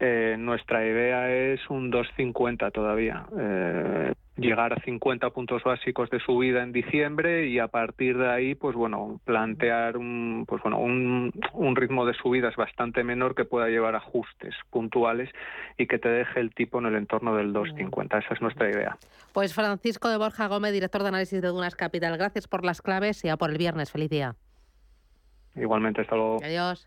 eh, 0.00 0.36
nuestra 0.38 0.86
idea 0.86 1.30
es 1.30 1.60
un 1.68 1.90
2,50 1.90 2.72
todavía. 2.72 3.26
Eh, 3.36 4.12
llegar 4.36 4.72
a 4.72 4.80
50 4.80 5.30
puntos 5.30 5.64
básicos 5.64 6.08
de 6.10 6.20
subida 6.20 6.62
en 6.62 6.72
diciembre 6.72 7.48
y 7.48 7.58
a 7.58 7.66
partir 7.66 8.16
de 8.16 8.30
ahí, 8.30 8.54
pues 8.54 8.76
bueno, 8.76 9.20
plantear 9.24 9.96
un, 9.96 10.44
pues 10.46 10.62
bueno, 10.62 10.78
un, 10.78 11.32
un 11.52 11.76
ritmo 11.76 12.06
de 12.06 12.14
subidas 12.14 12.54
bastante 12.54 13.02
menor 13.02 13.34
que 13.34 13.44
pueda 13.44 13.68
llevar 13.68 13.96
ajustes 13.96 14.54
puntuales 14.70 15.30
y 15.76 15.86
que 15.88 15.98
te 15.98 16.08
deje 16.08 16.38
el 16.38 16.54
tipo 16.54 16.78
en 16.78 16.86
el 16.86 16.94
entorno 16.94 17.34
del 17.34 17.52
2,50. 17.52 18.24
Esa 18.24 18.34
es 18.34 18.40
nuestra 18.40 18.70
idea. 18.70 18.96
Pues 19.32 19.54
Francisco 19.54 20.08
de 20.08 20.16
Borja 20.16 20.46
Gómez, 20.46 20.72
director 20.72 21.02
de 21.02 21.08
análisis 21.08 21.42
de 21.42 21.48
Dunas 21.48 21.74
Capital. 21.74 22.16
Gracias 22.16 22.46
por 22.46 22.64
las 22.64 22.80
claves 22.82 23.24
y 23.24 23.28
a 23.28 23.36
por 23.36 23.50
el 23.50 23.58
viernes. 23.58 23.90
Feliz 23.90 24.10
día. 24.10 24.36
Igualmente, 25.56 26.02
hasta 26.02 26.14
luego. 26.14 26.38
Adiós. 26.44 26.86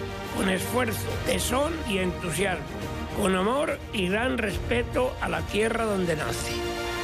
con 0.35 0.49
esfuerzo, 0.49 1.07
tesón 1.25 1.73
y 1.89 1.99
entusiasmo, 1.99 2.65
con 3.19 3.35
amor 3.35 3.79
y 3.93 4.07
gran 4.07 4.37
respeto 4.37 5.13
a 5.21 5.29
la 5.29 5.41
tierra 5.41 5.85
donde 5.85 6.15
nace. 6.15 6.53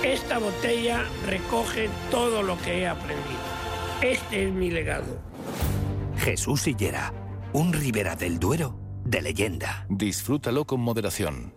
Esta 0.04 0.38
botella 0.38 1.04
recoge 1.26 1.90
todo 2.12 2.44
lo 2.44 2.58
que 2.62 2.80
he 2.80 2.88
aprendido. 2.88 3.40
Este 4.02 4.48
es 4.48 4.54
mi 4.54 4.70
legado. 4.70 5.20
Jesús 6.18 6.62
Sillera, 6.62 7.14
un 7.54 7.74
Ribera 7.74 8.16
del 8.16 8.40
Duero 8.40 8.80
de 9.08 9.22
leyenda. 9.22 9.86
Disfrútalo 9.90 10.66
con 10.66 10.82
moderación. 10.82 11.57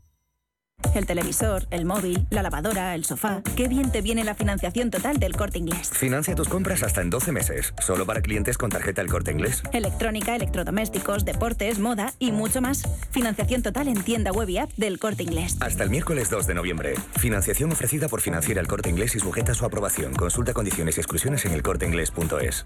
El 0.93 1.05
televisor, 1.05 1.67
el 1.71 1.85
móvil, 1.85 2.25
la 2.29 2.43
lavadora, 2.43 2.95
el 2.95 3.05
sofá. 3.05 3.41
Qué 3.55 3.67
bien 3.67 3.91
te 3.91 4.01
viene 4.01 4.23
la 4.23 4.35
financiación 4.35 4.91
total 4.91 5.17
del 5.17 5.35
corte 5.35 5.59
inglés. 5.59 5.89
Financia 5.91 6.35
tus 6.35 6.49
compras 6.49 6.83
hasta 6.83 7.01
en 7.01 7.09
12 7.09 7.31
meses, 7.31 7.73
solo 7.79 8.05
para 8.05 8.21
clientes 8.21 8.57
con 8.57 8.69
tarjeta 8.69 9.01
El 9.01 9.09
corte 9.09 9.31
inglés. 9.31 9.63
Electrónica, 9.73 10.35
electrodomésticos, 10.35 11.25
deportes, 11.25 11.79
moda 11.79 12.13
y 12.19 12.31
mucho 12.31 12.61
más. 12.61 12.83
Financiación 13.11 13.61
total 13.61 13.87
en 13.87 14.03
tienda 14.03 14.31
web 14.31 14.49
y 14.49 14.57
app 14.57 14.71
del 14.77 14.99
corte 14.99 15.23
inglés. 15.23 15.57
Hasta 15.59 15.83
el 15.83 15.89
miércoles 15.89 16.29
2 16.29 16.47
de 16.47 16.53
noviembre. 16.53 16.95
Financiación 17.17 17.71
ofrecida 17.71 18.07
por 18.07 18.21
Financiera 18.21 18.61
El 18.61 18.67
corte 18.67 18.89
inglés 18.89 19.15
y 19.15 19.19
sujeta 19.19 19.53
a 19.53 19.55
su 19.55 19.65
aprobación. 19.65 20.13
Consulta 20.13 20.53
condiciones 20.53 20.97
y 20.97 21.01
exclusiones 21.01 21.45
en 21.45 21.53
elcorteinglés.es. 21.53 22.65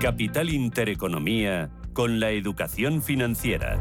Capital 0.00 0.48
Intereconomía 0.50 1.70
con 1.92 2.20
la 2.20 2.30
educación 2.30 3.02
financiera. 3.02 3.80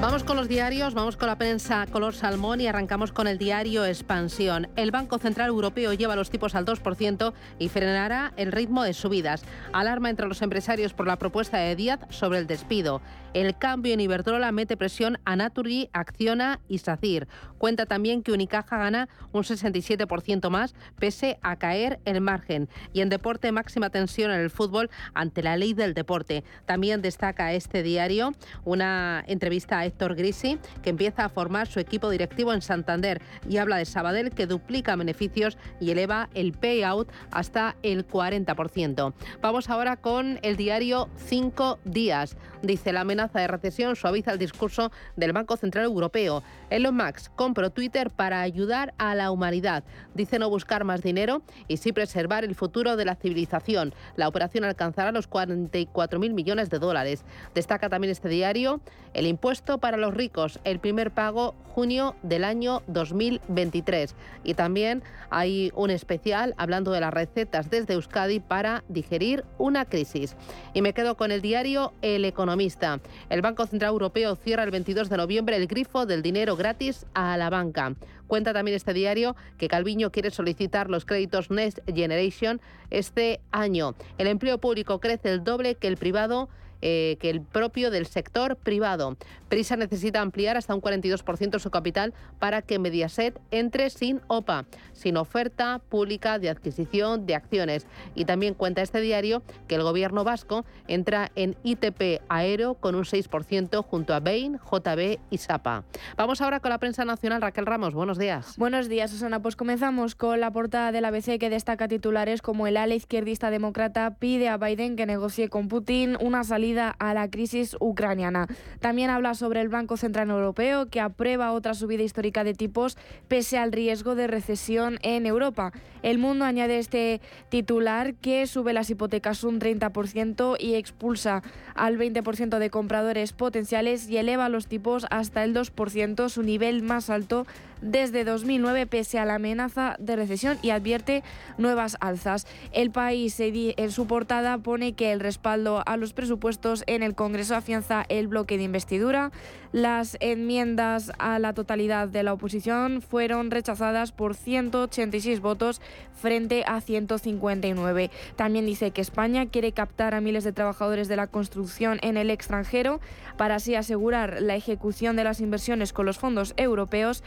Vamos 0.00 0.22
con 0.22 0.36
los 0.36 0.46
diarios, 0.46 0.94
vamos 0.94 1.16
con 1.16 1.26
la 1.26 1.36
prensa 1.36 1.84
color 1.86 2.14
salmón 2.14 2.60
y 2.60 2.68
arrancamos 2.68 3.10
con 3.10 3.26
el 3.26 3.38
diario 3.38 3.84
Expansión. 3.84 4.68
El 4.76 4.92
Banco 4.92 5.18
Central 5.18 5.48
Europeo 5.48 5.92
lleva 5.94 6.14
los 6.14 6.30
tipos 6.30 6.54
al 6.54 6.64
2% 6.64 7.32
y 7.58 7.68
frenará 7.68 8.32
el 8.36 8.52
ritmo 8.52 8.84
de 8.84 8.94
subidas. 8.94 9.42
Alarma 9.72 10.08
entre 10.08 10.28
los 10.28 10.42
empresarios 10.42 10.92
por 10.92 11.08
la 11.08 11.16
propuesta 11.16 11.58
de 11.58 11.74
Díaz 11.74 11.98
sobre 12.10 12.38
el 12.38 12.46
despido. 12.46 13.00
El 13.36 13.58
cambio 13.58 13.92
en 13.92 14.00
Iberdrola 14.00 14.50
mete 14.50 14.78
presión 14.78 15.18
a 15.26 15.36
Naturgy, 15.36 15.90
Acciona 15.92 16.58
y 16.68 16.78
SACIR. 16.78 17.28
Cuenta 17.58 17.84
también 17.84 18.22
que 18.22 18.32
Unicaja 18.32 18.78
gana 18.78 19.10
un 19.32 19.42
67% 19.42 20.48
más 20.48 20.74
pese 20.98 21.38
a 21.42 21.56
caer 21.56 22.00
el 22.06 22.22
margen. 22.22 22.70
Y 22.94 23.02
en 23.02 23.10
deporte 23.10 23.52
máxima 23.52 23.90
tensión 23.90 24.30
en 24.30 24.40
el 24.40 24.48
fútbol 24.48 24.88
ante 25.12 25.42
la 25.42 25.58
ley 25.58 25.74
del 25.74 25.92
deporte. 25.92 26.44
También 26.64 27.02
destaca 27.02 27.52
este 27.52 27.82
diario 27.82 28.32
una 28.64 29.22
entrevista 29.26 29.80
a 29.80 29.84
Héctor 29.84 30.14
Grisi 30.14 30.58
que 30.82 30.88
empieza 30.88 31.26
a 31.26 31.28
formar 31.28 31.66
su 31.66 31.78
equipo 31.78 32.08
directivo 32.08 32.54
en 32.54 32.62
Santander 32.62 33.20
y 33.46 33.58
habla 33.58 33.76
de 33.76 33.84
Sabadell 33.84 34.30
que 34.30 34.46
duplica 34.46 34.96
beneficios 34.96 35.58
y 35.78 35.90
eleva 35.90 36.30
el 36.32 36.52
payout 36.52 37.12
hasta 37.32 37.76
el 37.82 38.08
40%. 38.08 39.12
Vamos 39.42 39.68
ahora 39.68 39.98
con 39.98 40.38
el 40.40 40.56
diario 40.56 41.10
Cinco 41.16 41.78
Días. 41.84 42.38
Dice 42.62 42.94
la 42.94 43.02
amenaza 43.02 43.25
de 43.34 43.46
recesión 43.46 43.96
suaviza 43.96 44.32
el 44.32 44.38
discurso 44.38 44.90
del 45.16 45.32
Banco 45.32 45.56
Central 45.56 45.84
Europeo. 45.84 46.42
Elon 46.70 46.96
Musk 46.96 47.32
compró 47.34 47.70
Twitter 47.70 48.10
para 48.10 48.40
ayudar 48.40 48.94
a 48.98 49.14
la 49.14 49.30
humanidad. 49.30 49.84
Dice 50.14 50.38
no 50.38 50.50
buscar 50.50 50.84
más 50.84 51.02
dinero 51.02 51.42
y 51.68 51.76
sí 51.76 51.92
preservar 51.92 52.44
el 52.44 52.54
futuro 52.54 52.96
de 52.96 53.04
la 53.04 53.16
civilización. 53.16 53.94
La 54.16 54.28
operación 54.28 54.64
alcanzará 54.64 55.12
los 55.12 55.28
44.000 55.28 56.32
millones 56.32 56.70
de 56.70 56.78
dólares. 56.78 57.24
Destaca 57.54 57.88
también 57.88 58.10
este 58.10 58.28
diario 58.28 58.80
el 59.14 59.26
impuesto 59.26 59.78
para 59.78 59.96
los 59.96 60.12
ricos, 60.12 60.60
el 60.64 60.78
primer 60.78 61.10
pago 61.10 61.54
junio 61.68 62.16
del 62.22 62.44
año 62.44 62.82
2023. 62.86 64.14
Y 64.44 64.54
también 64.54 65.02
hay 65.30 65.72
un 65.74 65.90
especial 65.90 66.54
hablando 66.58 66.90
de 66.90 67.00
las 67.00 67.12
recetas 67.12 67.70
desde 67.70 67.94
Euskadi 67.94 68.40
para 68.40 68.84
digerir 68.88 69.44
una 69.58 69.84
crisis. 69.84 70.36
Y 70.74 70.82
me 70.82 70.92
quedo 70.92 71.16
con 71.16 71.32
el 71.32 71.42
diario 71.42 71.92
El 72.02 72.24
Economista. 72.24 73.00
El 73.28 73.42
Banco 73.42 73.66
Central 73.66 73.92
Europeo 73.92 74.36
cierra 74.36 74.64
el 74.64 74.70
22 74.70 75.08
de 75.08 75.16
noviembre 75.16 75.56
el 75.56 75.66
grifo 75.66 76.06
del 76.06 76.22
dinero 76.22 76.56
gratis 76.56 77.06
a 77.14 77.36
la 77.36 77.50
banca. 77.50 77.94
Cuenta 78.26 78.52
también 78.52 78.76
este 78.76 78.92
diario 78.92 79.36
que 79.58 79.68
Calviño 79.68 80.10
quiere 80.10 80.30
solicitar 80.30 80.90
los 80.90 81.04
créditos 81.04 81.50
Next 81.50 81.78
Generation 81.86 82.60
este 82.90 83.40
año. 83.52 83.94
El 84.18 84.26
empleo 84.26 84.58
público 84.58 85.00
crece 85.00 85.30
el 85.30 85.44
doble 85.44 85.76
que 85.76 85.88
el 85.88 85.96
privado 85.96 86.48
eh, 86.82 87.16
que 87.20 87.30
el 87.30 87.40
propio 87.40 87.90
del 87.90 88.06
sector 88.06 88.56
privado. 88.56 89.16
Prisa 89.48 89.76
necesita 89.76 90.20
ampliar 90.20 90.56
hasta 90.56 90.74
un 90.74 90.82
42% 90.82 91.58
su 91.58 91.70
capital 91.70 92.12
para 92.38 92.62
que 92.62 92.78
Mediaset 92.78 93.40
entre 93.50 93.90
sin 93.90 94.20
OPA, 94.26 94.66
sin 94.92 95.16
oferta 95.16 95.80
pública 95.88 96.38
de 96.38 96.50
adquisición 96.50 97.26
de 97.26 97.36
acciones. 97.36 97.86
Y 98.14 98.24
también 98.24 98.54
cuenta 98.54 98.82
este 98.82 99.00
diario 99.00 99.42
que 99.68 99.76
el 99.76 99.82
gobierno 99.82 100.24
vasco 100.24 100.64
entra 100.88 101.30
en 101.36 101.56
ITP 101.62 102.22
Aero 102.28 102.74
con 102.74 102.94
un 102.94 103.04
6% 103.04 103.84
junto 103.84 104.14
a 104.14 104.20
Bain, 104.20 104.58
JB 104.58 105.18
y 105.30 105.38
SAPA. 105.38 105.84
Vamos 106.16 106.40
ahora 106.40 106.60
con 106.60 106.70
la 106.70 106.78
prensa 106.78 107.04
nacional. 107.04 107.40
Raquel 107.40 107.66
Ramos, 107.66 107.94
buenos 107.94 108.18
días. 108.18 108.56
Buenos 108.56 108.88
días, 108.88 109.10
Susana. 109.10 109.40
Pues 109.40 109.54
comenzamos 109.56 110.14
con 110.14 110.40
la 110.40 110.50
portada 110.50 110.92
del 110.92 111.04
ABC 111.04 111.38
que 111.38 111.50
destaca 111.50 111.88
titulares 111.88 112.42
como 112.42 112.66
el 112.66 112.76
ala 112.76 112.94
izquierdista 112.94 113.50
demócrata 113.50 114.16
pide 114.18 114.48
a 114.48 114.56
Biden 114.56 114.96
que 114.96 115.06
negocie 115.06 115.48
con 115.48 115.68
Putin 115.68 116.16
una 116.20 116.42
salida 116.44 116.65
a 116.74 117.14
la 117.14 117.30
crisis 117.30 117.76
ucraniana. 117.78 118.48
También 118.80 119.10
habla 119.10 119.34
sobre 119.34 119.60
el 119.60 119.68
Banco 119.68 119.96
Central 119.96 120.30
Europeo 120.30 120.86
que 120.86 121.00
aprueba 121.00 121.52
otra 121.52 121.74
subida 121.74 122.02
histórica 122.02 122.42
de 122.42 122.54
tipos 122.54 122.96
pese 123.28 123.58
al 123.58 123.70
riesgo 123.70 124.14
de 124.14 124.26
recesión 124.26 124.98
en 125.02 125.26
Europa. 125.26 125.72
El 126.02 126.18
Mundo 126.18 126.44
añade 126.44 126.78
este 126.78 127.20
titular 127.48 128.14
que 128.14 128.46
sube 128.46 128.72
las 128.72 128.90
hipotecas 128.90 129.44
un 129.44 129.60
30% 129.60 130.56
y 130.58 130.74
expulsa 130.74 131.42
al 131.74 131.98
20% 131.98 132.58
de 132.58 132.70
compradores 132.70 133.32
potenciales 133.32 134.08
y 134.08 134.16
eleva 134.16 134.48
los 134.48 134.66
tipos 134.66 135.06
hasta 135.10 135.44
el 135.44 135.54
2%, 135.54 136.28
su 136.28 136.42
nivel 136.42 136.82
más 136.82 137.10
alto 137.10 137.46
desde 137.80 138.24
2009 138.24 138.86
pese 138.86 139.18
a 139.18 139.24
la 139.24 139.36
amenaza 139.36 139.96
de 139.98 140.16
recesión 140.16 140.58
y 140.62 140.70
advierte 140.70 141.22
nuevas 141.58 141.96
alzas. 142.00 142.46
El 142.72 142.90
país 142.90 143.36
en 143.38 143.92
su 143.92 144.06
portada 144.06 144.58
pone 144.58 144.94
que 144.94 145.12
el 145.12 145.20
respaldo 145.20 145.82
a 145.86 145.96
los 145.96 146.12
presupuestos 146.12 146.84
en 146.86 147.02
el 147.02 147.14
Congreso 147.14 147.54
afianza 147.54 148.04
el 148.08 148.28
bloque 148.28 148.56
de 148.56 148.64
investidura. 148.64 149.30
Las 149.72 150.16
enmiendas 150.20 151.12
a 151.18 151.38
la 151.38 151.52
totalidad 151.52 152.08
de 152.08 152.22
la 152.22 152.32
oposición 152.32 153.02
fueron 153.02 153.50
rechazadas 153.50 154.12
por 154.12 154.34
186 154.34 155.40
votos 155.40 155.80
frente 156.14 156.64
a 156.66 156.80
159. 156.80 158.10
También 158.36 158.64
dice 158.64 158.90
que 158.90 159.00
España 159.00 159.46
quiere 159.46 159.72
captar 159.72 160.14
a 160.14 160.20
miles 160.20 160.44
de 160.44 160.52
trabajadores 160.52 161.08
de 161.08 161.16
la 161.16 161.26
construcción 161.26 161.98
en 162.02 162.16
el 162.16 162.30
extranjero 162.30 163.00
para 163.36 163.56
así 163.56 163.74
asegurar 163.74 164.40
la 164.40 164.56
ejecución 164.56 165.14
de 165.16 165.24
las 165.24 165.40
inversiones 165.40 165.92
con 165.92 166.06
los 166.06 166.18
fondos 166.18 166.54
europeos 166.56 167.22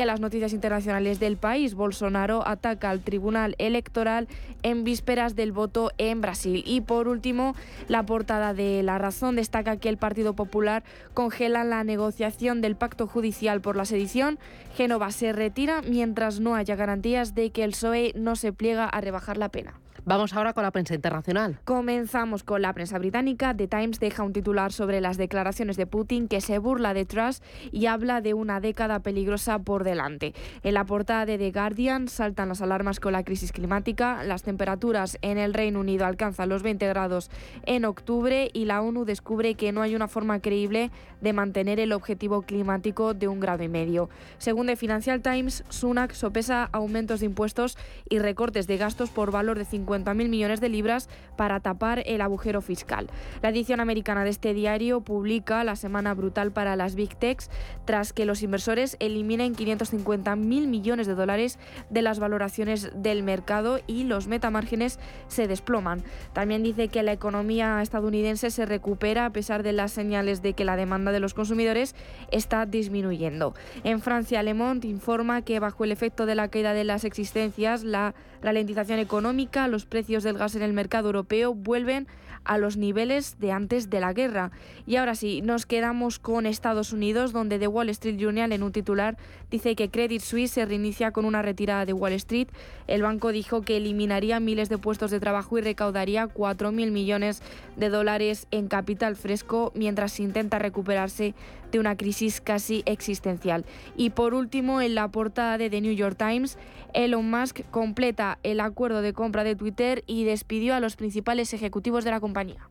a 0.00 0.06
las 0.06 0.20
noticias 0.20 0.52
internacionales 0.52 1.20
del 1.20 1.36
país. 1.36 1.74
Bolsonaro 1.74 2.46
ataca 2.46 2.90
al 2.90 3.00
Tribunal 3.00 3.54
Electoral 3.58 4.28
en 4.62 4.84
vísperas 4.84 5.36
del 5.36 5.52
voto 5.52 5.90
en 5.98 6.20
Brasil. 6.20 6.62
Y 6.66 6.80
por 6.80 7.08
último, 7.08 7.54
la 7.88 8.04
portada 8.04 8.54
de 8.54 8.82
La 8.82 8.98
Razón 8.98 9.36
destaca 9.36 9.76
que 9.76 9.88
el 9.88 9.96
Partido 9.96 10.34
Popular 10.34 10.84
congela 11.12 11.64
la 11.64 11.84
negociación 11.84 12.60
del 12.60 12.76
pacto 12.76 13.06
judicial 13.06 13.60
por 13.60 13.76
la 13.76 13.84
sedición. 13.84 14.38
Génova 14.76 15.10
se 15.10 15.32
retira 15.32 15.82
mientras 15.82 16.40
no 16.40 16.54
haya 16.54 16.76
garantías 16.76 17.34
de 17.34 17.50
que 17.50 17.64
el 17.64 17.70
PSOE 17.70 18.12
no 18.16 18.36
se 18.36 18.52
pliega 18.52 18.86
a 18.86 19.00
rebajar 19.00 19.36
la 19.36 19.50
pena. 19.50 19.83
Vamos 20.06 20.34
ahora 20.34 20.52
con 20.52 20.64
la 20.64 20.70
prensa 20.70 20.94
internacional. 20.94 21.58
Comenzamos 21.64 22.44
con 22.44 22.60
la 22.60 22.74
prensa 22.74 22.98
británica. 22.98 23.56
The 23.56 23.68
Times 23.68 24.00
deja 24.00 24.22
un 24.22 24.34
titular 24.34 24.70
sobre 24.70 25.00
las 25.00 25.16
declaraciones 25.16 25.78
de 25.78 25.86
Putin 25.86 26.28
que 26.28 26.42
se 26.42 26.58
burla 26.58 26.92
de 26.92 27.06
Truss 27.06 27.40
y 27.72 27.86
habla 27.86 28.20
de 28.20 28.34
una 28.34 28.60
década 28.60 28.98
peligrosa 29.00 29.60
por 29.60 29.82
delante. 29.82 30.34
En 30.62 30.74
la 30.74 30.84
portada 30.84 31.24
de 31.24 31.38
The 31.38 31.52
Guardian 31.52 32.08
saltan 32.08 32.50
las 32.50 32.60
alarmas 32.60 33.00
con 33.00 33.12
la 33.12 33.24
crisis 33.24 33.50
climática. 33.50 34.24
Las 34.24 34.42
temperaturas 34.42 35.16
en 35.22 35.38
el 35.38 35.54
Reino 35.54 35.80
Unido 35.80 36.04
alcanzan 36.04 36.50
los 36.50 36.62
20 36.62 36.86
grados 36.86 37.30
en 37.64 37.86
octubre 37.86 38.50
y 38.52 38.66
la 38.66 38.82
ONU 38.82 39.06
descubre 39.06 39.54
que 39.54 39.72
no 39.72 39.80
hay 39.80 39.94
una 39.96 40.08
forma 40.08 40.40
creíble 40.40 40.90
de 41.22 41.32
mantener 41.32 41.80
el 41.80 41.92
objetivo 41.92 42.42
climático 42.42 43.14
de 43.14 43.28
un 43.28 43.40
grado 43.40 43.62
y 43.62 43.68
medio. 43.68 44.10
Según 44.36 44.66
The 44.66 44.76
Financial 44.76 45.22
Times, 45.22 45.64
Sunak 45.70 46.12
sopesa 46.12 46.68
aumentos 46.72 47.20
de 47.20 47.26
impuestos 47.26 47.78
y 48.06 48.18
recortes 48.18 48.66
de 48.66 48.76
gastos 48.76 49.08
por 49.08 49.30
valor 49.30 49.56
de 49.56 49.64
50 49.64 49.93
mil 50.14 50.28
millones 50.28 50.60
de 50.60 50.68
libras 50.68 51.08
para 51.36 51.60
tapar 51.60 52.02
el 52.06 52.20
agujero 52.20 52.60
fiscal. 52.60 53.08
La 53.42 53.50
edición 53.50 53.80
americana 53.80 54.24
de 54.24 54.30
este 54.30 54.54
diario 54.54 55.00
publica 55.00 55.64
la 55.64 55.76
semana 55.76 56.14
brutal 56.14 56.52
para 56.52 56.76
las 56.76 56.94
Big 56.94 57.16
Techs 57.16 57.50
tras 57.84 58.12
que 58.12 58.24
los 58.24 58.42
inversores 58.42 58.96
eliminen 59.00 59.54
550 59.54 60.36
mil 60.36 60.68
millones 60.68 61.06
de 61.06 61.14
dólares 61.14 61.58
de 61.90 62.02
las 62.02 62.18
valoraciones 62.18 62.90
del 62.94 63.22
mercado 63.22 63.80
y 63.86 64.04
los 64.04 64.26
metamárgenes 64.26 64.98
se 65.28 65.48
desploman. 65.48 66.02
También 66.32 66.62
dice 66.62 66.88
que 66.88 67.02
la 67.02 67.12
economía 67.12 67.80
estadounidense 67.82 68.50
se 68.50 68.66
recupera 68.66 69.26
a 69.26 69.30
pesar 69.30 69.62
de 69.62 69.72
las 69.72 69.92
señales 69.92 70.42
de 70.42 70.54
que 70.54 70.64
la 70.64 70.76
demanda 70.76 71.12
de 71.12 71.20
los 71.20 71.34
consumidores 71.34 71.94
está 72.30 72.66
disminuyendo. 72.66 73.54
En 73.84 74.00
Francia, 74.00 74.42
Le 74.42 74.54
Monde 74.54 74.88
informa 74.88 75.42
que 75.42 75.60
bajo 75.60 75.84
el 75.84 75.92
efecto 75.92 76.26
de 76.26 76.34
la 76.34 76.48
caída 76.48 76.72
de 76.72 76.84
las 76.84 77.04
existencias, 77.04 77.84
la 77.84 78.14
ralentización 78.42 78.98
económica, 78.98 79.68
los 79.68 79.83
precios 79.84 80.22
del 80.22 80.38
gas 80.38 80.54
en 80.54 80.62
el 80.62 80.72
mercado 80.72 81.08
europeo 81.08 81.54
vuelven 81.54 82.06
a 82.44 82.58
los 82.58 82.76
niveles 82.76 83.38
de 83.40 83.52
antes 83.52 83.90
de 83.90 84.00
la 84.00 84.12
guerra. 84.12 84.50
Y 84.86 84.96
ahora 84.96 85.14
sí, 85.14 85.40
nos 85.42 85.66
quedamos 85.66 86.18
con 86.18 86.46
Estados 86.46 86.92
Unidos, 86.92 87.32
donde 87.32 87.58
The 87.58 87.68
Wall 87.68 87.88
Street 87.90 88.18
Journal 88.18 88.52
en 88.52 88.62
un 88.62 88.72
titular 88.72 89.16
dice 89.50 89.74
que 89.74 89.90
Credit 89.90 90.20
Suisse 90.20 90.52
se 90.52 90.66
reinicia 90.66 91.10
con 91.10 91.24
una 91.24 91.42
retirada 91.42 91.86
de 91.86 91.92
Wall 91.92 92.12
Street. 92.12 92.48
El 92.86 93.02
banco 93.02 93.32
dijo 93.32 93.62
que 93.62 93.78
eliminaría 93.78 94.40
miles 94.40 94.68
de 94.68 94.78
puestos 94.78 95.10
de 95.10 95.20
trabajo 95.20 95.58
y 95.58 95.62
recaudaría 95.62 96.26
4.000 96.26 96.90
millones 96.90 97.42
de 97.76 97.88
dólares 97.88 98.46
en 98.50 98.68
capital 98.68 99.16
fresco 99.16 99.72
mientras 99.74 100.20
intenta 100.20 100.58
recuperarse 100.58 101.34
de 101.74 101.80
una 101.80 101.96
crisis 101.96 102.40
casi 102.40 102.84
existencial. 102.86 103.64
Y 103.96 104.10
por 104.10 104.32
último, 104.32 104.80
en 104.80 104.94
la 104.94 105.08
portada 105.08 105.58
de 105.58 105.68
The 105.68 105.80
New 105.80 105.92
York 105.92 106.16
Times, 106.16 106.56
Elon 106.92 107.28
Musk 107.28 107.62
completa 107.72 108.38
el 108.44 108.60
acuerdo 108.60 109.02
de 109.02 109.12
compra 109.12 109.42
de 109.42 109.56
Twitter 109.56 110.04
y 110.06 110.22
despidió 110.24 110.76
a 110.76 110.80
los 110.80 110.94
principales 110.94 111.52
ejecutivos 111.52 112.04
de 112.04 112.12
la 112.12 112.20
compañía. 112.20 112.68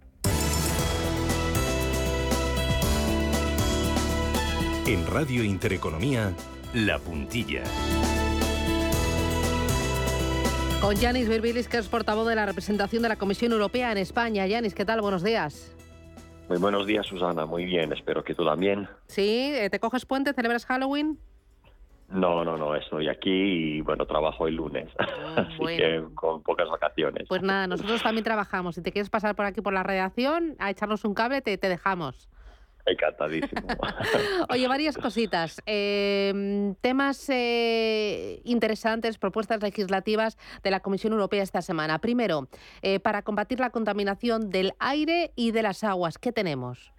En 4.88 5.06
Radio 5.08 5.44
Intereconomía, 5.44 6.34
La 6.74 6.98
Puntilla. 6.98 7.64
Con 10.80 10.96
Yanis 10.96 11.28
Virbilis, 11.28 11.68
que 11.68 11.78
es 11.78 11.88
portavoz 11.88 12.28
de 12.28 12.36
la 12.36 12.46
representación 12.46 13.04
de 13.04 13.10
la 13.10 13.18
Comisión 13.18 13.52
Europea 13.52 13.92
en 13.92 13.98
España. 13.98 14.48
Yanis, 14.48 14.74
¿qué 14.74 14.86
tal? 14.86 15.02
Buenos 15.02 15.24
días. 15.24 15.74
Muy 16.50 16.58
buenos 16.60 16.86
días, 16.86 17.06
Susana. 17.08 17.46
Muy 17.46 17.66
bien, 17.66 17.92
espero 17.94 18.24
que 18.24 18.36
tú 18.36 18.46
también. 18.46 18.88
Sí, 19.08 19.54
¿te 19.72 19.80
coges 19.80 20.06
puente? 20.06 20.34
¿Celebras 20.34 20.66
Halloween? 20.66 21.18
No, 22.10 22.44
no, 22.44 22.58
no, 22.58 22.76
estoy 22.76 23.08
aquí 23.08 23.32
y 23.32 23.82
bueno, 23.82 24.06
trabajo 24.06 24.48
el 24.48 24.56
lunes, 24.56 24.88
Ah, 25.00 25.48
así 25.50 25.78
que 25.78 26.04
con 26.14 26.44
pocas 26.44 26.70
vacaciones. 26.70 27.26
Pues 27.28 27.42
nada, 27.42 27.66
nosotros 27.66 28.04
también 28.04 28.24
trabajamos. 28.24 28.76
Si 28.76 28.82
te 28.82 28.92
quieres 28.92 29.10
pasar 29.10 29.36
por 29.36 29.46
aquí 29.46 29.62
por 29.62 29.74
la 29.74 29.82
redacción 29.82 30.56
a 30.60 30.70
echarnos 30.70 31.06
un 31.06 31.16
cable, 31.16 31.42
te, 31.42 31.58
te 31.58 31.70
dejamos. 31.70 32.30
Encantadísimo. 32.86 33.62
Oye, 34.50 34.68
varias 34.68 34.98
cositas. 34.98 35.62
Eh, 35.66 36.74
temas 36.82 37.30
eh, 37.30 38.42
interesantes, 38.44 39.18
propuestas 39.18 39.62
legislativas 39.62 40.38
de 40.64 40.72
la 40.72 40.82
Comisión 40.82 41.14
Europea 41.14 41.44
esta 41.44 41.62
semana. 41.62 42.00
Primero, 42.00 42.48
eh, 42.82 43.00
para 43.00 43.22
combatir 43.22 43.60
la 43.60 43.70
contaminación 43.70 44.50
del 44.50 44.74
aire 44.80 45.32
y 45.36 45.52
de 45.52 45.64
las 45.64 45.84
aguas, 45.84 46.18
¿qué 46.18 46.32
tenemos? 46.32 46.94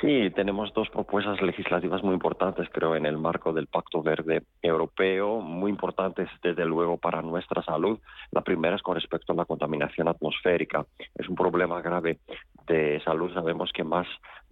Sí, 0.00 0.30
tenemos 0.34 0.74
dos 0.74 0.88
propuestas 0.90 1.40
legislativas 1.42 2.02
muy 2.02 2.14
importantes, 2.14 2.68
creo, 2.72 2.96
en 2.96 3.06
el 3.06 3.18
marco 3.18 3.52
del 3.52 3.68
Pacto 3.68 4.02
Verde 4.02 4.42
Europeo, 4.60 5.40
muy 5.40 5.70
importantes 5.70 6.28
desde 6.42 6.64
luego 6.64 6.96
para 6.96 7.22
nuestra 7.22 7.62
salud. 7.62 8.00
La 8.32 8.40
primera 8.40 8.74
es 8.74 8.82
con 8.82 8.96
respecto 8.96 9.32
a 9.32 9.36
la 9.36 9.44
contaminación 9.44 10.08
atmosférica. 10.08 10.84
Es 11.14 11.28
un 11.28 11.36
problema 11.36 11.80
grave 11.82 12.18
de 12.66 13.00
salud. 13.04 13.32
Sabemos 13.32 13.70
que 13.72 13.84
más 13.84 14.06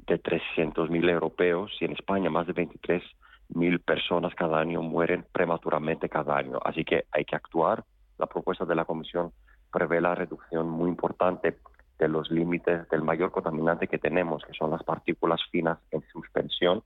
de 0.07 0.23
300.000 0.23 1.11
europeos 1.11 1.71
y 1.81 1.85
en 1.85 1.93
España 1.93 2.31
más 2.31 2.47
de 2.47 2.55
23.000 2.55 3.85
personas 3.85 4.35
cada 4.35 4.59
año 4.59 4.83
mueren 4.83 5.25
prematuramente 5.33 6.09
cada 6.09 6.37
año. 6.37 6.59
Así 6.65 6.85
que 6.85 7.05
hay 7.13 7.25
que 7.25 7.37
actuar. 7.37 7.85
La 8.19 8.27
propuesta 8.27 8.65
de 8.65 8.75
la 8.75 8.85
Comisión 8.85 9.33
prevé 9.73 10.01
la 10.01 10.15
reducción 10.15 10.69
muy 10.69 10.89
importante 10.91 11.59
de 11.99 12.09
los 12.09 12.31
límites 12.31 12.89
del 12.89 13.03
mayor 13.03 13.31
contaminante 13.31 13.87
que 13.87 13.99
tenemos, 13.99 14.45
que 14.45 14.55
son 14.55 14.71
las 14.71 14.83
partículas 14.83 15.41
finas 15.51 15.79
en 15.91 16.03
suspensión, 16.13 16.83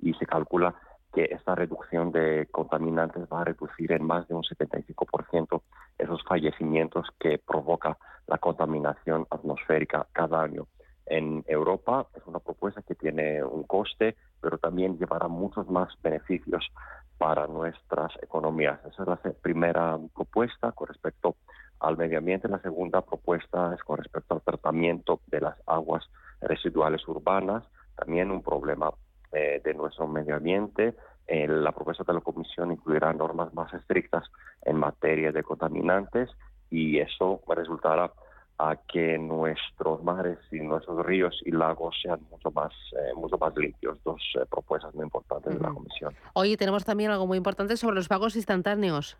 y 0.00 0.12
se 0.14 0.26
calcula 0.26 0.74
que 1.14 1.24
esta 1.30 1.54
reducción 1.54 2.12
de 2.12 2.46
contaminantes 2.50 3.22
va 3.32 3.40
a 3.40 3.44
reducir 3.44 3.92
en 3.92 4.04
más 4.04 4.28
de 4.28 4.34
un 4.34 4.42
75% 4.42 5.62
esos 5.98 6.22
fallecimientos 6.24 7.06
que 7.18 7.38
provoca 7.38 7.96
la 8.26 8.38
contaminación 8.38 9.26
atmosférica 9.30 10.06
cada 10.12 10.42
año. 10.42 10.66
En 11.06 11.44
Europa 11.46 12.08
es 12.14 12.22
una 12.26 12.40
propuesta 12.40 12.82
que 12.82 12.96
tiene 12.96 13.42
un 13.42 13.62
coste, 13.62 14.16
pero 14.40 14.58
también 14.58 14.98
llevará 14.98 15.28
muchos 15.28 15.68
más 15.68 15.94
beneficios 16.02 16.68
para 17.16 17.46
nuestras 17.46 18.12
economías. 18.22 18.80
Esa 18.84 19.02
es 19.02 19.08
la 19.08 19.20
primera 19.40 19.98
propuesta 20.14 20.72
con 20.72 20.88
respecto 20.88 21.36
al 21.80 21.96
medio 21.96 22.18
ambiente. 22.18 22.48
La 22.48 22.58
segunda 22.58 23.02
propuesta 23.02 23.72
es 23.74 23.82
con 23.84 23.98
respecto 23.98 24.34
al 24.34 24.42
tratamiento 24.42 25.20
de 25.28 25.40
las 25.40 25.56
aguas 25.66 26.04
residuales 26.40 27.06
urbanas, 27.08 27.64
también 27.96 28.30
un 28.30 28.42
problema 28.42 28.90
eh, 29.32 29.60
de 29.64 29.74
nuestro 29.74 30.06
medio 30.08 30.36
ambiente. 30.36 30.94
Eh, 31.28 31.46
la 31.48 31.72
propuesta 31.72 32.04
de 32.04 32.14
la 32.14 32.20
Comisión 32.20 32.72
incluirá 32.72 33.12
normas 33.12 33.54
más 33.54 33.72
estrictas 33.74 34.24
en 34.62 34.76
materia 34.76 35.32
de 35.32 35.42
contaminantes 35.42 36.30
y 36.70 36.98
eso 36.98 37.40
resultará 37.48 38.12
a 38.58 38.76
que 38.76 39.18
nuestros 39.18 40.02
mares 40.02 40.38
y 40.50 40.60
nuestros 40.60 41.04
ríos 41.04 41.38
y 41.44 41.50
lagos 41.50 41.94
sean 42.02 42.20
mucho 42.30 42.50
más 42.50 42.72
eh, 42.92 43.12
mucho 43.14 43.36
más 43.36 43.54
limpios. 43.56 44.02
Dos 44.02 44.22
eh, 44.34 44.46
propuestas 44.50 44.94
muy 44.94 45.04
importantes 45.04 45.54
de 45.54 45.60
la 45.60 45.70
Comisión. 45.72 46.14
Hoy 46.32 46.56
tenemos 46.56 46.84
también 46.84 47.10
algo 47.10 47.26
muy 47.26 47.36
importante 47.36 47.76
sobre 47.76 47.96
los 47.96 48.08
pagos 48.08 48.34
instantáneos. 48.34 49.18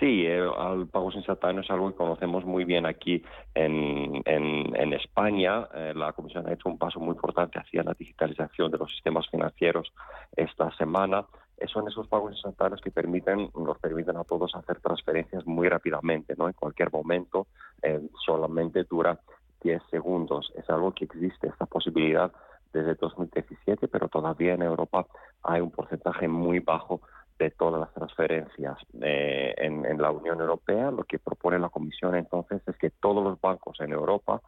Sí, 0.00 0.26
el, 0.26 0.50
el 0.74 0.86
pago 0.88 1.10
instantáneo 1.10 1.62
es 1.62 1.70
algo 1.70 1.90
que 1.90 1.96
conocemos 1.96 2.44
muy 2.44 2.64
bien 2.64 2.84
aquí 2.84 3.22
en, 3.54 4.20
en, 4.26 4.76
en 4.76 4.92
España. 4.92 5.68
Eh, 5.74 5.92
la 5.94 6.12
Comisión 6.12 6.46
ha 6.46 6.52
hecho 6.52 6.68
un 6.68 6.76
paso 6.76 7.00
muy 7.00 7.14
importante 7.14 7.58
hacia 7.58 7.82
la 7.82 7.94
digitalización 7.94 8.70
de 8.70 8.78
los 8.78 8.90
sistemas 8.92 9.26
financieros 9.30 9.90
esta 10.36 10.70
semana. 10.76 11.24
Son 11.72 11.88
esos 11.88 12.06
pagos 12.08 12.32
instantáneos 12.32 12.80
que 12.80 12.90
permiten, 12.90 13.50
nos 13.54 13.78
permiten 13.78 14.16
a 14.16 14.24
todos 14.24 14.54
hacer 14.54 14.80
transferencias 14.80 15.46
muy 15.46 15.68
rápidamente, 15.68 16.34
¿no? 16.36 16.48
En 16.48 16.52
cualquier 16.52 16.92
momento, 16.92 17.46
eh, 17.82 18.00
solamente 18.24 18.84
dura 18.84 19.18
10 19.62 19.82
segundos. 19.90 20.52
Es 20.54 20.68
algo 20.70 20.92
que 20.92 21.06
existe, 21.06 21.48
esta 21.48 21.66
posibilidad 21.66 22.30
desde 22.72 22.94
2017, 22.94 23.88
pero 23.88 24.08
todavía 24.08 24.54
en 24.54 24.62
Europa 24.62 25.06
hay 25.42 25.60
un 25.60 25.70
porcentaje 25.70 26.28
muy 26.28 26.60
bajo 26.60 27.00
de 27.38 27.50
todas 27.50 27.80
las 27.80 27.92
transferencias 27.92 28.78
eh, 29.00 29.54
en, 29.56 29.84
en, 29.84 30.00
la 30.00 30.10
Unión 30.10 30.40
Europea. 30.40 30.90
Lo 30.90 31.04
que 31.04 31.18
propone 31.18 31.58
la 31.58 31.68
Comisión 31.68 32.14
entonces 32.14 32.62
es 32.66 32.76
que 32.76 32.90
todos 32.90 33.22
los 33.22 33.40
bancos 33.40 33.80
en 33.80 33.92
Europa, 33.92 34.40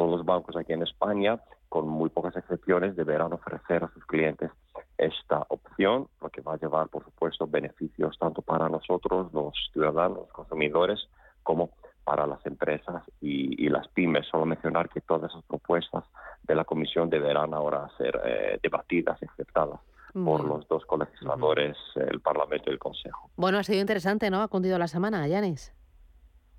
todos 0.00 0.16
los 0.16 0.24
bancos 0.24 0.56
aquí 0.56 0.72
en 0.72 0.82
España, 0.82 1.38
con 1.68 1.86
muy 1.86 2.08
pocas 2.08 2.34
excepciones, 2.34 2.96
deberán 2.96 3.34
ofrecer 3.34 3.84
a 3.84 3.92
sus 3.92 4.02
clientes 4.06 4.50
esta 4.96 5.44
opción, 5.50 6.08
lo 6.22 6.30
que 6.30 6.40
va 6.40 6.54
a 6.54 6.56
llevar, 6.56 6.88
por 6.88 7.04
supuesto, 7.04 7.46
beneficios 7.46 8.16
tanto 8.18 8.40
para 8.40 8.70
nosotros, 8.70 9.30
los 9.34 9.52
ciudadanos, 9.74 10.20
los 10.20 10.32
consumidores, 10.32 11.06
como 11.42 11.72
para 12.02 12.26
las 12.26 12.44
empresas 12.46 13.02
y, 13.20 13.62
y, 13.62 13.68
las 13.68 13.88
pymes. 13.88 14.26
Solo 14.30 14.46
mencionar 14.46 14.88
que 14.88 15.02
todas 15.02 15.30
esas 15.30 15.44
propuestas 15.44 16.04
de 16.44 16.54
la 16.54 16.64
Comisión 16.64 17.10
deberán 17.10 17.52
ahora 17.52 17.86
ser 17.98 18.18
eh, 18.24 18.58
debatidas 18.62 19.20
y 19.20 19.26
aceptadas 19.26 19.80
por 20.14 20.42
los 20.42 20.66
dos 20.66 20.86
colegisladores, 20.86 21.76
el 21.94 22.20
Parlamento 22.20 22.70
y 22.70 22.72
el 22.72 22.78
Consejo. 22.78 23.28
Bueno, 23.36 23.58
ha 23.58 23.64
sido 23.64 23.80
interesante, 23.82 24.30
¿no? 24.30 24.40
Ha 24.40 24.48
cundido 24.48 24.78
la 24.78 24.88
semana, 24.88 25.28
Yanis. 25.28 25.74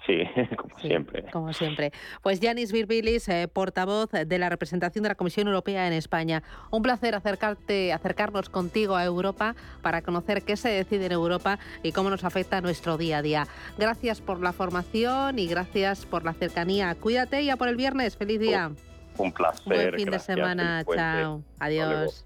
Sí, 0.05 0.23
como 0.57 0.79
sí, 0.79 0.87
siempre. 0.87 1.23
Como 1.31 1.53
siempre. 1.53 1.91
Pues 2.21 2.39
Yanis 2.39 2.71
Virbilis, 2.71 3.27
eh, 3.29 3.47
portavoz 3.47 4.09
de 4.11 4.39
la 4.39 4.49
representación 4.49 5.03
de 5.03 5.09
la 5.09 5.15
Comisión 5.15 5.47
Europea 5.47 5.87
en 5.87 5.93
España. 5.93 6.43
Un 6.71 6.81
placer 6.81 7.15
acercarte, 7.15 7.93
acercarnos 7.93 8.49
contigo 8.49 8.95
a 8.95 9.05
Europa 9.05 9.55
para 9.81 10.01
conocer 10.01 10.43
qué 10.43 10.57
se 10.57 10.69
decide 10.69 11.05
en 11.05 11.11
Europa 11.11 11.59
y 11.83 11.91
cómo 11.91 12.09
nos 12.09 12.23
afecta 12.23 12.57
a 12.57 12.61
nuestro 12.61 12.97
día 12.97 13.19
a 13.19 13.21
día. 13.21 13.47
Gracias 13.77 14.21
por 14.21 14.41
la 14.41 14.53
formación 14.53 15.37
y 15.37 15.47
gracias 15.47 16.05
por 16.05 16.23
la 16.23 16.33
cercanía. 16.33 16.95
Cuídate 16.95 17.43
ya 17.45 17.57
por 17.57 17.67
el 17.67 17.75
viernes. 17.75 18.17
Feliz 18.17 18.39
día. 18.39 18.71
Un, 19.17 19.25
un 19.25 19.31
placer. 19.31 19.63
Buen 19.65 19.93
fin 19.93 20.05
gracias, 20.05 20.27
de 20.27 20.33
semana. 20.33 20.83
Chao. 20.85 21.43
Adiós. 21.59 22.25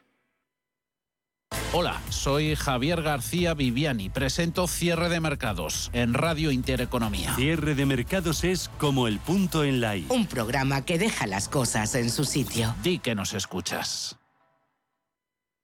Hola, 1.73 2.01
soy 2.09 2.55
Javier 2.55 3.01
García 3.01 3.53
Viviani. 3.53 4.09
Presento 4.09 4.67
Cierre 4.67 5.07
de 5.07 5.21
Mercados 5.21 5.89
en 5.93 6.13
Radio 6.13 6.51
Intereconomía. 6.51 7.33
Cierre 7.35 7.75
de 7.75 7.85
Mercados 7.85 8.43
es 8.43 8.67
como 8.77 9.07
el 9.07 9.19
punto 9.19 9.63
en 9.63 9.79
la 9.79 9.95
I. 9.95 10.05
Un 10.09 10.27
programa 10.27 10.83
que 10.83 10.97
deja 10.97 11.27
las 11.27 11.47
cosas 11.47 11.95
en 11.95 12.09
su 12.09 12.25
sitio. 12.25 12.75
Di 12.83 12.99
que 12.99 13.15
nos 13.15 13.33
escuchas. 13.33 14.19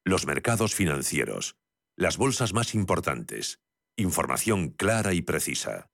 Los 0.05 0.25
mercados 0.25 0.73
financieros. 0.73 1.57
Las 1.97 2.15
bolsas 2.15 2.53
más 2.53 2.73
importantes. 2.73 3.59
Información 3.97 4.69
clara 4.69 5.13
y 5.13 5.21
precisa. 5.21 5.89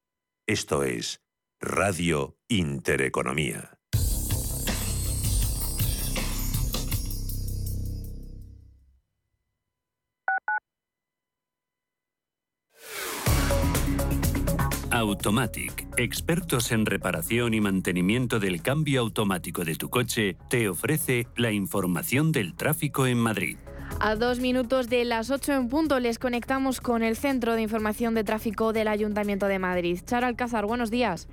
Esto 0.45 0.83
es 0.83 1.23
Radio 1.59 2.37
Intereconomía. 2.49 3.72
Automatic, 15.03 15.87
expertos 15.97 16.71
en 16.71 16.85
reparación 16.85 17.53
y 17.53 17.61
mantenimiento 17.61 18.39
del 18.39 18.61
cambio 18.61 19.01
automático 19.01 19.65
de 19.65 19.75
tu 19.75 19.89
coche, 19.89 20.37
te 20.49 20.69
ofrece 20.69 21.27
la 21.35 21.51
información 21.51 22.31
del 22.31 22.55
tráfico 22.55 23.05
en 23.05 23.17
Madrid. 23.17 23.57
A 23.99 24.15
dos 24.15 24.39
minutos 24.39 24.89
de 24.89 25.05
las 25.05 25.29
8 25.29 25.53
en 25.53 25.69
punto 25.69 25.99
les 25.99 26.19
conectamos 26.19 26.81
con 26.81 27.03
el 27.03 27.15
Centro 27.15 27.53
de 27.53 27.61
Información 27.61 28.15
de 28.15 28.23
Tráfico 28.23 28.73
del 28.73 28.87
Ayuntamiento 28.87 29.47
de 29.47 29.59
Madrid. 29.59 29.99
Charo 30.05 30.25
Alcázar, 30.25 30.65
buenos 30.65 30.89
días. 30.89 31.27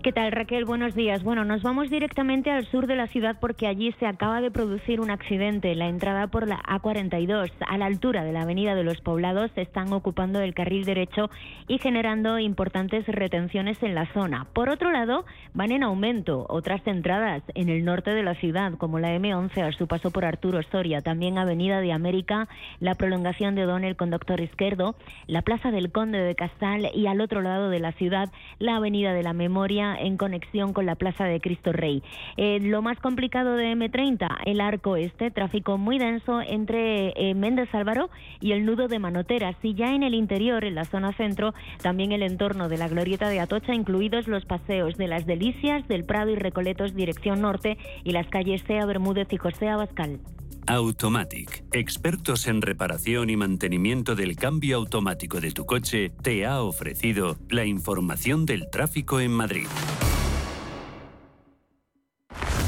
¿Qué 0.00 0.12
tal 0.12 0.30
Raquel? 0.30 0.64
Buenos 0.64 0.94
días. 0.94 1.24
Bueno, 1.24 1.44
nos 1.44 1.62
vamos 1.62 1.90
directamente 1.90 2.52
al 2.52 2.64
sur 2.66 2.86
de 2.86 2.94
la 2.94 3.08
ciudad 3.08 3.36
porque 3.40 3.66
allí 3.66 3.92
se 3.98 4.06
acaba 4.06 4.40
de 4.40 4.52
producir 4.52 5.00
un 5.00 5.10
accidente. 5.10 5.74
La 5.74 5.88
entrada 5.88 6.28
por 6.28 6.46
la 6.46 6.60
A42 6.60 7.50
a 7.66 7.78
la 7.78 7.86
altura 7.86 8.22
de 8.22 8.32
la 8.32 8.42
Avenida 8.42 8.76
de 8.76 8.84
los 8.84 9.00
Poblados 9.00 9.50
están 9.56 9.92
ocupando 9.92 10.40
el 10.40 10.54
carril 10.54 10.84
derecho 10.84 11.30
y 11.66 11.78
generando 11.78 12.38
importantes 12.38 13.08
retenciones 13.08 13.82
en 13.82 13.96
la 13.96 14.06
zona. 14.12 14.46
Por 14.52 14.68
otro 14.68 14.92
lado, 14.92 15.24
van 15.52 15.72
en 15.72 15.82
aumento 15.82 16.46
otras 16.48 16.86
entradas 16.86 17.42
en 17.54 17.68
el 17.68 17.84
norte 17.84 18.12
de 18.12 18.22
la 18.22 18.36
ciudad, 18.36 18.74
como 18.74 19.00
la 19.00 19.16
M11 19.16 19.66
a 19.66 19.72
su 19.72 19.88
paso 19.88 20.12
por 20.12 20.24
Arturo 20.24 20.62
Soria, 20.70 21.00
también 21.00 21.38
Avenida 21.38 21.80
de 21.80 21.92
América, 21.92 22.46
la 22.78 22.94
prolongación 22.94 23.56
de 23.56 23.62
Donel 23.62 23.96
con 23.96 24.10
Doctor 24.10 24.40
Izquierdo, 24.40 24.94
la 25.26 25.42
Plaza 25.42 25.72
del 25.72 25.90
Conde 25.90 26.18
de 26.18 26.36
Castal 26.36 26.88
y 26.94 27.08
al 27.08 27.20
otro 27.20 27.42
lado 27.42 27.68
de 27.68 27.80
la 27.80 27.90
ciudad, 27.92 28.30
la 28.60 28.76
Avenida 28.76 29.12
de 29.12 29.24
la 29.24 29.32
Memoria 29.32 29.87
en 29.96 30.16
conexión 30.16 30.72
con 30.72 30.86
la 30.86 30.94
Plaza 30.94 31.24
de 31.24 31.40
Cristo 31.40 31.72
Rey. 31.72 32.02
Eh, 32.36 32.58
lo 32.60 32.82
más 32.82 32.98
complicado 33.00 33.56
de 33.56 33.72
M30, 33.72 34.28
el 34.44 34.60
arco 34.60 34.96
este, 34.96 35.30
tráfico 35.30 35.78
muy 35.78 35.98
denso 35.98 36.40
entre 36.40 37.12
eh, 37.16 37.34
Méndez 37.34 37.74
Álvaro 37.74 38.10
y 38.40 38.52
el 38.52 38.64
nudo 38.64 38.88
de 38.88 38.98
Manoteras. 38.98 39.56
Y 39.62 39.74
ya 39.74 39.94
en 39.94 40.02
el 40.02 40.14
interior, 40.14 40.64
en 40.64 40.74
la 40.74 40.84
zona 40.84 41.12
centro, 41.12 41.54
también 41.82 42.12
el 42.12 42.22
entorno 42.22 42.68
de 42.68 42.78
la 42.78 42.88
glorieta 42.88 43.28
de 43.28 43.40
Atocha, 43.40 43.74
incluidos 43.74 44.28
los 44.28 44.44
paseos 44.44 44.96
de 44.96 45.08
las 45.08 45.26
Delicias, 45.26 45.86
del 45.88 46.04
Prado 46.04 46.30
y 46.30 46.36
Recoletos 46.36 46.94
dirección 46.94 47.40
norte 47.40 47.78
y 48.04 48.12
las 48.12 48.28
calles 48.28 48.62
Sea 48.62 48.86
Bermúdez 48.86 49.32
y 49.32 49.36
José 49.36 49.68
Abascal. 49.68 50.20
Automatic, 50.68 51.64
expertos 51.72 52.46
en 52.46 52.60
reparación 52.60 53.30
y 53.30 53.36
mantenimiento 53.36 54.14
del 54.14 54.36
cambio 54.36 54.76
automático 54.76 55.40
de 55.40 55.50
tu 55.50 55.64
coche, 55.64 56.12
te 56.22 56.44
ha 56.44 56.60
ofrecido 56.60 57.38
la 57.48 57.64
información 57.64 58.44
del 58.44 58.68
tráfico 58.68 59.18
en 59.18 59.30
Madrid. 59.30 59.66